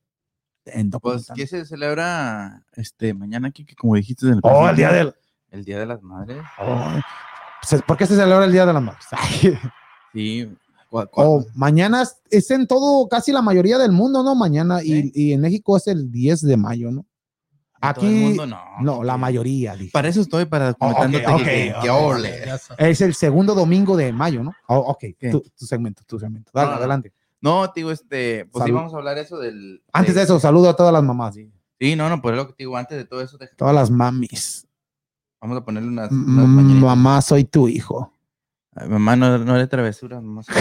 [0.64, 1.28] En Pues.
[1.34, 3.64] ¿qué se celebra este mañana aquí?
[3.64, 5.14] Que como dijiste en el Oh, el día del
[5.50, 6.38] el Día de las Madres.
[6.60, 6.92] oh,
[7.62, 9.04] se- ¿Por qué se celebra el Día de las Madres?
[10.14, 10.46] Sí.
[10.92, 14.34] Cua- oh, mañana es, es en todo, casi la mayoría del mundo, ¿no?
[14.34, 17.06] Mañana y, y en México es el 10 de mayo, ¿no?
[17.84, 18.60] en todo el Aquí, mundo, no.
[18.80, 19.74] no, la mayoría.
[19.74, 19.90] dije.
[19.92, 21.74] Para eso estoy, para documentándote ok, que.
[22.78, 24.52] Es el segundo domingo de mayo, ¿no?
[24.68, 26.52] Oh, ok, tu, tu segmento, tu segmento.
[26.54, 26.78] Dale, No, no, no.
[26.78, 27.12] adelante.
[27.40, 29.82] No, te digo, este, pues sí, vamos a hablar eso del.
[29.92, 32.52] Antes de eso, saludo a todas las mamás, Sí, no, no, pues es lo que
[32.52, 34.64] te digo, antes de todo eso, todas las mamis.
[35.40, 36.46] vamos a ponerle unas, unas.
[36.46, 38.11] Mamá, soy tu hijo.
[38.74, 40.42] Ay, mamá, no, no de travesura, mamá.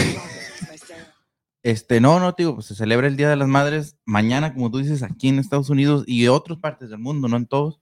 [1.64, 4.72] Este, no, no, te digo, pues se celebra el Día de las Madres mañana, como
[4.72, 7.80] tú dices, aquí en Estados Unidos y otras partes del mundo, no en todos.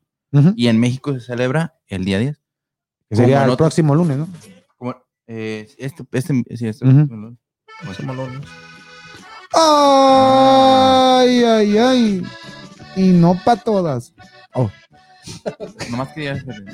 [0.58, 2.42] Y en México se celebra el día 10.
[3.10, 4.28] Que sería el próximo lunes, ¿no?
[4.78, 4.96] Como,
[5.28, 8.46] eh, este, este, sí, este, los niños.
[9.54, 12.24] Ay, ay, ay.
[12.98, 14.14] Y no para todas.
[15.90, 16.66] nomás quería hacer-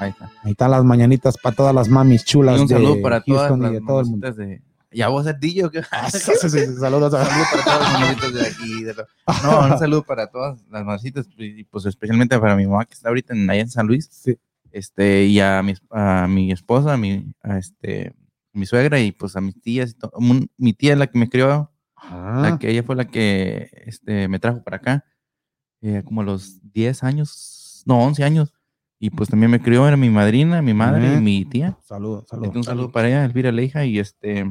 [0.00, 0.30] Ahí está.
[0.44, 3.40] Ahí están las mañanitas para todas las mamis chulas Y un de saludo para todas
[3.48, 4.32] Houston las y de todo el mundo.
[4.32, 4.62] de...
[4.90, 5.82] Ya vos ser DJ o qué?
[5.90, 8.84] Ah, sí, sí, sí, Saludos a saludo para todas las mamacitas de aquí.
[8.84, 9.06] de lo-
[9.42, 13.08] No, un saludo para todas las mamacitas y pues especialmente para mi mamá que está
[13.08, 14.08] ahorita en, allá en San Luis.
[14.10, 14.36] Sí.
[14.70, 18.14] Este, y a mi, a mi esposa, a mi, a este,
[18.52, 19.94] mi suegra y pues a mis tías.
[20.20, 23.70] y mi tía es la que me crió, Ah, la que ella fue la que
[23.84, 25.04] este, me trajo para acá,
[25.82, 28.54] eh, como a los 10 años, no, 11 años.
[28.98, 31.78] Y pues también me crió, era mi madrina, mi madre y mi tía.
[31.84, 32.56] Saludos, Este, saludos.
[32.56, 34.44] un saludo para ella, Elvira Leija, y este,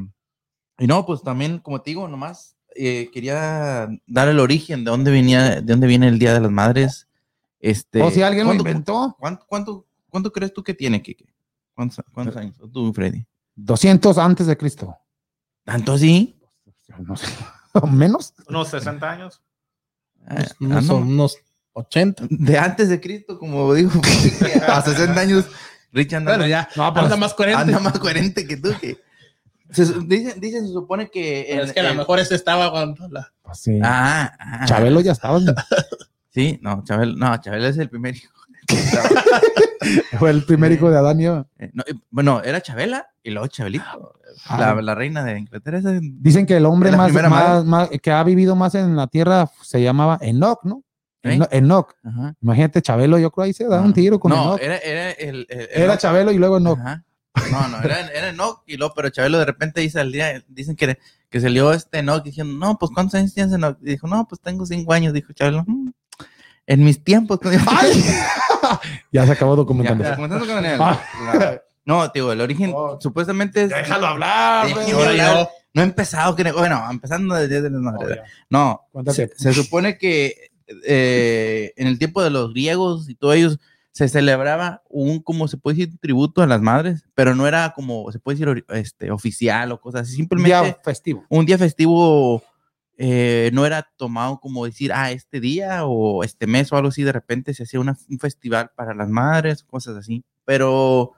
[0.80, 5.12] y no, pues también, como te digo, nomás eh, quería dar el origen de dónde
[5.12, 7.08] venía, de dónde viene el Día de las Madres.
[7.60, 9.16] Este, O si alguien lo ¿cuánto- inventó.
[9.20, 11.26] ¿Cuánto, cuánto, cuánto crees tú que tiene, Kike?
[11.74, 12.56] ¿Cuántos, cuántos años?
[12.62, 13.26] ¿O tú, Freddy?
[13.56, 14.96] 200 antes de Cristo.
[15.66, 16.40] ¿Tanto así?
[17.00, 17.28] No sé.
[17.92, 18.34] ¿Menos?
[18.48, 19.42] Unos 60 años.
[20.26, 21.38] Ah, Unos, ando- unos
[21.78, 22.24] 80.
[22.30, 23.92] de antes de Cristo, como digo,
[24.68, 25.46] a 60 años,
[25.94, 26.68] Rich anda, Bueno, ya.
[26.76, 27.62] No, pues, anda más coherente.
[27.62, 28.70] anda más coherente que tú.
[28.82, 28.98] Que,
[29.72, 31.46] se, dicen, dicen, se supone que...
[31.50, 33.32] Pero es que a lo mejor ese estaba cuando la.
[33.42, 33.80] pues sí.
[33.84, 34.66] Ah, ah.
[34.66, 35.40] Chabelo ya estaba.
[36.30, 38.32] Sí, no, Chabelo, no, Chabelo es el primer hijo.
[40.20, 41.48] Fue el primer hijo de Adán y Eva.
[41.58, 44.14] Eh, no, eh, bueno, era Chabela y luego Chabelito.
[44.46, 44.58] Ah.
[44.76, 45.80] La, la reina de Inglaterra.
[45.80, 50.20] esa- Dicen que el hombre más- que ha vivido más en la tierra se llamaba
[50.22, 50.84] Enoch, ¿no?
[51.30, 51.36] ¿Eh?
[51.36, 51.94] Eno- Enoch.
[52.04, 52.36] Ajá.
[52.42, 54.60] Imagínate, Chabelo, yo creo ahí se da un tiro con No, Enoch.
[54.62, 55.46] era, era el.
[55.50, 55.98] el- Era.
[55.98, 56.80] Chabelo y luego Enoch.
[56.80, 57.04] Ajá.
[57.52, 60.76] No, no, era, era Enoch y luego, pero Chabelo de repente dice al día, dicen
[60.76, 60.98] que,
[61.30, 63.78] que se lió este Enoch diciendo, no, pues ¿cuántos años tienes Enoch?
[63.82, 65.64] Y dijo, no, pues tengo cinco años, dijo Chabelo.
[65.68, 65.90] "Mm,
[66.66, 67.40] En mis tiempos.
[67.68, 68.04] ¡Ay!
[69.12, 70.04] ya se acabó Ya, documentando.
[70.16, 71.00] comenzando con el- Ah.
[71.86, 72.98] no, digo, el origen Oh.
[73.00, 73.72] supuestamente es.
[73.92, 74.68] hablar.
[74.68, 75.18] Ahora hablar.
[75.18, 75.50] yo.
[75.74, 78.20] No he empezado, bueno, empezando desde las Madres.
[78.50, 80.50] No, se supone que
[80.86, 83.60] eh, en el tiempo de los griegos y todos ellos
[83.92, 88.12] se celebraba un, como se puede decir, tributo a las madres, pero no era como,
[88.12, 91.26] se puede decir, este, oficial o cosas así, Un simplemente día festivo.
[91.30, 92.44] un día festivo
[93.00, 97.04] eh, no era tomado como decir, ah, este día o este mes o algo así,
[97.04, 101.14] de repente se hacía una- un festival para las madres, cosas así, pero,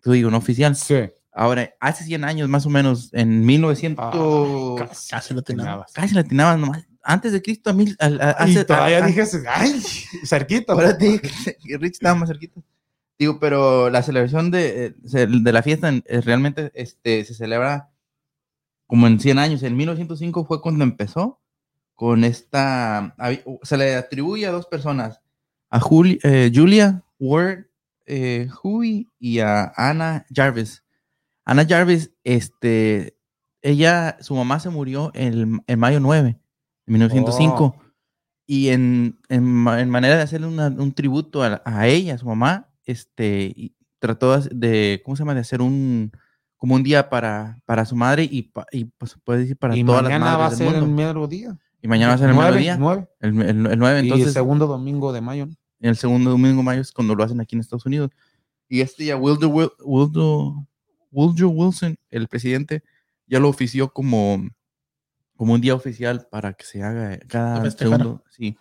[0.00, 0.74] tú digo, no oficial.
[0.76, 0.96] Sí.
[1.34, 4.04] Ahora, hace 100 años más o menos, en 1900...
[4.12, 5.84] Ah, Casi lo tenía.
[5.94, 6.84] Casi latinabas nomás.
[7.02, 8.08] Antes de Cristo, a mil, a-
[8.46, 9.80] Y hace, todavía a- a- dije, ay,
[10.24, 10.72] cerquita.
[10.72, 12.60] Ahora te dije que- Rich estaba más cerquita.
[13.18, 17.90] Digo, pero la celebración de, eh, de la fiesta en- eh, realmente este, se celebra
[18.86, 19.62] como en 100 años.
[19.62, 21.40] En 1905 fue cuando empezó
[21.94, 23.14] con esta...
[23.62, 25.20] Se le atribuye a dos personas,
[25.70, 27.66] a Juli- eh, Julia Ward
[28.06, 30.82] eh, Huey y a Anna Jarvis.
[31.44, 33.16] Anna Jarvis, este,
[33.62, 36.38] ella, su mamá se murió en, en mayo 9
[36.86, 37.76] de 1905.
[38.46, 42.26] y en, en, en manera de hacerle una- un tributo a, a ella, a su
[42.26, 45.34] mamá, este, y trató de- ¿cómo se llama?
[45.34, 46.10] De hacer un,
[46.56, 49.84] como un día para, para su madre y, pa- y pues, puede decir para y
[49.84, 50.96] todas las mañana va a madres del ser el mundo.
[51.02, 51.56] mero día.
[51.80, 53.08] Y mañana va a ser el Nueve, mediodía, nueve.
[53.20, 55.46] el, el, el 9, y el entonces segundo domingo de mayo.
[55.46, 55.52] ¿no?
[55.80, 58.10] en el segundo domingo de mayo es cuando lo hacen aquí en Estados Unidos.
[58.68, 60.64] Y este ya Wilder, Wil- Wilder-
[61.10, 62.82] Woodrow Wilson, el presidente,
[63.26, 64.48] ya lo ofició como,
[65.42, 68.22] como un día oficial para que se haga cada segundo.
[68.30, 68.56] Sí.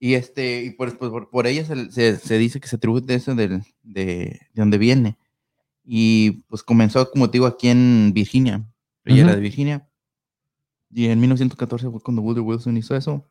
[0.00, 0.96] Y este, y por,
[1.28, 5.18] por, ella se, se- se dice que se tributa eso del, de, de donde viene.
[5.84, 8.64] Y pues comenzó, como te digo, aquí en Virginia.
[9.04, 9.86] Ella era de Virginia.
[10.90, 13.28] Y en 1914 fue cuando Woodrow Wilson hizo eso.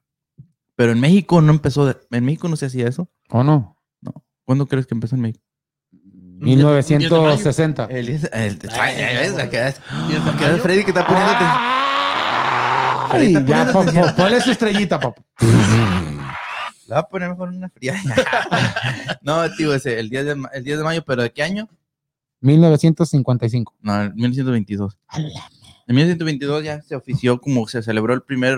[0.76, 3.10] Pero en México no empezó, de- en México no se hacía eso.
[3.30, 3.76] ¿O no?
[4.46, 5.44] ¿Cuándo crees que empezó en México?
[6.38, 7.86] 1960.
[7.86, 8.60] El, el.
[13.14, 13.86] Ay, ya, po-
[14.18, 15.22] ponle su estrellita, papá.
[15.42, 17.96] Le voy a poner mejor una fría.
[19.22, 21.70] no, tío, ese, el 10, de, el 10 de mayo, ¿pero de qué año?
[22.42, 23.74] 1955.
[23.82, 24.98] No, en 1922.
[25.88, 28.58] En 1922 ya se ofició como se celebró el primer,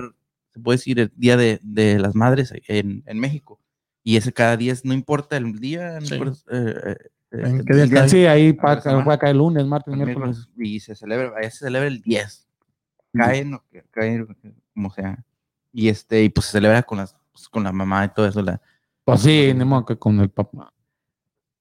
[0.54, 3.60] se puede decir, el Día de, de las Madres en, en México.
[4.04, 6.16] Y ese cada 10, no importa el día, Sí.
[6.16, 6.20] eh,
[6.52, 6.96] eh,
[7.32, 8.10] ¿En eh, qué día el?
[8.10, 10.48] Sí, ahí puede caer lunes, martes, el miércoles.
[10.58, 12.45] y se celebra, allá se celebra el 10.
[13.18, 14.28] Caen o que caen,
[14.74, 15.24] como sea.
[15.72, 18.42] Y este, y pues se celebra con las pues, con la mamá y todo eso.
[18.42, 18.62] La,
[19.04, 20.72] Pues sí, ni modo que con el papá.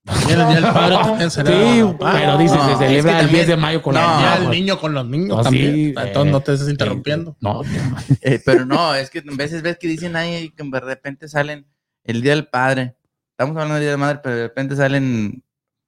[0.07, 2.85] El día del padre también se celebra Sí, el pero dice, No, se es que
[2.87, 4.59] celebra el también- 10 de mayo con No, El mamá, del pues.
[4.59, 5.75] niño con los niños Pues también.
[5.75, 7.37] sí, Entonces eh, no te estés interrumpiendo.
[7.41, 7.63] No,
[8.21, 11.67] Eh, pero no, es que a veces ves que dicen ahí que de repente salen
[12.05, 12.97] el día del padre.
[13.31, 15.43] Estamos hablando del día de la madre, pero de repente salen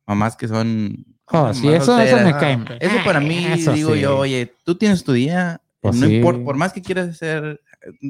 [0.06, 1.04] mamás que son.
[1.32, 2.56] Oh, sí, eso, eso me Ah, cae.
[2.56, 2.70] ok.
[2.80, 4.00] Eso para mí, Eso digo sí.
[4.00, 6.16] yo, oye, tú tienes tu día, Pues no sí.
[6.16, 7.60] importa, por más que quieras hacer.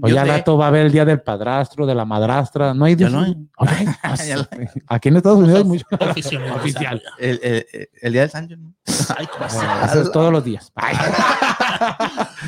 [0.02, 2.72] O yo ya rato va a haber el día del padrastro, de la madrastra.
[2.72, 3.36] No hay Ya de- lo hay.
[4.88, 5.84] Aquí en Estados Unidos hay mucho.
[6.01, 6.51] Oficial.
[6.52, 7.02] Oficial.
[7.18, 7.66] el,
[8.01, 8.72] el- día del Sancho, ¿no?
[9.18, 9.26] Ay.
[9.26, 10.72] Eh, Eso es todos los días.
[10.74, 10.94] Ay.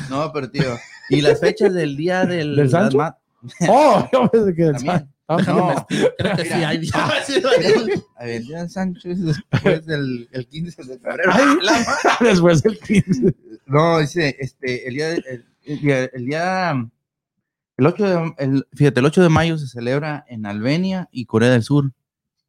[0.09, 0.75] No, pero tío.
[1.09, 2.55] Y las fechas del día del.
[2.55, 2.97] ¿Del Sancho?
[3.67, 5.09] Oh, yo pensé que el También.
[5.31, 5.85] Ah, No,
[6.17, 6.69] Creo que sí Mira.
[6.69, 7.29] hay días.
[8.19, 11.31] el día del Sancho es después del el 15 de febrero.
[12.19, 13.35] Después del 15.
[13.67, 16.89] No, dice, este, el día, el, el día, el día,
[17.77, 21.51] el 8 de, el, fíjate, el 8 de mayo se celebra en Albania y Corea
[21.51, 21.93] del Sur,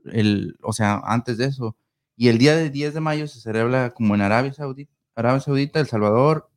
[0.06, 1.76] el, o sea, antes de eso.
[2.16, 5.80] Y el día del 10 de mayo se celebra como en Arabia Saudita, Arabia Saudita,
[5.80, 6.50] El Salvador,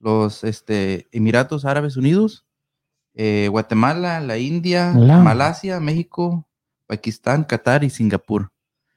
[0.00, 2.44] los este, Emiratos Árabes Unidos,
[3.14, 5.18] eh, Guatemala, la India, Hola.
[5.18, 6.46] Malasia, México,
[6.86, 8.50] Pakistán, Qatar y Singapur.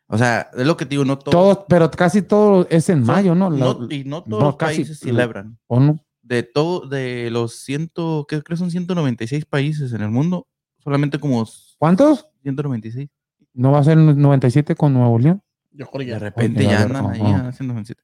[0.08, 1.32] O sea, es lo que te digo, no todo.
[1.32, 3.50] Todo, pero casi todo es en mayo, ¿no?
[3.50, 6.00] La- no- y no todos no, los casi- países celebran ¿O no?
[6.22, 10.48] de todo, de los ciento, que creo son 196 países en el mundo,
[10.84, 11.46] solamente como
[11.78, 12.28] ¿Cuántos?
[12.44, 13.10] 196.
[13.54, 15.42] ¿No va a ser 97 con Nuevo León?
[15.72, 16.20] Yo creo De ya.
[16.20, 18.02] repente ya andan ahí, haciendo 97.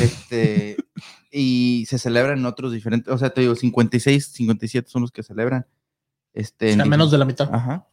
[0.00, 0.76] Este,
[1.30, 5.66] y se celebran otros diferentes, o sea, te digo, 56, 57 son los que celebran.
[6.34, 7.52] Este, O sea, en menos de la mitad.
[7.52, 7.86] Ajá.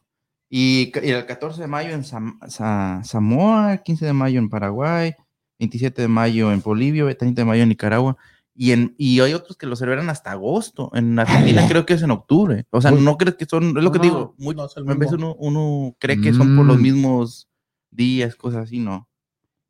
[0.50, 5.14] Y, el 14 de mayo en Sam- Sa- Samoa, 15 de mayo en Paraguay,
[5.60, 8.18] 27 de mayo en Bolivia, 30 de mayo en Nicaragua.
[8.58, 10.90] Y, en, y hay otros que lo celebran hasta agosto.
[10.94, 12.66] En Argentina creo que es en octubre.
[12.70, 13.02] O sea, Uy.
[13.02, 15.36] no crees que son, es lo que No, digo, muy, no el a veces uno,
[15.40, 16.82] uno cree que son por los Mm.
[16.82, 17.50] mismos
[17.92, 19.10] días, cosas así, ¿no?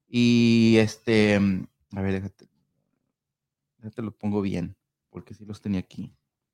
[0.07, 1.39] Y este,
[1.95, 2.47] a ver, déjate,
[3.77, 4.75] déjate lo pongo bien,
[5.09, 6.13] porque sí los tenía aquí.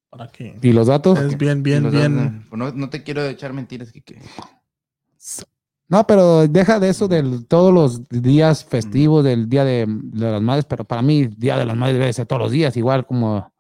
[0.10, 0.58] ¿Para qué?
[0.62, 1.18] ¿Y los datos?
[1.20, 2.16] Es bien, bien, bien.
[2.16, 4.22] datos, no, no te quiero echar mentiras, que
[5.88, 10.42] No, pero deja de eso de todos los días festivos del Día de, de las
[10.42, 13.52] Madres, pero para mí Día de las Madres debe ser todos los días, igual como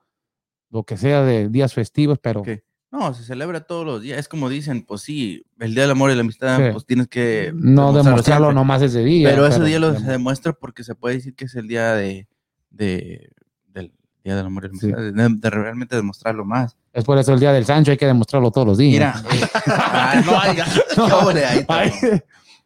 [0.69, 2.43] lo que sea de días festivos, pero.
[2.91, 4.19] No, se celebra todos los días.
[4.19, 6.63] Es como dicen, pues sí, el Día del Amor y la Amistad, Sí.
[6.73, 7.51] pues tienes que...
[7.55, 8.55] no demostrarlo siempre.
[8.55, 9.29] nomás ese día.
[9.29, 12.27] Pero ese día lo se demuestra porque se puede decir que es el día de,
[12.69, 13.31] de-
[13.69, 13.93] del
[14.25, 14.91] Día del Amor y la Sí.
[14.91, 16.75] Amistad, de, de realmente demostrarlo más.
[16.91, 19.23] Es por eso el Día del Sancho hay que demostrarlo todos los días.
[19.23, 20.57] Mira, eh, ah, no, Ay,
[20.95, 21.79] qué ole, ahí está.
[21.79, 21.91] Ay,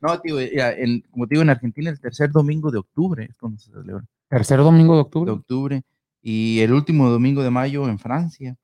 [0.01, 3.35] No, tío, mira, en- como te digo, en Argentina el tercer domingo de octubre es
[3.39, 4.03] cuando se celebra.
[4.27, 5.31] tercer domingo de De octubre.
[5.31, 5.83] octubre.
[6.23, 8.55] Y el último domingo de mayo en Francia.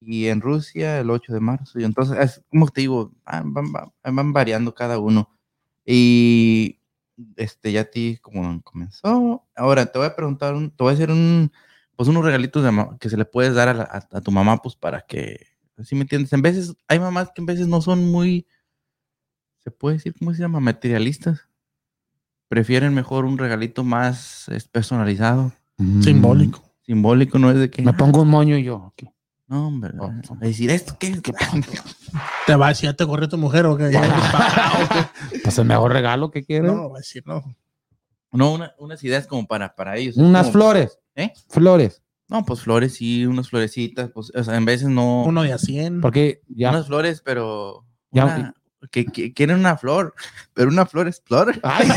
[0.00, 1.78] Y en Rusia el 8 de marzo.
[1.78, 3.72] Y entonces, es como te digo, van, van-
[4.02, 5.28] van- variando cada uno.
[5.84, 6.78] Y
[7.36, 9.44] este, ya a ti, como comenzó.
[9.54, 11.52] Ahora te voy a preguntar, un- te voy a hacer un,
[11.96, 14.56] pues unos regalitos de que se le puedes dar a, la- a- a tu mamá,
[14.62, 15.46] pues para que,
[15.84, 16.32] ¿sí me entiendes?
[16.32, 18.46] En veces, hay mamás que en veces no son muy,
[19.58, 20.60] se puede decir, ¿cómo se llama?
[20.60, 21.46] Materialistas.
[22.48, 25.52] Prefieren mejor un regalito más personalizado.
[26.02, 26.62] Simbólico.
[26.82, 27.82] simbólico, no es de que...
[27.82, 28.76] Me "Ah, pongo un moño y yo.
[28.76, 29.04] ok.
[29.50, 29.92] No, hombre.
[29.98, 30.06] Oh,
[30.40, 31.20] a decir, ¿esto qué?
[31.20, 31.32] ¿Qué
[32.46, 33.90] Te va a decir, ya te corrió tu mujer o qué.
[35.42, 36.70] Pues el mejor regalo que quieres.
[36.72, 37.42] no, va a decir, no.
[38.30, 40.16] No, una- unas ideas como para, para ellos.
[40.16, 40.98] Unas Como- flores.
[41.16, 41.32] ¿Eh?
[41.48, 42.00] Flores.
[42.28, 44.10] No, pues flores, sí, unas florecitas.
[44.14, 45.24] Pues, o sea, en veces no.
[45.24, 46.00] Uno de a 100.
[46.00, 46.70] Porque ya.
[46.70, 47.84] Unas flores, pero.
[48.12, 48.54] Ya- una-
[48.92, 50.14] que, que quieren una flor,
[50.54, 51.58] pero una flor es flor.
[51.64, 51.88] Ay.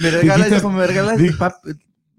[0.00, 1.20] Me regalas, me regalas.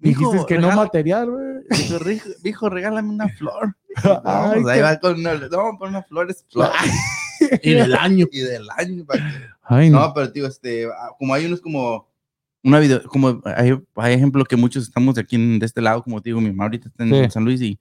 [0.02, 1.46] Dij- pap- Dijiste hijo, que no regala- material, güey.
[1.70, 3.76] Dijo, "Rijo- hijo, regálame una flor.
[4.26, 6.72] Ay, No, pues ahí va con una, no, con una flor es flor.
[7.64, 8.26] Y del año.
[8.32, 9.06] y del año.
[9.64, 10.00] Ay, no.
[10.02, 12.10] No, pero tío, este, ah, como hay unos como
[12.64, 16.04] una video, como hay, hay ejemplo que muchos estamos de aquí en- de este lado,
[16.04, 17.32] como te digo, mi mamá ahorita está en Sí.
[17.32, 17.80] San Luis y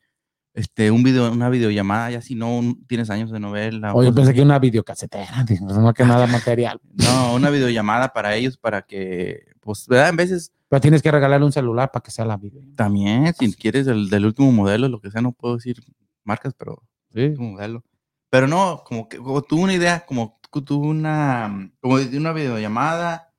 [0.54, 3.92] este, un video, una videollamada, ya si no un- tienes años de novela.
[3.94, 5.44] Oye, pensé que una videocasetera.
[5.60, 6.80] no que nada material.
[6.94, 10.10] No, una videollamada para ellos, para que, pues, ¿verdad?
[10.10, 12.62] En veces Pero tienes que regalarle un celular para que sea la video.
[12.76, 15.76] también, si quieres el del último modelo, lo que sea, no puedo decir
[16.24, 16.82] marcas, pero
[17.12, 17.22] Sí.
[17.22, 17.84] último modelo.
[18.30, 23.32] Pero no, como que como tuve una idea, como tuve una, como de una videollamada,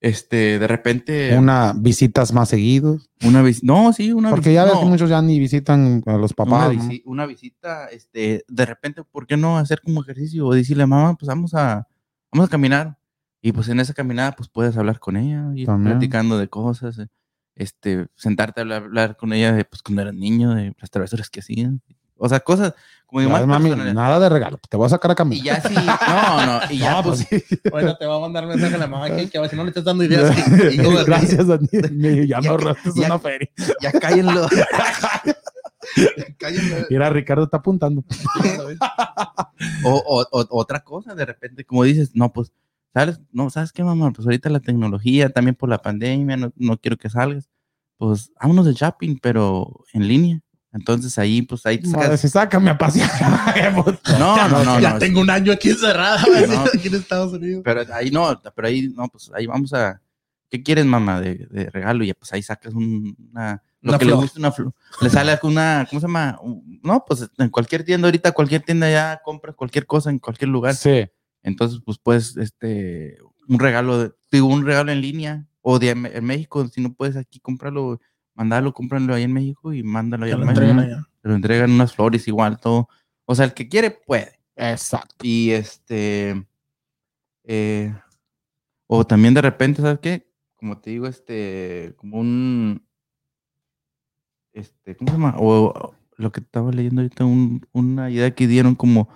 [0.00, 3.10] este, de repente, Una visitas más seguidos.
[3.24, 6.12] una vis- no, sí, una Porque ya ves no, que muchos ya ni visitan a
[6.16, 6.74] los una, papás.
[6.76, 6.82] ¿no?
[6.82, 11.16] visi- una visita, este, de repente, ¿por qué no hacer como ejercicio o decirle, mamá,
[11.18, 11.86] pues vamos a,
[12.32, 12.98] vamos a caminar?
[13.46, 15.98] Y pues en esa caminada, pues puedes hablar con ella, ir También.
[15.98, 17.06] platicando de cosas, eh,
[17.54, 21.30] este, sentarte a hablar, hablar con ella de, pues, cuando eras niño, de las travesuras
[21.30, 21.80] que hacían.
[22.16, 22.74] O sea, cosas
[23.06, 24.58] como Ya, más mami, nada de regalo.
[24.68, 25.44] Te voy a sacar a Y caminar.
[25.44, 27.58] ya sí, no, no, y ya No, pues, pues sí.
[27.70, 29.84] Bueno, te va a mandar mensaje a la mamá que, que si no le estás
[29.84, 30.36] dando ideas.
[30.72, 32.26] y yo, Gracias, Daniel.
[32.26, 33.48] Ya me ahorraste una feria.
[33.80, 34.48] Ya cállenlo.
[36.90, 38.04] Mira, Ricardo está apuntando.
[39.84, 42.52] O, o- o- otra cosa, de repente, como dices, no, pues,
[42.96, 43.20] ¿sabes?
[43.30, 44.10] No, ¿sabes qué, mamá?
[44.10, 47.50] Pues ahorita la tecnología, también por la pandemia, no, no quiero que salgas.
[47.98, 50.40] Pues, vámonos de shopping, pero en línea.
[50.72, 52.20] Entonces ahí, pues ahí te Madre, sacas.
[52.20, 53.10] si sácame a pasear.
[54.18, 54.98] No, no, no, ya no.
[54.98, 57.62] tengo un año aquí encerrada, decir, aquí en Estados Unidos.
[57.64, 60.00] Pero ahí no, pero ahí no, pues ahí vamos a.
[60.48, 62.02] ¿Qué quieres, mamá, de, de regalo?
[62.02, 63.62] Y ya, pues ahí sacas un- una.
[63.82, 64.16] Lo Una que flor.
[64.16, 64.72] le gusta, una flor.
[65.02, 65.86] Le sale una.
[65.90, 66.38] ¿Cómo se llama?
[66.82, 70.74] No, pues en cualquier tienda, ahorita, cualquier tienda ya compras cualquier cosa en cualquier lugar.
[70.74, 71.06] Sí.
[71.46, 73.18] Entonces, pues puedes, este,
[73.48, 77.38] un regalo, digo, un regalo en línea o de en México, si no puedes aquí
[77.40, 78.00] comprarlo,
[78.34, 80.64] mandarlo, cómpralo ahí en México y mándalo ahí Te en lo México.
[80.64, 81.08] entregan allá.
[81.22, 82.88] Te lo entregan unas flores igual, todo.
[83.24, 84.40] O sea, el que quiere puede.
[84.56, 85.14] Exacto.
[85.22, 86.46] Y este,
[87.44, 87.94] eh,
[88.88, 90.28] o también de repente, ¿sabes qué?
[90.56, 92.82] Como te digo, este, como un,
[94.52, 95.34] este, ¿cómo se llama?
[95.38, 99.08] O o lo que estaba leyendo ahorita, un- una idea que dieron como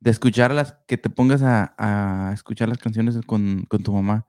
[0.00, 4.26] de escuchar las, que te pongas a, a escuchar las canciones con, con tu mamá,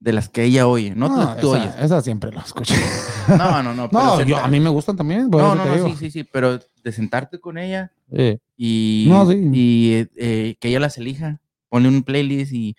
[0.00, 1.74] de las que ella oye, no, No, las que tú esa, oyes.
[1.80, 2.74] esa siempre la escucho.
[3.28, 3.90] No, no, no.
[3.90, 5.28] pero No, yo, a mí me gustan también.
[5.28, 8.40] no, no, no, sí, sí, sí, pero de sentarte con ella Sí.
[8.56, 9.50] y, No, sí.
[9.52, 11.40] y eh, eh, que ella las elija.
[11.68, 12.74] Ponle un playlist y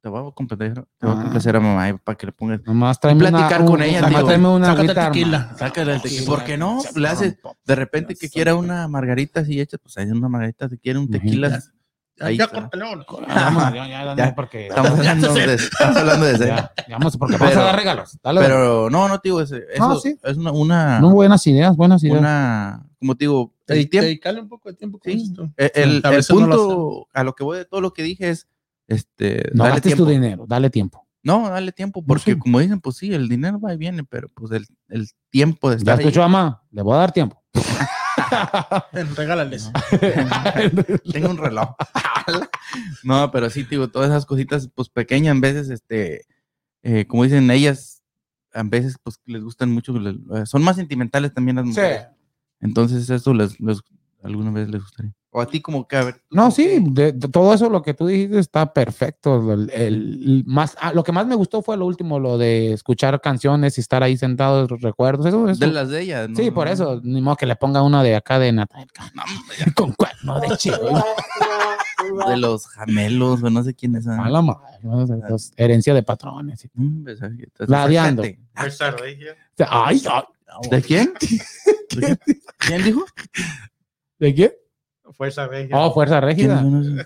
[0.00, 1.22] te voy a complacer, te voy a Ah.
[1.22, 2.60] complacer a mamá para que le pongas.
[2.64, 5.56] Nomás tráeme una, platicar con ella, Nomás digo, tráeme una sácate tequila.
[5.58, 6.20] Sácale el tequila.
[6.20, 6.78] Sí, ¿Por qué no?
[6.94, 10.78] Le haces de repente que quiera una margarita así hecha, pues hay una margarita, si
[10.78, 11.60] quiere un tequila.
[12.20, 13.04] Ya, Ahí ya córtalo.
[13.28, 14.34] Ya, ya, ya, Ya.
[14.34, 14.66] porque.
[14.68, 16.44] Estamos hablando de, estamos hablando de eso.
[16.46, 18.18] Ya, ya, vamos, porque vamos Pero- a dar regalos.
[18.22, 20.16] Dale, Pero no, no te digo, ese- eso No, sí.
[20.22, 22.18] es una, una, No, buenas ideas, buenas ideas.
[22.18, 25.22] una, como te digo, el tiempo, dedicarle un poco de tiempo con Sí.
[25.22, 25.50] esto.
[25.56, 27.92] el, el- A el veces no lo punto a lo que voy de todo lo
[27.92, 28.48] que dije es,
[28.88, 30.04] este, no dale gastes tiempo.
[30.04, 31.06] tu dinero, dale tiempo.
[31.22, 32.38] No, dale tiempo, porque sí.
[32.38, 35.76] como dicen, pues sí, el dinero va y viene, pero pues el, el tiempo de
[35.76, 37.42] Ya estar ahí- escuchó, mamá, le voy a dar tiempo.
[39.16, 39.70] Regálales.
[41.12, 41.74] Tengo un reloj.
[43.04, 46.26] no, pero sí, digo, todas esas cositas, pues pequeñas, en veces, este,
[46.82, 48.02] eh, como dicen ellas,
[48.52, 51.70] a veces, pues les gustan mucho, les- son más sentimentales también las Sí.
[51.70, 52.06] mujeres.
[52.60, 53.82] Entonces, eso les, les-
[54.22, 55.14] alguna vez les gustaría.
[55.30, 56.14] O a ti, como que, a ver.
[56.14, 59.52] tú No, sí, que- de, de todo eso lo que tú dijiste está perfecto.
[59.52, 63.20] El, el más, ah, lo que más me gustó fue lo último, lo de escuchar
[63.20, 65.26] canciones y estar ahí sentados, recuerdos.
[65.26, 65.60] Eso, eso.
[65.60, 66.36] De las de ellas, ¿no?
[66.36, 68.86] sí, por eso, ni modo que le ponga uno de acá de Natal.
[69.74, 70.76] Con cuerno de chivo.
[72.28, 74.18] de los jamelos, o no sé quiénes son.
[74.20, 75.04] A la madre, ¿no?
[75.56, 76.66] Herencia de patrones.
[77.58, 78.22] Ladeando.
[78.22, 79.36] regia.
[79.68, 80.22] Ay, ay,
[80.70, 81.12] ¿De quién?
[81.20, 82.18] ¿De quién?
[82.58, 83.04] ¿Quién dijo?
[84.18, 84.52] ¿De quién?
[85.12, 85.76] Fuerza regia.
[85.76, 86.62] Oh, Fuerza ¿Quién Régida.
[86.62, 87.02] No.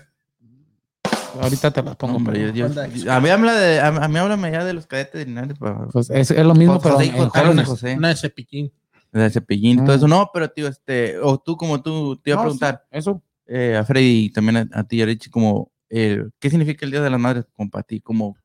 [1.41, 2.17] Ahorita te las pongo.
[2.17, 4.85] Hombre, pero- yo- yo- a mí habla de, a, a mí háblame ya de los
[4.85, 5.55] cadetes de
[5.91, 7.65] Pues es, es lo mismo, José pero en.
[7.65, 7.95] José.
[7.97, 8.71] Una de cepillín.
[9.11, 9.95] de Cepillín todo Ah.
[9.95, 10.07] eso.
[10.07, 13.21] No, pero tío, este, o tú como tú, te iba a No, sí, preguntar, Eso.
[13.47, 16.91] eh, a Freddy y también a, a ti, a Richie, como, eh, ¿qué significa el
[16.91, 17.99] Día de las Madres como para ti?
[17.99, 18.35] Como,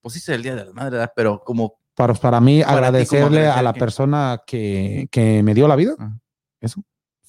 [0.00, 1.12] pues sí es el Día de las Madres, ¿verdad?
[1.14, 3.78] pero como, Para, para mí, Para ti, ¿cómo agradecerle a agradecer la qué?
[3.80, 5.94] persona que, que me dio la vida.
[5.98, 6.16] Ah.
[6.60, 6.82] Eso.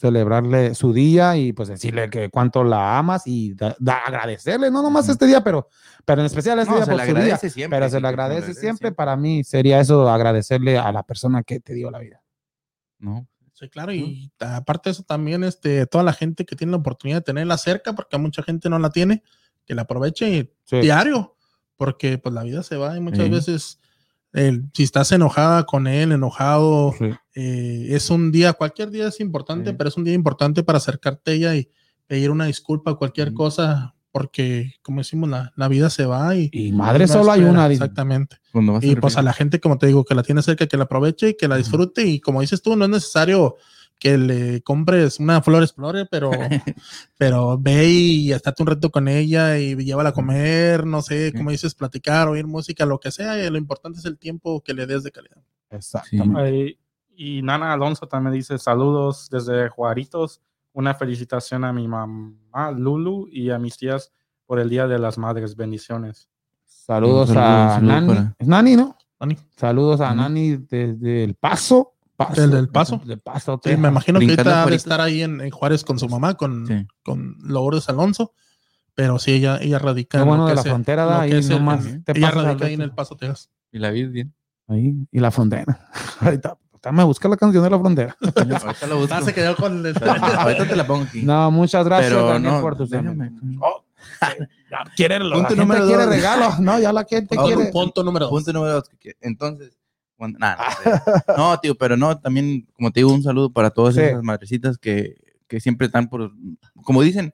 [0.08, 4.82] Celebrarle su día y pues decirle que cuánto la amas y da- da- agradecerle, no
[4.84, 5.70] nomás este día, pero,
[6.04, 7.24] pero en especial este No, día se por le su día.
[7.24, 7.78] agradece siempre.
[7.80, 8.92] Pero se le agradece siempre.
[8.92, 12.22] Para mí sería eso, agradecerle a la persona que te dio la vida.
[13.00, 16.78] No, Sí, claro, y aparte de eso también, este, toda la gente que tiene la
[16.78, 19.22] oportunidad de tenerla cerca, porque mucha gente no la tiene,
[19.66, 20.80] que la aproveche Sí.
[20.82, 21.38] diario,
[21.78, 23.30] porque pues la vida se va y muchas Sí.
[23.30, 23.80] veces
[24.34, 27.12] el- si estás enojada con él, enojado, Sí.
[27.36, 29.76] Eh, es un día, cualquier día es importante, Sí.
[29.78, 31.70] pero es un día importante para acercarte a ella y
[32.08, 33.34] pedir una disculpa, cualquier Sí.
[33.36, 36.50] cosa, porque como decimos, la, la vida se va y...
[36.52, 37.66] Y madre no solo hay una.
[37.68, 38.38] Exactamente.
[38.82, 41.30] Y pues a la gente, como te digo, que la tiene cerca, que la aproveche
[41.30, 42.06] y que la disfrute.
[42.06, 43.56] Y como dices tú, no es necesario
[44.00, 46.30] que le compres una Flor Explorer, pero,
[47.18, 51.38] pero ve y estate un rato con ella y llévala a comer, no sé, Sí.
[51.38, 53.44] como dices, platicar, oír música, lo que sea.
[53.44, 55.42] Y lo importante es el tiempo que le des de calidad.
[55.72, 56.40] Exactamente.
[56.40, 56.78] Ay,
[57.16, 60.42] y Nana Alonso también dice saludos desde Juaritos.
[60.74, 64.12] Una felicitación a mi mamá Lulu y a mis tías
[64.46, 65.56] por el Día de las Madres.
[65.56, 66.30] Bendiciones.
[66.66, 68.08] Saludos Un saludo, a Nani.
[68.08, 68.98] para- ¿Es Nani, no?
[69.20, 69.38] Nani.
[69.56, 70.14] Saludos a.
[70.16, 71.94] Nani desde El Paso.
[72.16, 72.42] Paso.
[72.42, 73.02] ¿Desde El Paso?
[73.06, 73.60] De Paso.
[73.64, 74.84] Sí, me imagino que ahorita ha de Juaritos.
[74.86, 76.86] estar ahí en, en Juárez con su mamá, con, Sí.
[77.04, 78.34] con Lourdes Alonso.
[78.96, 81.32] Pero sí, ella, ella radica Qué en bueno de la es el- frontera, da, ahí
[81.32, 82.82] es el- nomás te ella radica ahí en.
[82.82, 83.50] El Paso, Texas.
[83.72, 84.34] Y la vida bien.
[84.68, 85.90] Ahí, y la frontera.
[86.20, 88.18] Ahorita, dame a buscar la canción de la frontera.
[88.36, 89.14] Ahorita la busco.
[89.14, 89.96] Ah, se quedó con el...
[90.04, 91.22] Ahorita te la pongo aquí.
[91.24, 92.90] No, muchas gracias, Pero Daniel, no, por tus.
[93.62, 93.84] Oh,
[94.96, 96.12] quiere, la Punto gente número quiere dos.
[96.16, 96.60] regalos.
[96.60, 97.66] No, ya la gente Oh, quiere.
[97.72, 98.32] Punto número dos.
[98.32, 98.90] Punto número dos.
[99.22, 99.78] Entonces,
[100.18, 100.56] cuando- nah,
[101.28, 104.02] no, no, tío, pero no, también, como te digo, un saludo para todas Sí.
[104.02, 105.16] esas madrecitas que,
[105.48, 106.32] que siempre están por,
[106.84, 107.34] como dicen,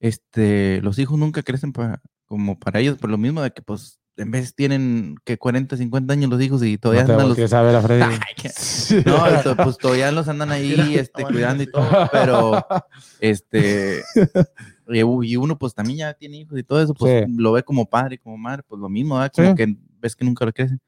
[0.00, 3.98] este, los hijos nunca crecen para, como para ellos, por lo mismo de que, pues,
[4.18, 7.52] en vez tienen que 40, 50 años los hijos y todavía No andan los...
[7.52, 8.02] a a Freddy.
[8.02, 12.66] Ay, no, esto, pues todavía los andan ahí, este, cuidando y todo, pero,
[13.20, 14.02] este,
[14.88, 17.32] y uno pues también ya tiene hijos y todo eso, pues Sí.
[17.36, 19.32] lo ve como padre y como madre, pues lo mismo, ¿verdad?
[19.34, 19.54] Como Sí.
[19.54, 20.80] que ves que nunca lo crecen.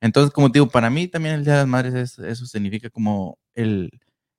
[0.00, 2.88] Entonces, como te digo, para mí también el Día de las Madres es, eso significa
[2.88, 3.90] como el,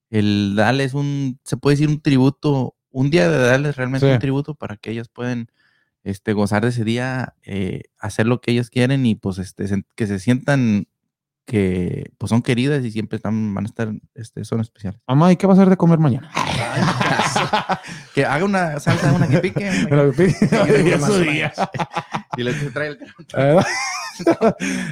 [0.10, 4.12] el darles un, se puede decir un tributo, un día de darles realmente Sí.
[4.14, 5.48] un tributo para que ellas puedan
[6.04, 9.66] este, gozar de ese día, eh, hacer lo que ellas quieren y pues este,
[9.96, 10.88] que se sientan
[11.46, 15.02] que pues son queridas y siempre están, van a estar, este, son especiales.
[15.08, 16.30] Mamá, ¿y qué va a hacer de comer mañana?
[18.14, 19.70] Que haga una salsa, una que pique.
[19.70, 20.26] una que- Pero, que-
[20.96, 21.54] eso día.
[22.38, 23.00] y lo que trae el
[23.38, 23.60] ¿Eh?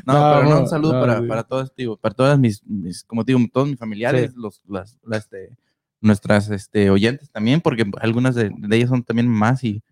[0.06, 2.64] No, No, pero no, no, un saludo no, para, para todos, digo, para todas mis,
[2.66, 4.38] mis, como digo, todos mis familiares, Sí.
[4.38, 5.58] los, las, las, este,
[6.02, 9.84] nuestras este, oyentes también, porque algunas de, de ellas son también mamás y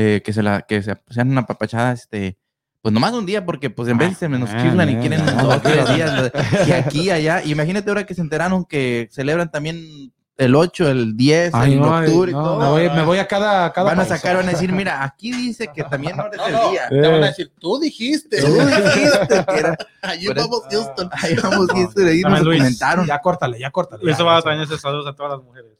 [0.00, 2.38] eh, que se la, que se, sean una papachada, este,
[2.82, 5.24] pues nomás un día, porque pues en vez se me nos Ah, chiflan y quieren
[5.26, 5.94] no, dos, no, tres no.
[5.94, 6.32] días,
[6.68, 11.16] y aquí, y allá, imagínate ahora que se enteraron que celebran también el 8, el
[11.16, 12.58] 10, Ay, el no, octubre y no, todo.
[12.60, 14.08] me, voy, me voy a cada, cada van a país.
[14.20, 16.88] sacar, van a decir, mira, aquí dice que también ahora es No, el día.
[16.88, 17.28] Te van a Eh.
[17.30, 18.40] decir, tú dijiste.
[18.40, 19.76] Tú dijiste que era-
[20.14, 21.10] eso- vamos, Houston.
[21.10, 22.58] Ahí vamos, y de ahí nos Luis.
[22.62, 23.04] comentaron.
[23.04, 24.08] Ya córtale, ya córtale.
[24.08, 25.72] Eso ya, va a traer saludos a todas las mujeres.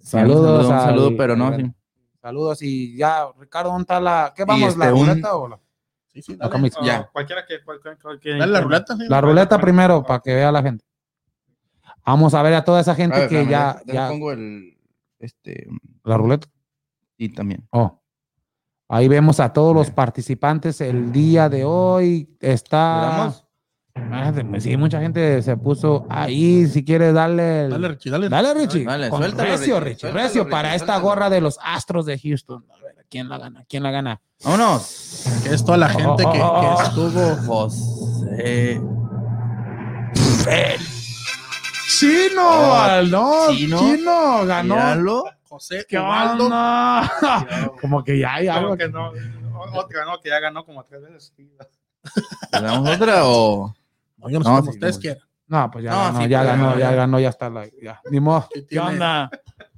[0.00, 0.36] Saludos.
[0.36, 1.62] un saludo, un saludo, al- pero no, sí.
[2.24, 4.32] Saludos y ya, Ricardo, ¿dónde está la.
[4.34, 4.78] ¿Qué vamos?
[4.78, 5.60] ¿La este, un- ruleta o la?
[6.06, 6.70] Sí, sí, La dale.
[6.82, 7.06] Ya.
[7.12, 7.62] Cualquiera que.
[7.62, 8.96] cualquier- cualquier- Dale la ruleta.
[8.96, 9.02] sí.
[9.10, 10.86] La ruleta primero para que vea la gente.
[12.06, 13.78] Vamos a ver a toda esa gente ver, que ya.
[13.84, 14.74] ya pongo el,
[15.18, 15.68] este,
[16.02, 16.46] la ruleta.
[17.18, 17.68] y también.
[17.70, 18.00] Oh.
[18.88, 22.34] Ahí vemos a todos los participantes el día de hoy.
[22.40, 23.34] Está.
[23.96, 26.66] Ah, Sí, mucha gente se puso ahí.
[26.66, 27.64] Si quiere darle.
[27.66, 28.28] el- Dale, Richie, dale.
[28.28, 28.84] Dale, Richie.
[28.84, 30.00] Dale, Con suéltalo, recio, Richie, Richie.
[30.00, 31.04] suéltalo, recio para esta suéltalo.
[31.04, 32.64] gorra de los Astros de Houston.
[32.70, 33.64] A ver, ¿quién la gana?
[33.68, 34.20] ¿Quién la gana?
[34.44, 35.24] Vámonos.
[35.44, 37.36] Que es toda la gente que, que estuvo.
[37.46, 38.80] José.
[41.88, 43.78] Chino, al- no, Chino.
[43.78, 44.74] Chino, ganó.
[44.74, 45.24] Míralo.
[45.48, 46.50] José ¿Qué Ubaldo.
[47.80, 48.70] Como que ya hay algo.
[48.70, 49.12] Como que no.
[49.72, 50.20] Otra, ¿no?
[50.20, 51.32] Que ya ganó como tres veces.
[52.52, 53.74] ¿Le damos otra o.?
[54.24, 55.00] No, yo no sé como sí, ustedes no.
[55.00, 55.22] quieran.
[55.46, 56.96] No, pues ya No, ganó, sí, ya ganó, ganó, ya ya.
[56.96, 57.50] ganó, ya está.
[57.50, 58.00] la- ya.
[58.10, 58.48] Ni modo.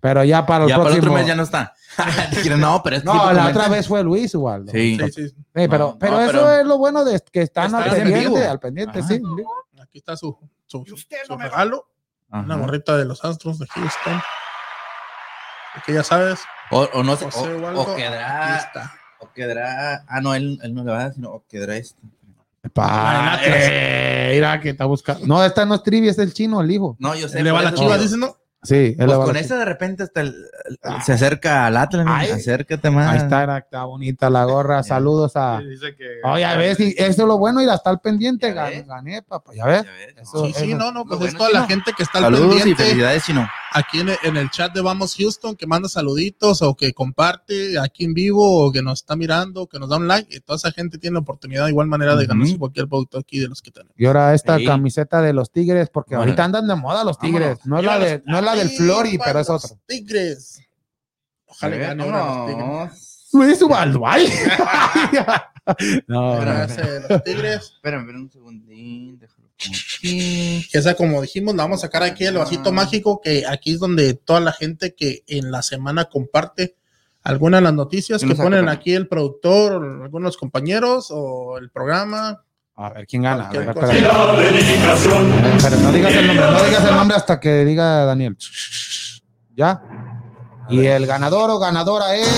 [0.01, 1.13] Pero ya para el Ya para el próximo.
[1.13, 1.75] otro mes ya no está.
[2.57, 4.71] No, pero es que No, la otra vez fue Luis Ubaldo.
[4.71, 4.97] Sí.
[4.97, 5.29] Sí, sí.
[5.29, 7.87] Sí, pero, No, pero no, eso pero- es lo bueno de que están Está al
[7.97, 9.09] en pendiente, al pendiente, Ajá.
[9.09, 9.21] sí.
[9.83, 10.85] Aquí está su, su,
[11.37, 11.89] me regalo.
[12.31, 12.45] Ajá.
[12.45, 14.21] Una gorrita de los Astros de Houston.
[15.85, 16.41] Que ya sabes,
[16.71, 17.27] O, o no sé.
[17.27, 18.71] O, o quedará.
[19.21, 20.05] O quedará.
[20.09, 22.01] Ah, no, él, él no le va a dar, sino o quedará esto.
[22.73, 25.27] Pa, eh, mira que está buscando.
[25.27, 26.97] No, esta no es trivia, es el chino, el hijo.
[26.99, 27.43] No, yo sé.
[27.43, 28.37] Le va por la chiva, dice, ¿no?
[28.63, 30.35] Sí, él Pues con esa de repente hasta el-
[30.65, 32.05] el- se acerca al Atlas.
[32.09, 32.31] Ay.
[32.33, 33.13] acércate más.
[33.13, 34.83] Ahí está, era- está bonita la gorra.
[34.83, 35.61] Saludos a.
[35.61, 36.05] Sí, dice que.
[36.25, 38.53] Oye, a ver, si eso es lo bueno, ir hasta el pendiente.
[38.53, 39.53] Gané, papá.
[39.55, 39.85] Ya ves.
[39.85, 41.93] Ya ves, Eso- Sí, sí, eso- no, no, pues Lo es bueno, toda la gente
[41.97, 42.83] que está al Saludos y pendiente.
[42.83, 43.49] felicidades, Chino.
[43.73, 47.79] Aquí en el, en el chat de Vamos Houston que manda saluditos o que comparte
[47.79, 50.35] aquí en vivo o que nos está mirando, que nos da un like.
[50.37, 53.39] Y toda esa gente tiene la oportunidad de igual manera de ganarse cualquier producto aquí
[53.39, 53.95] de los que tenemos.
[53.97, 54.65] Y ahora esta Sí.
[54.65, 57.59] camiseta de los Tigres, porque ahorita andan de moda los Tigres.
[57.65, 59.79] No es la, de, no es la del Flori, pero es otro.
[59.87, 60.61] Tigres.
[61.47, 63.29] Ojalá gane ahora los Tigres.
[63.33, 64.27] Luis Ubalduay.
[66.07, 67.73] no, no, Gracias, los Tigres.
[67.75, 69.19] Espérame, espérame un segundín.
[69.19, 70.67] Déjalo aquí.
[70.71, 72.73] Que esa, como dijimos, la vamos a sacar aquí el vasito Ah.
[72.73, 76.77] mágico, que aquí es donde toda la gente que en la semana comparte
[77.23, 81.71] algunas de las noticias ¿Quién que ponen aquí el productor, o algunos compañeros o el
[81.71, 82.43] programa.
[82.77, 83.49] A ver, ¿quién gana?
[83.51, 85.57] Ver, Cualquier espera.
[85.57, 88.37] Espera, no digas el nombre, no digas el nombre hasta que diga Daniel.
[89.57, 89.83] ¿Ya?
[90.69, 92.29] Y el ganador o ganadora es.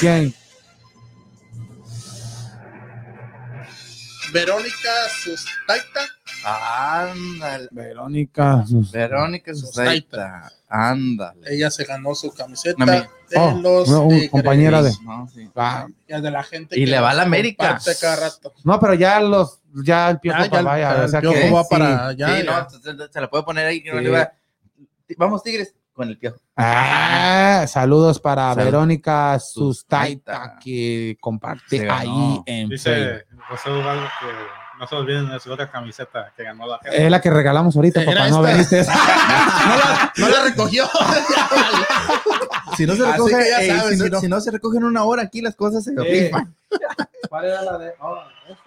[0.00, 0.34] ¿Quién?
[4.32, 4.90] Verónica
[5.22, 6.00] Sustaita.
[6.44, 7.68] Ándale.
[7.70, 8.64] Verónica.
[8.66, 10.50] sus- Verónica Susaita.
[10.68, 11.40] Ándale.
[11.54, 14.30] Ella se ganó su camiseta de Oh, los Tigres.
[14.30, 15.50] compañera de- No, sí.
[15.56, 17.68] Ah, de la gente Y que le va a la América.
[17.76, 18.52] comparte cada rato.
[18.64, 19.58] no, pero ya los.
[19.84, 21.04] Ya el piojo Ya, ya para el- vaya.
[21.04, 21.68] o sea el Piojo que va sí.
[21.70, 22.28] para allá.
[22.36, 22.60] Sí, ya.
[22.62, 22.70] no,
[23.06, 23.82] se, se la puede poner ahí.
[23.82, 24.32] que no le va-
[25.16, 26.38] Vamos, Tigres, con el piojo.
[26.56, 28.64] Ah, saludos para Salud.
[28.64, 32.70] Verónica Sustaita que comparte ahí en Facebook.
[32.70, 34.26] Dice José Ubaldo que
[34.78, 37.04] no se olviden de su otra camiseta que ganó la gente.
[37.04, 38.28] Es la que regalamos ahorita, papá.
[38.30, 38.82] No veniste.
[38.86, 38.88] no,
[39.76, 40.88] la, no la recogió.
[42.76, 45.04] Si no se recoge, ya ey, sabes, si, no, si no- se recoge en una
[45.04, 45.96] hora aquí, las cosas se Eh.
[46.24, 46.54] rifan.
[47.28, 47.92] ¿Cuál era la de.?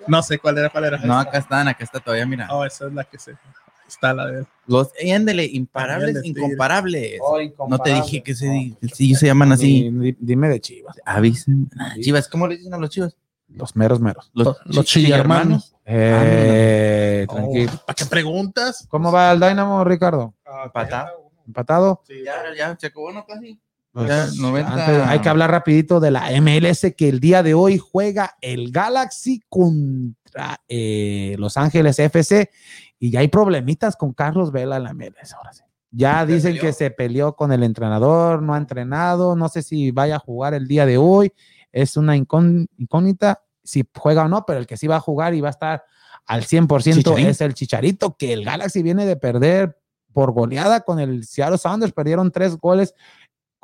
[0.08, 0.98] no sé cuál era, cuál era.
[1.00, 2.48] No, acá están, acá está todavía, mira.
[2.52, 3.32] Oh, esa es la que se.
[3.94, 4.46] Está la de.
[4.68, 6.44] Los, eh, ándele, imparables, Ándale, Tigres.
[6.46, 7.20] incomparables.
[7.70, 9.90] No te dije que se, que sí se llaman así.
[9.92, 10.98] Di- Dime de Chivas.
[11.06, 11.70] Avisen.
[11.78, 13.16] Ah, Chivas, ¿cómo le dicen a los chivas?
[13.50, 14.32] Los meros meros.
[14.34, 15.76] Los- los chi- chillermanos.
[15.86, 17.72] Eh, tranquilo.
[17.86, 18.86] ¿Para qué preguntas?
[18.90, 20.34] ¿Cómo va el Dynamo, Ricardo?
[20.46, 21.30] Ah, Empatado.
[21.46, 22.02] ¿Empatado?
[22.08, 23.26] Sí, Ya, ya, se acabó, ¿no?
[23.26, 23.60] Casi.
[23.92, 24.72] Pues, Ya, 90.
[24.74, 28.72] antes hay que hablar rapidito de la MLS que el día de hoy juega el
[28.72, 32.50] Galaxy contra eh, Los Ángeles FC
[33.04, 35.62] y ya hay problemitas con Carlos Vela en la ahora sí.
[35.92, 39.92] Ya ¿Se dicen que se peleó con el entrenador, no ha entrenado, no sé si
[39.92, 41.34] vaya a jugar el día de hoy,
[41.74, 45.42] es una incógnita si juega o no, pero el que sí va a jugar y
[45.42, 45.84] va a estar
[46.26, 47.28] al 100% Chicharín.
[47.28, 49.78] es el Chicharito, que el Galaxy viene de perder
[50.14, 52.96] por goleada con el Seattle Sounders, perdieron tres goles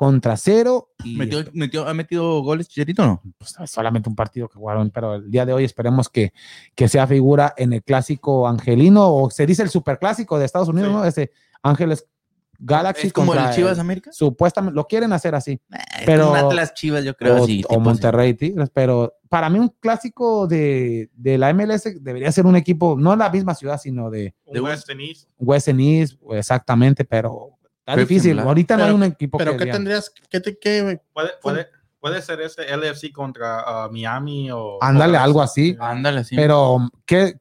[0.00, 3.22] contra cero y Metió, metió, ¿Ha metido goles Chicharito o no?
[3.36, 6.32] pues, es solamente un partido que jugaron, pero el día de hoy esperemos que,
[6.74, 10.88] que sea figura en el clásico angelino o se dice el superclásico de Estados Unidos,
[10.88, 10.94] Sí.
[10.96, 11.04] ¿no?
[11.04, 11.32] Ese
[11.62, 12.06] Ángeles
[12.58, 14.10] Galaxy ¿Es como el Chivas América?
[14.10, 17.60] Supuestamente lo quieren hacer así, Eh, pero- un Atlas Chivas, yo creo, o, así.
[17.64, 17.80] o tipo así.
[17.80, 22.96] Monterrey Tigres, pero para mí un clásico de, de la MLS debería ser un equipo,
[22.98, 25.28] no en la misma ciudad, sino de de West and East.
[25.38, 28.22] West and East, exactamente, pero está difícil.
[28.22, 28.46] similar.
[28.46, 30.12] Ahorita no hay un equipo Pero que ¿qué tendrías?
[30.30, 31.00] ¿Qué te qué?
[31.12, 31.66] Puede, puede,
[32.00, 34.78] puede ser ese LFC contra ah, Miami o.
[34.80, 35.76] Ándale, o- algo así.
[35.78, 36.36] Ándale, así.
[36.36, 37.34] Pero, ¿qué,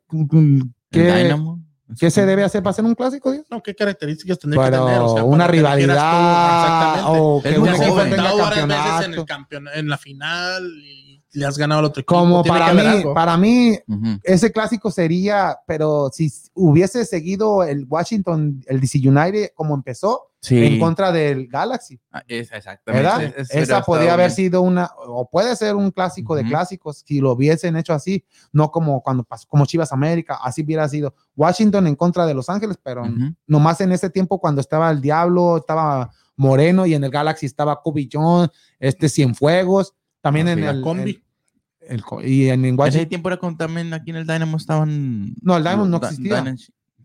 [0.92, 1.60] qué, Dynamo.
[2.00, 3.32] ¿qué se debe hacer para hacer un clásico?
[3.32, 3.46] Dios?
[3.50, 5.00] No, ¿qué características tendría que tener?
[5.00, 7.20] O sea, una tú, rivalidad exactamente.
[7.20, 9.22] o Es que muy un equipo tenga enfrentado varias veces en, campeonato.
[9.22, 12.16] el campeón, en la final y le has ganado al otro equipo.
[12.16, 13.78] Como para mí, para mí,
[14.24, 20.66] ese clásico sería, pero si hubiese seguido el Washington, el DC United como empezó, Sí.
[20.66, 23.04] en contra del Galaxy, Ah, es- exactamente.
[23.06, 23.24] ¿verdad?
[23.24, 24.36] Es- es- Esa podría haber bien.
[24.38, 28.72] sido una, o puede ser un clásico de clásicos, si lo hubiesen hecho así, no
[28.72, 32.78] como cuando pasó, como Chivas América, así hubiera sido Washington en contra de Los Ángeles,
[32.82, 33.04] pero
[33.48, 37.82] nomás en ese tiempo cuando estaba el Diablo, estaba Moreno y en el Galaxy estaba
[37.82, 38.50] Kobe John,
[38.80, 41.22] este Cienfuegos, también Ah, en el, combi.
[41.82, 43.10] en- el co- y en, en Ese Washington.
[43.10, 45.34] tiempo era cuando también aquí en el Dynamo estaban.
[45.42, 46.38] No, el Dynamo no existía.
[46.42, 46.58] Dynamo-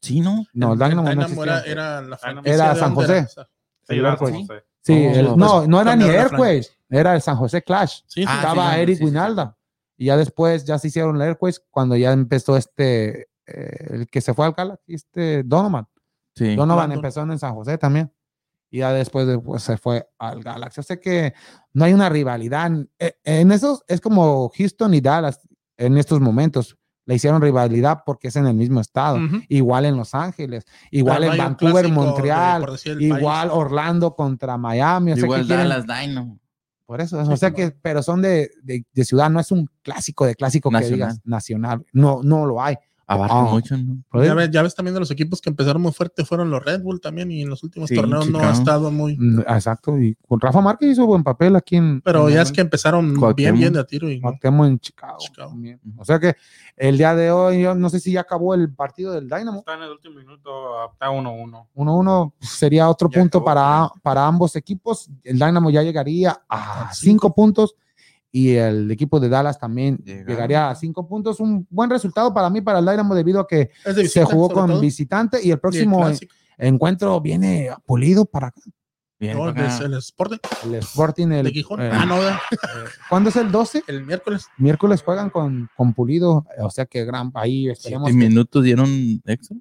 [0.04, 0.44] Sí, ¿no?
[0.52, 1.60] No, el Dynamo no Dynamo existía.
[1.60, 3.16] era, era la franquicia Era San José.
[3.18, 3.26] era?
[3.28, 4.64] Sí, Pues, José.
[4.82, 8.00] Sí, el- pues, no, no era ni la Airways, era el San José Clash.
[8.06, 9.04] Sí, sí, Ah, estaba sí, Eric sí, sí, sí.
[9.06, 9.56] Winalda.
[9.96, 14.20] Y ya después ya se hicieron el Airways cuando ya empezó este, eh, el que
[14.20, 15.86] se fue al Galaxy, este Donovan.
[16.34, 16.56] Sí.
[16.56, 16.98] Donovan Brandon.
[16.98, 18.12] empezó en San José también.
[18.70, 20.80] Y ya después de- pues, se fue al Galaxy.
[20.80, 21.32] O sea que
[21.72, 22.70] no hay una rivalidad.
[22.98, 25.40] Eh, En esos es como Houston y Dallas
[25.76, 26.76] en estos momentos.
[27.06, 29.18] Le hicieron rivalidad porque es en el mismo estado.
[29.48, 32.66] Igual en Los Ángeles, igual Pero en Vancouver, de- Montreal,
[32.98, 33.58] igual país.
[33.58, 35.12] Orlando contra Miami.
[35.12, 36.38] O sea Igual que quieren- Dallas Dynamo.
[36.86, 39.68] por eso, Sí, o sea que, pero son de, de, de ciudad, no es un
[39.82, 42.76] clásico de clásico que digas nacional, no, no lo hay.
[43.06, 43.42] Abarca Ah.
[43.50, 43.98] mucho, ¿no?
[44.10, 46.64] Puede- Ya ves, ya ves también de los equipos que empezaron muy fuerte fueron los
[46.64, 48.58] Red Bull también y en los últimos Sí, torneos no ha Chicago.
[48.58, 49.16] estado muy...
[49.18, 52.00] Mm, Exacto, y con Rafa Márquez hizo buen papel aquí en.
[52.00, 53.58] Pero en ya es que empezaron bien, Cuauhtémoc.
[53.58, 54.30] bien de a tiro y no.
[54.64, 55.18] En Chicago.
[55.20, 55.54] Chicago.
[55.98, 56.34] O sea que
[56.76, 59.58] el día de hoy, yo no sé si ya acabó el partido del Dynamo.
[59.58, 60.50] Está en el último minuto,
[60.92, 61.68] está 1-1.
[61.74, 65.10] 1-1 sería otro Ya punto acabó, para, para ambos equipos.
[65.22, 67.74] El Dynamo ya llegaría a A 5 puntos
[68.36, 70.26] y el equipo de Dallas también Llegaron.
[70.26, 71.38] llegaría a 5 puntos.
[71.38, 73.70] Un buen resultado para mí, para el Dynamo, debido a que
[74.08, 76.10] se jugó con todo, visitante y el y el próximo
[76.58, 78.60] encuentro viene pulido para acá.
[79.20, 79.78] Bien, No, acá.
[79.84, 81.30] el Sporting el Sporting.
[81.30, 81.80] El, de Gijón.
[81.80, 82.38] eh, ah, no, ¿verdad?
[83.08, 83.84] ¿Cuándo es el 12?
[83.86, 84.46] el miércoles.
[84.58, 88.08] Miércoles juegan con, con Pulido, o sea que gran ahí esperemos.
[88.08, 88.88] Que- minutos dieron
[89.24, 89.56] extra.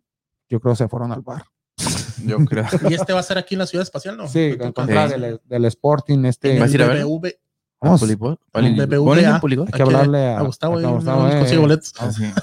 [0.49, 1.43] yo creo que se fueron al bar.
[2.25, 2.65] Yo creo.
[2.89, 4.27] Y este va a ser aquí en la ciudad espacial, ¿no?
[4.27, 5.19] Sí, en contra Sí.
[5.19, 6.25] del, del Sporting.
[6.25, 7.05] Este, ¿Vas a ir a ver?
[7.05, 7.33] BBV.
[7.83, 7.99] Vamos,
[9.65, 11.37] hay que hablarle a, A Gustavo, a ahí, Gustavo, eh.
[11.39, 11.93] consigue boletos.
[11.99, 12.23] Ah, sí.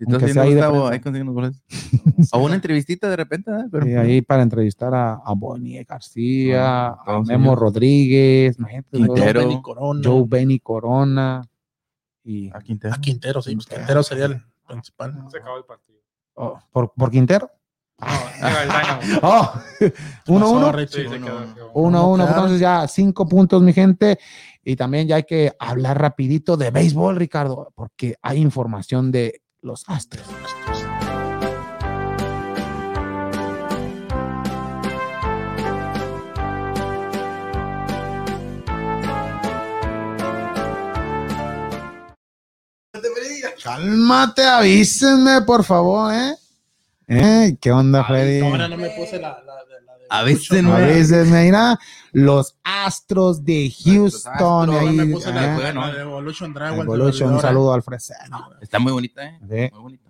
[0.00, 1.62] Si haciendo Gustavo, boletos.
[2.32, 3.64] O una entrevistita de repente, ¿eh?
[3.70, 7.54] Pero, Sí, ahí para entrevistar a, a Bonnie García, Ah, a Memo.
[7.54, 9.40] Rodríguez, imagínate, Quintero.
[9.42, 10.00] Joe- Benny Corona.
[10.02, 11.42] Joe Benny Corona.
[12.24, 12.94] Y, A Quintero.
[12.94, 13.54] A Quintero, sí.
[13.54, 15.22] pues Quintero sería el principal.
[15.30, 15.98] Se acabó el partido.
[16.34, 17.50] oh, por, por Quintero.
[18.42, 19.20] El Dynamo.
[19.22, 19.52] Oh,
[20.28, 20.72] uno, Pasó, uno.
[20.72, 21.08] Richie.
[21.08, 21.70] Sí, uno, uno.
[21.74, 24.18] Uno No, uno, entonces ya cinco puntos, mi gente.
[24.64, 29.84] Y también ya hay que hablar rapidito de béisbol, Ricardo, porque hay información de los
[29.86, 30.26] Astros.
[43.62, 46.34] Cálmate, avísenme, por favor, ¿eh?
[47.10, 47.56] ¿Eh?
[47.60, 48.40] ¿Qué onda, Freddy?
[48.40, 50.72] Ahora no me puse la, la, de- la de Avísenme.
[50.72, 51.78] Avísenme, mira,
[52.12, 54.32] los Astros de Houston.
[54.32, 55.72] Astros, Ahora ahí, me puse la, ¿eh?
[55.74, 56.80] la, la de Evolution Dragon.
[56.80, 58.50] Evolution, un saludo al Freseno.
[58.60, 59.38] Está muy bonita, ¿eh?
[59.40, 59.74] Sí.
[59.74, 60.09] Muy bonita.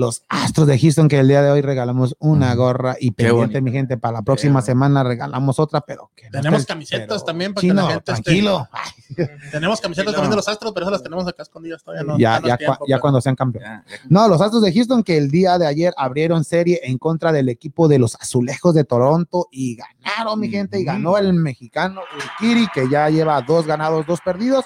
[0.00, 3.60] Los Astros de Houston, que el día de hoy regalamos una gorra y Qué pendiente,
[3.60, 3.62] bonito.
[3.62, 7.52] mi gente, para la próxima semana regalamos otra, pero que no Tenemos camisetas pero, también
[7.54, 8.68] para que la gente esté- tranquilo.
[9.52, 10.12] Tenemos camisetas Tranquilo.
[10.12, 12.04] también de los Astros, pero esas las tenemos acá escondidas todavía.
[12.04, 13.82] No, ya, ya, es tiempo, cua- ya pero- cuando sean campeones.
[14.08, 17.48] No, los Astros de Houston que el día de ayer abrieron serie en contra del
[17.48, 22.68] equipo de los Azulejos de Toronto y ganaron, mi gente, y ganó el mexicano Urquiri,
[22.72, 24.64] que ya lleva dos ganados, dos perdidos.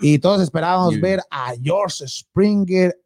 [0.00, 2.96] Y todos esperábamos ver a George Springer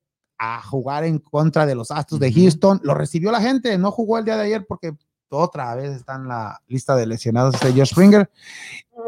[0.44, 2.32] a jugar en contra de los Astros de.
[2.32, 2.80] Houston.
[2.82, 4.92] Lo recibió la gente, no jugó el día de ayer porque
[5.28, 8.28] otra vez está en la lista de lesionados de George Springer.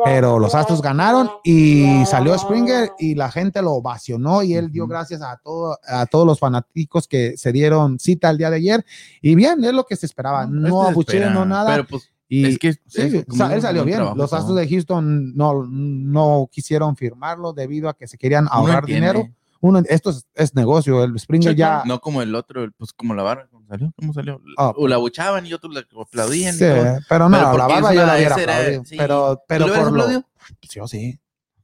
[0.05, 4.87] Pero los Astros ganaron y salió Springer y la gente lo ovacionó y él dio
[4.87, 8.85] gracias a, todo, a todos los fanáticos que se dieron cita el día de ayer.
[9.21, 10.47] Y bien, es lo que se esperaba.
[10.47, 11.71] No Este abucheo, no nada.
[11.71, 13.99] Pero pues, y es que sí, es o sea, él salió bien.
[13.99, 14.33] trabajo, Los.
[14.33, 19.29] Astros de Houston no, no quisieron firmarlo debido a que se querían ahorrar dinero.
[19.67, 21.03] Uno, esto es, es negocio.
[21.05, 21.83] El Springer Sí, ya.
[21.87, 23.93] No como el otro, el- pues como la barra, ¿cómo salió?
[23.97, 24.39] ¿Cómo salió?
[24.59, 26.55] Ah, o la buchaban y otros la aplaudían.
[26.55, 26.65] Sí,
[27.09, 28.85] pero no, Pero la es barba yo la hubiera aplaudido.
[28.85, 28.97] sí.
[28.99, 30.09] Pero, ¿Tú pero por lo.
[30.71, 31.19] Yo sí.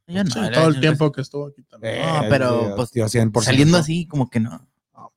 [0.06, 1.96] Ya no, Sí, todo el tiempo que estuvo aquí también.
[1.96, 3.44] Eh, No, pero, yo- pues, 100%.
[3.44, 4.66] Saliendo así, como que no.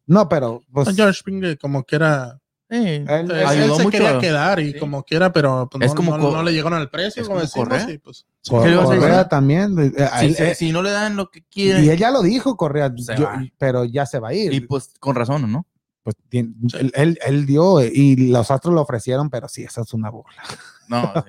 [0.06, 2.38] No, pero pues, George Springer como que era
[2.74, 3.98] Sí, Él- Él, él ayudó se mucho.
[4.00, 4.80] quería quedar y Sí.
[4.80, 7.40] como quiera, pero pues, Es no, como no, no le llegaron al precio, es como
[7.40, 7.92] decimos, Correa.
[7.92, 9.02] y, pues, Cor- ¿qué le vas a decir?
[9.02, 9.76] Correa también.
[10.20, 12.92] si, él- eh, si no le dan lo que quiere, y ella lo dijo, Correa,
[12.98, 13.30] Se yo-
[13.60, 14.52] pero ya se va a ir.
[14.54, 15.68] y pues con razón, ¿no?
[16.02, 16.40] pues, Sí.
[16.40, 20.42] él, él- él dio y los Astros lo ofrecieron, pero sí, eso es una burla.
[20.90, 21.22] No, sí.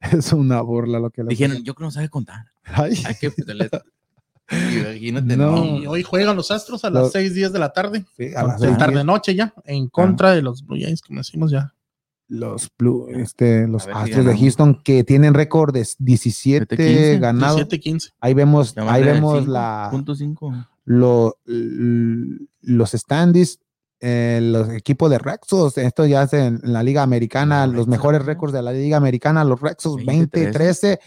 [0.26, 2.46] Es una burla lo que le dijeron, yo creo que no sabe contar.
[2.64, 3.68] Ay, Hay que meterle-
[4.52, 5.52] Imagínate, No.
[5.52, 5.64] no.
[5.78, 8.42] y hoy juegan los Astros a las Lo- 6 días de la tarde, sí, a
[8.44, 11.74] las de seis tarde noche ya, en contra de los Blue Jays, como decimos ya.
[12.28, 14.38] los Blue- este, los ver Astros de.
[14.38, 17.60] Houston que tienen récord de 17 15, ganados.
[17.68, 18.12] 17-15.
[18.20, 20.52] Ahí vemos, ahí vemos la, punto cinco.
[20.84, 23.58] lo- l- los standings,
[24.04, 28.24] eh, los equipos de Rexos, esto ya es en, en la Liga Americana, Los mejores
[28.24, 30.52] récords de la Liga Americana, los Rexos 20-13.
[30.52, 30.98] 20-13,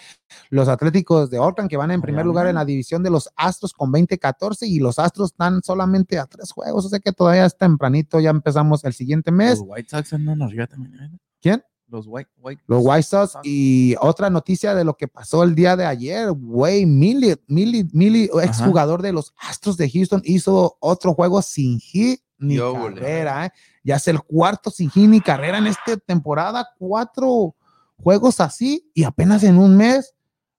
[0.49, 3.73] los Atléticos de Oakland que van en primer lugar en la división de los Astros
[3.73, 7.57] con 20-14 y los Astros están solamente a tres juegos, o sea que todavía es
[7.57, 9.59] tempranito, ya empezamos el siguiente mes.
[9.59, 10.95] Los White Sox andan arriba también.
[10.95, 11.17] ¿eh?
[11.41, 11.63] ¿Quién?
[11.87, 15.75] Los White, White Los White Sox y otra noticia de lo que pasó el día
[15.75, 18.65] de ayer, Wayne Millie, Millie, Millie ex Ajá.
[18.67, 23.45] jugador de los Astros de Houston, hizo otro juego sin hit ni Yo, carrera.
[23.45, 23.49] ¿eh?
[23.83, 27.55] Ya es el cuarto sin hit ni carrera en esta temporada, cuatro
[27.97, 30.13] juegos así y apenas en un mes.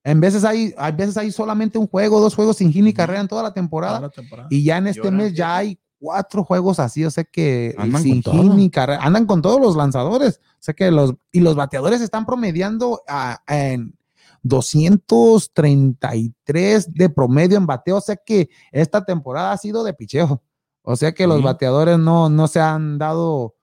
[0.05, 3.21] En veces hay, hay veces hay solamente un juego, dos juegos sin hit ni carrera
[3.21, 3.97] en toda la temporada.
[3.99, 4.49] Toda la temporada.
[4.51, 8.23] Y ya en este mes ya hay cuatro juegos así, o sea que Andan sin
[8.23, 12.01] hit ni carrera, andan con todos los lanzadores, o sea que los y los bateadores
[12.03, 13.97] están promediando a- en
[14.43, 20.43] 233 de promedio en bateo, o sea que esta temporada ha sido de picheo.
[20.89, 23.55] O sea que los bateadores no, no se han dado,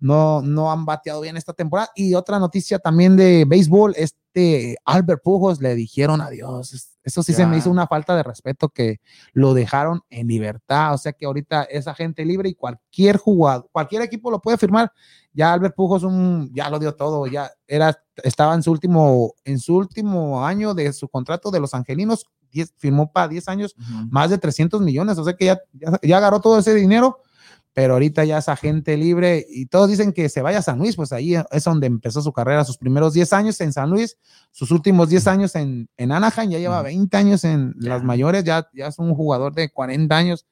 [0.00, 1.90] no, no han bateado bien esta temporada.
[1.94, 6.72] Y otra noticia también de béisbol, este Albert Pujos le dijeron adiós.
[6.74, 9.00] Es- Eso sí se me hizo una falta de respeto que
[9.32, 10.94] lo dejaron en libertad.
[10.94, 14.92] O sea que ahorita es agente libre y cualquier jugador, cualquier equipo lo puede firmar.
[15.32, 19.58] Ya Albert Pujos un, ya lo dio todo, ya era, estaba en su último, en
[19.58, 24.08] su último año de su contrato de los Angelinos, 10 firmó para 10 años Ujú.
[24.10, 27.18] más de 300 millones, o sea que ya, ya, ya agarró todo ese dinero,
[27.74, 30.94] pero ahorita ya es agente libre y todos dicen que se vaya a San Luis,
[30.94, 34.18] pues ahí es donde empezó su carrera, sus primeros 10 años en San Luis,
[34.50, 36.84] sus últimos 10 años en, en Anaheim, ya lleva Ujú.
[36.84, 37.88] 20 años en Ya.
[37.88, 40.46] las mayores, ya, ya es un jugador de 40 años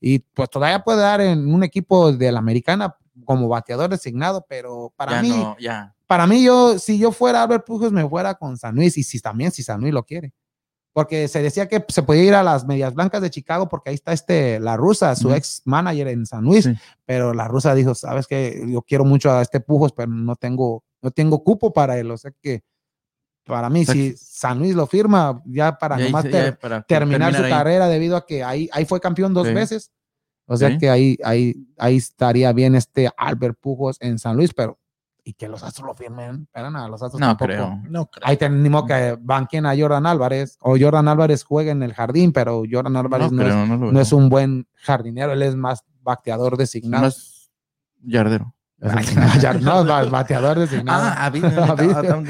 [0.00, 4.92] y pues todavía puede dar en un equipo de la americana como bateador designado, pero
[4.96, 5.94] para ya mí, no, ya.
[6.06, 9.18] para mí, yo, si yo fuera Albert Pujols, me fuera con San Luis y si
[9.20, 10.34] también, si San Luis lo quiere.
[10.96, 13.94] Porque se decía que se podía ir a las Medias Blancas de Chicago porque ahí
[13.96, 16.72] está este, la rusa, su ex manager en San Luis, Sí.
[17.04, 20.84] pero la rusa dijo, sabes que yo quiero mucho a este Pujos, pero no tengo,
[21.02, 22.10] no tengo cupo para él.
[22.10, 22.62] O sea que
[23.44, 26.58] para mí, O sea si San Luis lo firma, ya para nomás hice- ter- ya
[26.58, 27.50] para terminar su ahí.
[27.50, 29.52] carrera debido a que ahí, ahí fue campeón dos Sí.
[29.52, 29.92] veces.
[30.46, 30.78] O sea Sí.
[30.78, 34.78] que ahí, ahí, ahí estaría bien este Albert Pujos en San Luis, pero
[35.28, 37.46] y que los Astros lo firmen, pero nada, los Astros No tampoco.
[37.48, 37.82] creo.
[37.90, 38.28] No creo.
[38.28, 42.62] Ahí tenemos que banquen a Jordan Álvarez o Jordan Álvarez juegue en el jardín, pero
[42.70, 46.56] Jordan Álvarez No no, creo, es, no es un buen jardinero, él es más bateador
[46.56, 47.06] designado.
[47.06, 47.50] Más
[48.02, 48.54] yardero.
[48.78, 51.04] No, ba- bateador designado.
[51.06, 51.32] Ah.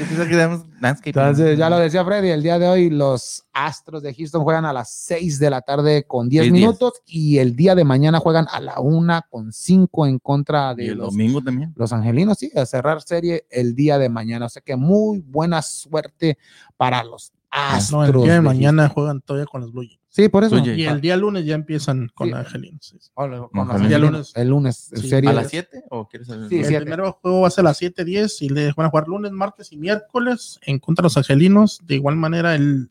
[1.03, 4.73] Entonces, ya lo decía Freddy, el día de hoy los Astros de Houston juegan a
[4.73, 6.61] las 6 de la tarde con 10 Seis, diez.
[6.65, 10.75] minutos y el día de mañana juegan a la 1 con 5 en contra Y
[10.77, 11.73] de el los, domingo también.
[11.75, 14.45] los angelinos, sí, a cerrar serie el día de mañana.
[14.45, 16.37] O sea que muy buena suerte
[16.77, 17.91] para los Astros.
[17.91, 19.99] No, el día de de mañana juegan todavía con los Blue Jays.
[20.17, 20.55] Sí, por eso.
[20.55, 22.33] Oye, Y el día lunes ya empiezan con Sí.
[22.33, 22.79] Angelinos.
[22.81, 22.97] sí.
[23.13, 24.01] Hola, con el angelinos.
[24.11, 24.31] lunes.
[24.35, 25.07] El lunes, Sí.
[25.09, 26.49] serie ¿A las 7 o quieres saber?
[26.49, 26.81] Sí, el siete.
[26.85, 29.71] primer juego va a ser a las 7:10 y le van a jugar lunes, martes
[29.71, 31.79] y miércoles en contra de los angelinos.
[31.85, 32.89] De igual manera, el.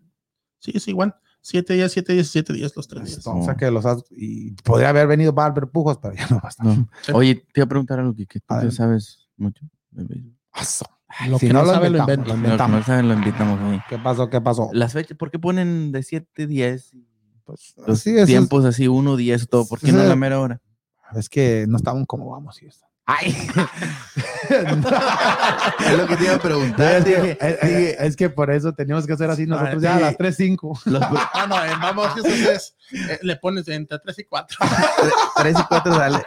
[0.60, 1.16] Sí, es igual.
[1.42, 3.26] 7 días, 7 días, 7 días, los tres días.
[3.26, 6.42] O sea que los Astros, y podría haber venido Albert Pujos, pero ya no va
[6.44, 6.66] a estar.
[6.66, 6.88] No.
[7.12, 9.64] Oye, te iba a preguntar algo que, que tú te sabes mucho.
[9.90, 10.32] de béisbol.
[10.52, 10.86] Aso.
[11.28, 12.28] Lo Si que no lo sabe, lo inventamos, inventa.
[12.28, 12.80] lo No, inventamos.
[12.80, 13.80] no saben, lo invitamos ahí.
[13.88, 14.28] ¿Qué pasó?
[14.28, 14.70] ¿Qué pasó?
[14.72, 16.92] Las fechas, ¿por qué ponen de 7, 10?
[17.46, 19.66] Pues, Los sí, eso es- tiempos así, 1, 10, todo.
[19.66, 20.04] ¿Por qué no Sí.
[20.04, 20.60] a la mera hora?
[21.14, 22.88] Es que no estamos como vamos, Houston.
[23.08, 23.32] Ay.
[24.50, 26.96] Es lo que te iba a preguntar.
[26.96, 29.80] es, que, dije, es- es- es que por eso teníamos que hacer así nosotros Ah,
[29.80, 30.80] ya a las 3.05.
[30.86, 34.58] los Ah, no, en vamos, entonces eh, le pones entre 3 y 4.
[35.36, 36.24] 3 y 4 sale.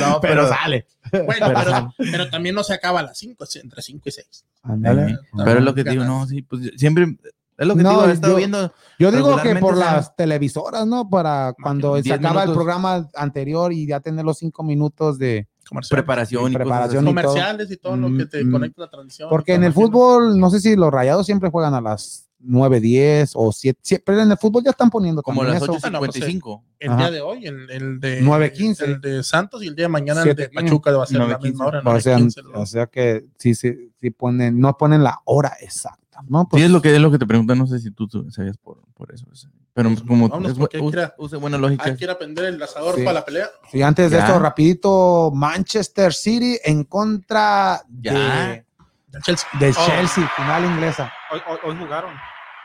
[0.00, 0.86] No, Pero sale.
[1.12, 4.44] Bueno, pero, pero también no se acaba a las 5, es entre 5 y 6.
[4.62, 5.08] Ándale.
[5.08, 5.14] Sí,
[5.44, 7.16] Pero es lo que te digo, no, sí, pues siempre.
[7.58, 8.72] Es lo que No, te digo, he estado yo- viendo.
[9.00, 11.08] Yo digo que por las televisoras, ¿no?
[11.10, 15.48] Para cuando se 10 acaba el programa anterior y ya tener los cinco minutos de...
[15.68, 15.98] Comercial.
[15.98, 17.10] Preparación y Preparación cosas así.
[17.10, 17.32] y todo.
[17.34, 19.28] comerciales y todo lo que te Mm, conecta a la transmisión.
[19.28, 23.32] Porque en el fútbol, no sé si los rayados siempre juegan a las 9, 10
[23.34, 24.02] o 7.
[24.06, 25.72] Pero en el fútbol ya están poniendo Como las eso.
[25.74, 26.62] 8.55.
[26.78, 26.98] El Ajá.
[26.98, 28.82] día de hoy, el, el de 9:15.
[28.84, 31.20] El de Santos y el día de mañana Siete, el de Pachuca va a ser
[31.20, 31.42] a la 9:15.
[31.42, 31.82] misma hora.
[31.84, 36.07] O sea, 9:15, o sea que sí, sí, sí ponen, no ponen la hora exacta,
[36.26, 36.48] ¿no?
[36.48, 37.54] Pues, Sí, es lo que, es lo que te pregunto.
[37.54, 39.26] No sé si tú, sabías por, por eso.
[39.32, 39.48] ese.
[39.74, 41.84] Pero como Vámonos, es, use, a- use buena lógica.
[41.84, 43.02] Hay que ir a prender el asador Sí.
[43.02, 43.46] para la pelea.
[43.70, 44.26] sí, antes de Ya.
[44.26, 48.12] esto, rapidito, Manchester City en contra Ya.
[48.12, 48.66] de,
[49.08, 49.48] Del Chelsea.
[49.60, 49.86] de Oh.
[49.86, 51.12] Chelsea, final inglesa.
[51.32, 52.10] Hoy, hoy, hoy jugaron.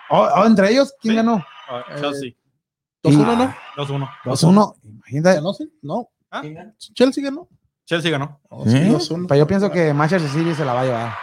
[0.09, 1.15] Oh, oh, entre ellos, ¿quién Sí.
[1.17, 1.45] ganó?
[1.69, 2.31] Ah, Eh, Chelsea.
[3.03, 3.55] 2-1, ¿no?
[3.75, 4.09] 2-1.
[4.25, 4.75] 2-1.
[4.83, 5.35] Imagínate.
[5.35, 5.51] ¿Ganó?
[5.81, 6.09] No.
[6.31, 6.41] ¿Ah?
[6.93, 7.47] Chelsea ganó.
[7.85, 8.39] Chelsea ganó.
[8.49, 8.71] Oh, ¿Sí?
[8.71, 9.27] sí, 2-1.
[9.27, 11.13] Pero yo pienso que Manchester City se la va a llevar.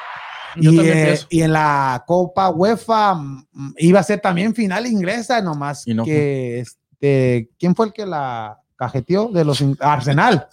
[0.56, 4.86] Yo y, también eh, y en la Copa UEFA mm, iba a ser también final
[4.86, 10.48] inglesa, nomás Y no que este, ¿quién fue el que la cajeteó de los Arsenal?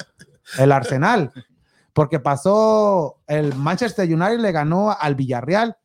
[0.57, 1.31] El Arsenal.
[1.93, 5.77] Porque pasó el Manchester United le ganó al Villarreal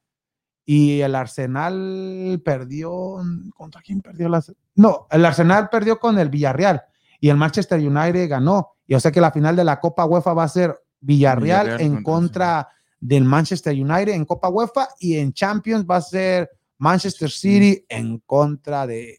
[0.64, 3.16] y el Arsenal perdió
[3.56, 6.82] ¿contra quién perdió las No, el Arsenal perdió con el Villarreal
[7.18, 8.76] y el Manchester United ganó.
[8.86, 11.80] Y o sea que la final de la Copa UEFA va a ser Villarreal, Villarreal
[11.80, 12.68] en contra contra
[13.04, 16.48] del Manchester United en Copa UEFA y en Champions va a ser
[16.78, 19.18] Manchester City en contra de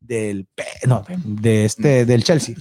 [0.00, 0.46] del
[0.86, 2.54] no, de este del Chelsea.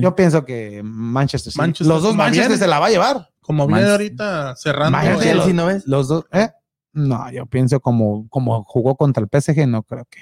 [0.00, 1.60] Yo pienso que Manchester City.
[1.60, 3.30] Manchester, los dos Manchester se la va a llevar.
[3.40, 4.98] Como viene ahorita cerrando.
[5.20, 5.86] Chelsea, ¿no ves?
[5.86, 6.50] Los dos, ¿eh?
[6.92, 10.20] No, yo pienso como, como jugó contra el PSG, no creo que,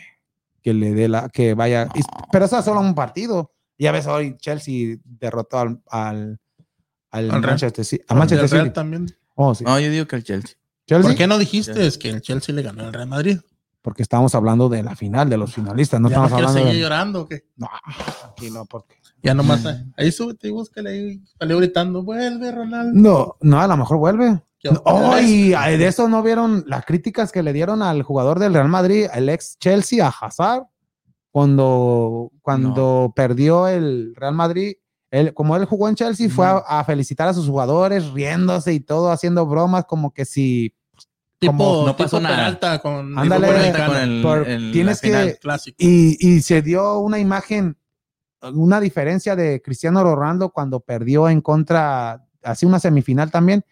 [0.63, 1.89] que le dé la, que vaya.
[1.97, 2.01] y-
[2.31, 3.53] Pero eso es solo un partido.
[3.79, 6.39] Ya ves, hoy Chelsea derrotó al, al,
[7.11, 7.41] al.
[7.41, 8.05] Manchester City.
[8.09, 8.75] A Manchester Real City.
[8.75, 9.07] también.
[9.43, 9.65] Oh, sí.
[9.65, 10.57] No, yo digo que el Chelsea.
[10.87, 11.09] Chelsea.
[11.09, 13.39] ¿Por qué no dijiste es que el Chelsea le ganó al Real Madrid?
[13.83, 16.69] porque estamos hablando de la final, de los finalistas, no ¿Ya no estamos quieres hablando
[16.69, 16.83] seguir de...
[16.83, 17.45] llorando o qué?
[17.57, 17.69] No,
[18.21, 18.97] tranquilo, porque...
[19.23, 21.23] Ya nomás ahí, ahí súbete y búscale ahí.
[21.39, 22.93] Salió gritando, vuelve Ronaldo.
[22.95, 24.43] No, no, a lo mejor vuelve.
[24.59, 28.69] ¿Qué No, de eso no vieron las críticas que le dieron al jugador del Real
[28.69, 30.65] Madrid, el ex Chelsea, a Hazard,
[31.31, 34.75] cuando, cuando perdió el Real Madrid.
[35.11, 38.81] Él, como él jugó en Chelsea, fue a, a felicitar a sus jugadores, riéndose y
[38.81, 40.75] todo, haciendo bromas, como que si.
[41.39, 42.81] Tipo, como- no pasó tipo nada.
[42.81, 45.77] Con Ándale, tipo con el, por- el- tienes que- clásico.
[45.81, 47.77] Y, y se dio una imagen,
[48.53, 53.65] una diferencia de Cristiano Ronaldo cuando perdió en contra, así una semifinal también.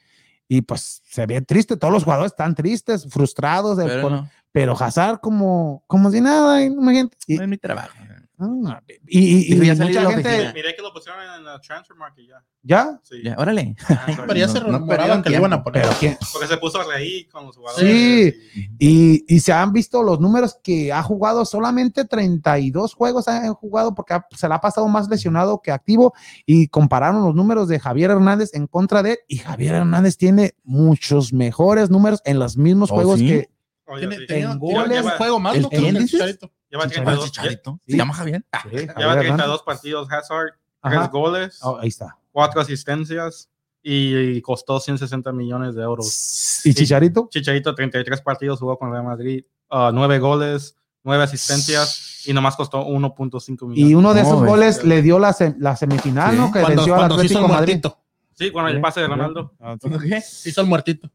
[0.49, 4.31] Y pues se ve triste, todos los jugadores están tristes, frustrados, de- Pero por- no,
[4.51, 7.17] pero Hazard como, como si nada, imagínate.
[7.27, 7.91] Y, no es mi trabajo.
[8.39, 10.53] Ah, y, y- y ya mucha gente.
[10.55, 12.45] Miré que lo pusieron en la transfer market ya.
[12.63, 13.01] ¿ya?
[13.03, 13.17] Sí.
[13.25, 13.75] Ya, órale.
[14.27, 15.83] Pero ya No- se no rumoraban perdieron que le iban a poner.
[15.83, 17.89] Pero quién- Porque se puso a reír con los jugadores.
[17.91, 18.69] Sí.
[18.79, 18.89] y-
[19.19, 23.95] Y, y se han visto los números que ha jugado, solamente 32 juegos ha jugado
[23.95, 26.13] porque ha- se le ha pasado más lesionado que activo
[26.47, 30.55] y compararon los números de Javier Hernández en contra de él y Javier Hernández tiene
[30.65, 33.27] muchos mejores números en los mismos ¿Oh, juegos sí?
[33.27, 33.49] que
[33.91, 34.23] Oye, Tiene, sí.
[34.23, 35.69] en tiene goles, un juego más, ¿el ¿no?
[35.73, 36.07] El?
[36.07, 36.53] Chicharito.
[36.71, 37.81] Lleva ¿El 32, Chicharito?
[37.87, 37.93] Sí.
[37.93, 38.45] ¿Se llama Javier?
[38.53, 39.63] Ah, Sí, lleva Javier 32 Hernández.
[39.65, 40.51] partidos Hazard,
[40.83, 40.97] Ajá.
[40.99, 42.17] 3 goles, Oh, ahí está.
[42.33, 43.49] 4 asistencias
[43.83, 46.61] y costó 160 millones de euros.
[46.67, 47.29] ¿Y Chicharito?
[47.31, 53.67] Chicharito, 33 partidos jugó con Real Madrid, 9 goles, 9 asistencias y nomás costó 1.5
[53.67, 53.91] millones.
[53.91, 54.51] Y uno de esos ves.
[54.51, 56.37] goles le dio la, sem- la semifinal, Sí.
[56.37, 56.47] ¿no?
[56.53, 57.55] Que Cuando, venció al cuando Atlético Madrid.
[57.57, 57.99] muertito.
[58.35, 59.55] Sí, con el pase de Ronaldo.
[59.59, 59.89] Ah, sí.
[60.09, 60.21] ¿Qué?
[60.21, 61.11] Se hizo el muertito.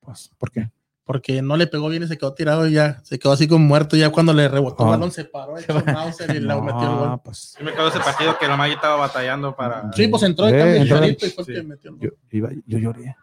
[0.00, 0.70] Pues, ¿Por qué?
[1.04, 3.00] Porque no le pegó bien y se quedó tirado y ya.
[3.02, 3.96] Se quedó así como muerto.
[3.96, 4.92] Ya cuando le rebotó el Ah.
[4.92, 5.54] balón se paró,
[5.86, 7.20] Mauser y le metió el gol.
[7.24, 9.90] pues, Sí me acuerdo de ese partido que el Madrid estaba batallando para...
[9.92, 11.52] Sí, pues entró de Sí, cambio entró- Chicharito y fue el sí.
[11.54, 12.18] que metió el yo, gol.
[12.30, 13.16] iba- yo lloré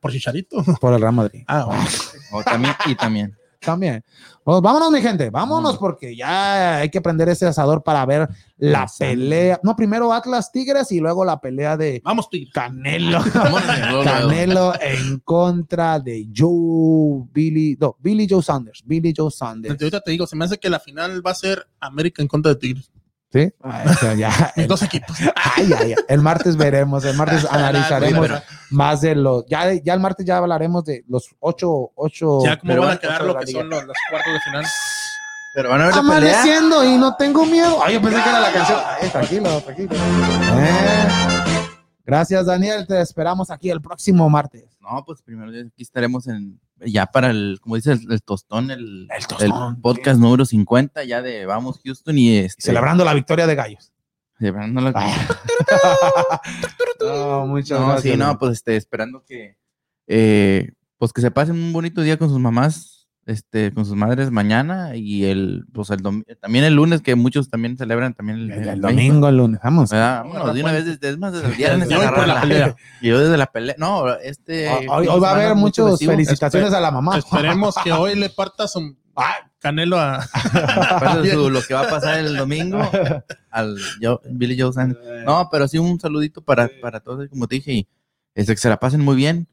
[0.00, 0.64] Por Chicharito.
[0.80, 1.44] por el Real Madrid.
[1.46, 2.44] Ah, bueno.
[2.44, 3.36] También, y también.
[3.60, 4.04] También.
[4.44, 8.86] Pues vámonos, mi gente, vámonos porque ya hay que prender ese asador para ver la
[8.98, 9.60] pelea.
[9.62, 12.28] No, primero Atlas Tigres y luego la pelea de Vamos.
[12.52, 13.20] Canelo.
[14.04, 19.80] Canelo en contra de Joe Billy, no, Billy Joe Sanders, Billy Joe Sanders.
[19.80, 22.54] Ahorita te digo, se me hace que la final va a ser América en contra
[22.54, 22.90] de Tigres.
[23.30, 23.52] ¿Sí?
[23.62, 23.84] Ah,
[24.16, 25.16] ya, el, dos equipos.
[25.36, 25.94] ay, ay, ay.
[26.08, 28.40] el martes veremos, el martes analizaremos pero-
[28.70, 32.40] más de los, ya, ya el martes ya hablaremos de los ocho, ocho.
[32.44, 33.60] Ya como pero van a quedar lo que liga.
[33.60, 34.64] son los, los cuartos de final.
[35.54, 36.16] Pero van a ver la pelea.
[36.40, 37.78] Amaneciendo y no tengo miedo.
[37.84, 38.80] Ay, yo pensé que era la canción.
[39.02, 39.90] Ay, tranquilo, tranquilo.
[39.94, 41.08] Eh,
[42.04, 42.86] Gracias, Daniel.
[42.86, 44.64] Te esperamos aquí el próximo martes.
[44.80, 48.70] No, pues primero ya aquí estaremos en ya para el, como dice el, el tostón,
[48.70, 53.46] el, El tostón, podcast número 50 ya de Vamos Houston y este, Celebrando la victoria
[53.46, 53.92] de Gallos.
[54.38, 54.92] celebrando la-
[57.00, 58.12] no, muchas No, gracias.
[58.14, 59.56] sí, no, pues este, esperando que
[60.06, 62.97] eh, pues que se pasen un bonito día con sus mamás,
[63.28, 66.00] este, con sus madres mañana y el, pues el
[66.40, 69.60] también el lunes que muchos también celebran también el, domingo, el lunes.
[69.62, 69.90] Vamos.
[69.90, 70.24] ¿Verdad?
[70.24, 71.90] Vámonos de una vez desde, es más desde el viernes.
[71.90, 72.76] La pelea.
[73.02, 73.74] Y yo desde la pelea.
[73.78, 74.68] No, este.
[74.88, 77.18] Hoy, hoy va a haber muchas felicitaciones a la mamá.
[77.18, 78.96] Esperemos que hoy le partas un
[79.58, 80.22] Canelo a.
[81.30, 82.80] Su- lo que va a pasar el domingo
[83.50, 85.24] al yo- Billy Joe Sanders.
[85.26, 87.88] No, pero sí un saludito para, para todos, como te dije, y
[88.34, 89.48] este, que se la pasen muy bien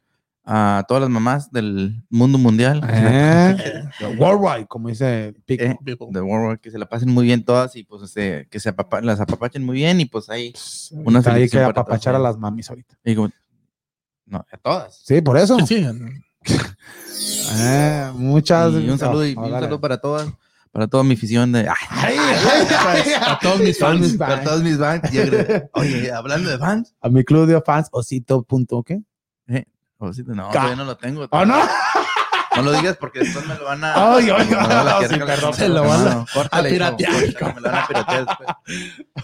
[0.45, 2.81] a todas las mamás del mundo mundial.
[2.87, 3.83] Eh,
[4.17, 5.63] Worldwide, como dice Pico.
[5.63, 5.77] Eh,
[6.11, 8.69] de World War, que se la pasen muy bien todas y pues este, que se
[8.75, 10.53] apapa- las apapachen muy bien y pues ahí,
[10.91, 12.95] una Ahí que apapachar a las mamis ahorita.
[13.03, 13.31] y como-
[14.27, 15.01] no, a todas.
[15.03, 15.57] Sí, por eso.
[15.65, 15.83] Sí,
[16.43, 16.55] sí.
[17.57, 20.27] Eh, muchas Y un saludo, y Oh, un saludo para todas,
[20.71, 23.99] para toda mi afición de Ay, ay, ay, ay, A todos mis fans.
[24.01, 25.01] mis para todos mis fans.
[25.73, 28.45] Oye, hablando de fans, A mi club de fans, osito.
[29.99, 30.11] No,
[30.51, 31.27] todavía no lo tengo.
[31.29, 31.57] ¿Oh, no?
[32.55, 33.93] No lo digas porque después me lo van a.
[34.15, 34.47] Ay, ay,
[35.25, 37.11] perdón, se lo van a- No, córtale, a piratear.
[37.33, 38.49] chavo, córtale, Me lo van a piratear después.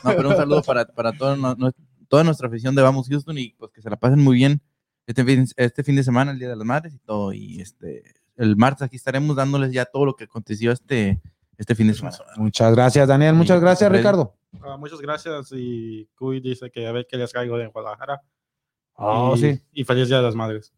[0.03, 1.71] No, pero un saludo para, para todo no- no-
[2.09, 4.61] toda nuestra afición de Vamos Houston y pues que se la pasen muy bien
[5.07, 7.31] este fin, este fin de semana, el Día de las Madres y todo.
[7.31, 8.03] Y este
[8.37, 11.21] el martes aquí estaremos dándoles ya todo lo que aconteció este,
[11.57, 12.17] este fin de semana.
[12.37, 13.35] Muchas gracias, Daniel.
[13.35, 13.89] Muchas gracias.
[13.91, 14.35] Ricardo.
[14.61, 18.21] Ah, muchas gracias y Cuy dice que a ver qué les traigo de Guadalajara.
[19.03, 19.61] Oh, y, sí.
[19.73, 20.71] y feliz Día de las Madres.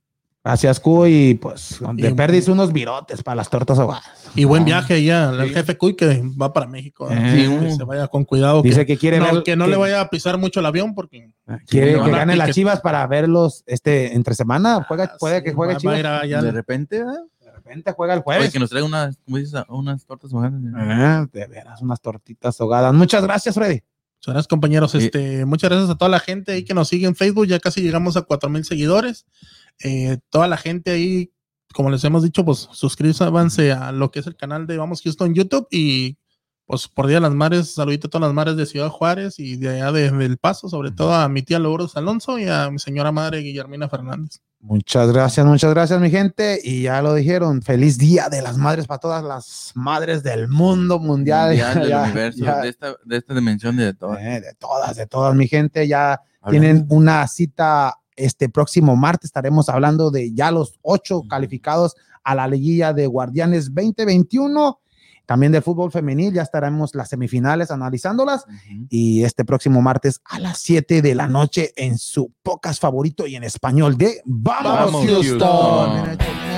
[0.45, 1.05] Gracias, Q.
[1.07, 4.03] Y pues, de Y- perdis unos virotes para las tortas ahogadas.
[4.35, 7.07] Y buen viaje allá al jefe Cuy que va para México.
[7.09, 7.15] ¿no?
[7.15, 8.61] Eh, Sí, que se vaya con cuidado.
[8.61, 9.43] Dice que, que quiere no, ver.
[9.43, 11.31] que no le vaya a pisar mucho el avión porque
[11.67, 14.83] Quiere no, que gane las chivas para verlos este entre semana.
[14.85, 16.43] Juega, Ah, puede sí, que juegue va- va a chivas.
[16.43, 17.23] De repente, ¿verdad?
[17.39, 18.51] De repente juega el Oye, jueves.
[18.51, 19.63] que nos traiga unas, ¿cómo dices?
[19.69, 20.59] Unas tortas ahogadas.
[20.75, 22.93] Ah, de veras, unas tortitas ahogadas.
[22.93, 23.81] Muchas gracias, Freddy.
[24.23, 24.91] Muchas gracias, compañeros.
[24.91, 24.99] Sí.
[24.99, 27.45] Este, muchas gracias a toda la gente ahí que nos sigue en Facebook.
[27.45, 29.25] Ya casi llegamos a 4000 seguidores.
[29.83, 31.33] Eh, toda la gente ahí
[31.73, 35.33] como les hemos dicho, pues suscríbanse a lo que es el canal de Vamos Houston
[35.33, 36.17] YouTube y
[36.65, 39.57] pues por Día de las Mares, saludito a todas las mares de Ciudad Juárez y
[39.57, 42.79] de allá de, del Paso, sobre todo a mi tía Lourdes Alonso y a mi
[42.79, 44.39] señora madre Guillermina Fernández.
[44.65, 46.57] Muchas gracias, muchas gracias, mi gente.
[46.63, 50.99] Y ya lo dijeron, feliz día de las madres para todas las madres del mundo
[50.99, 51.49] mundial.
[51.49, 54.17] Mundial, del Ya- universo, ya- de, esta, de esta dimensión y de todo.
[54.17, 55.85] eh, de todas, de todas, mi gente.
[55.85, 59.25] Ya tienen una cita este próximo martes.
[59.25, 64.79] Estaremos hablando de ya los ocho calificados a la liguilla de Guardianes 2021.
[65.25, 68.45] También del fútbol femenil, ya estaremos las semifinales analizándolas.
[68.89, 73.35] Y este próximo martes a las 7 de la noche en su podcast favorito y
[73.35, 76.52] en español de Vamos, Vamos, Houston.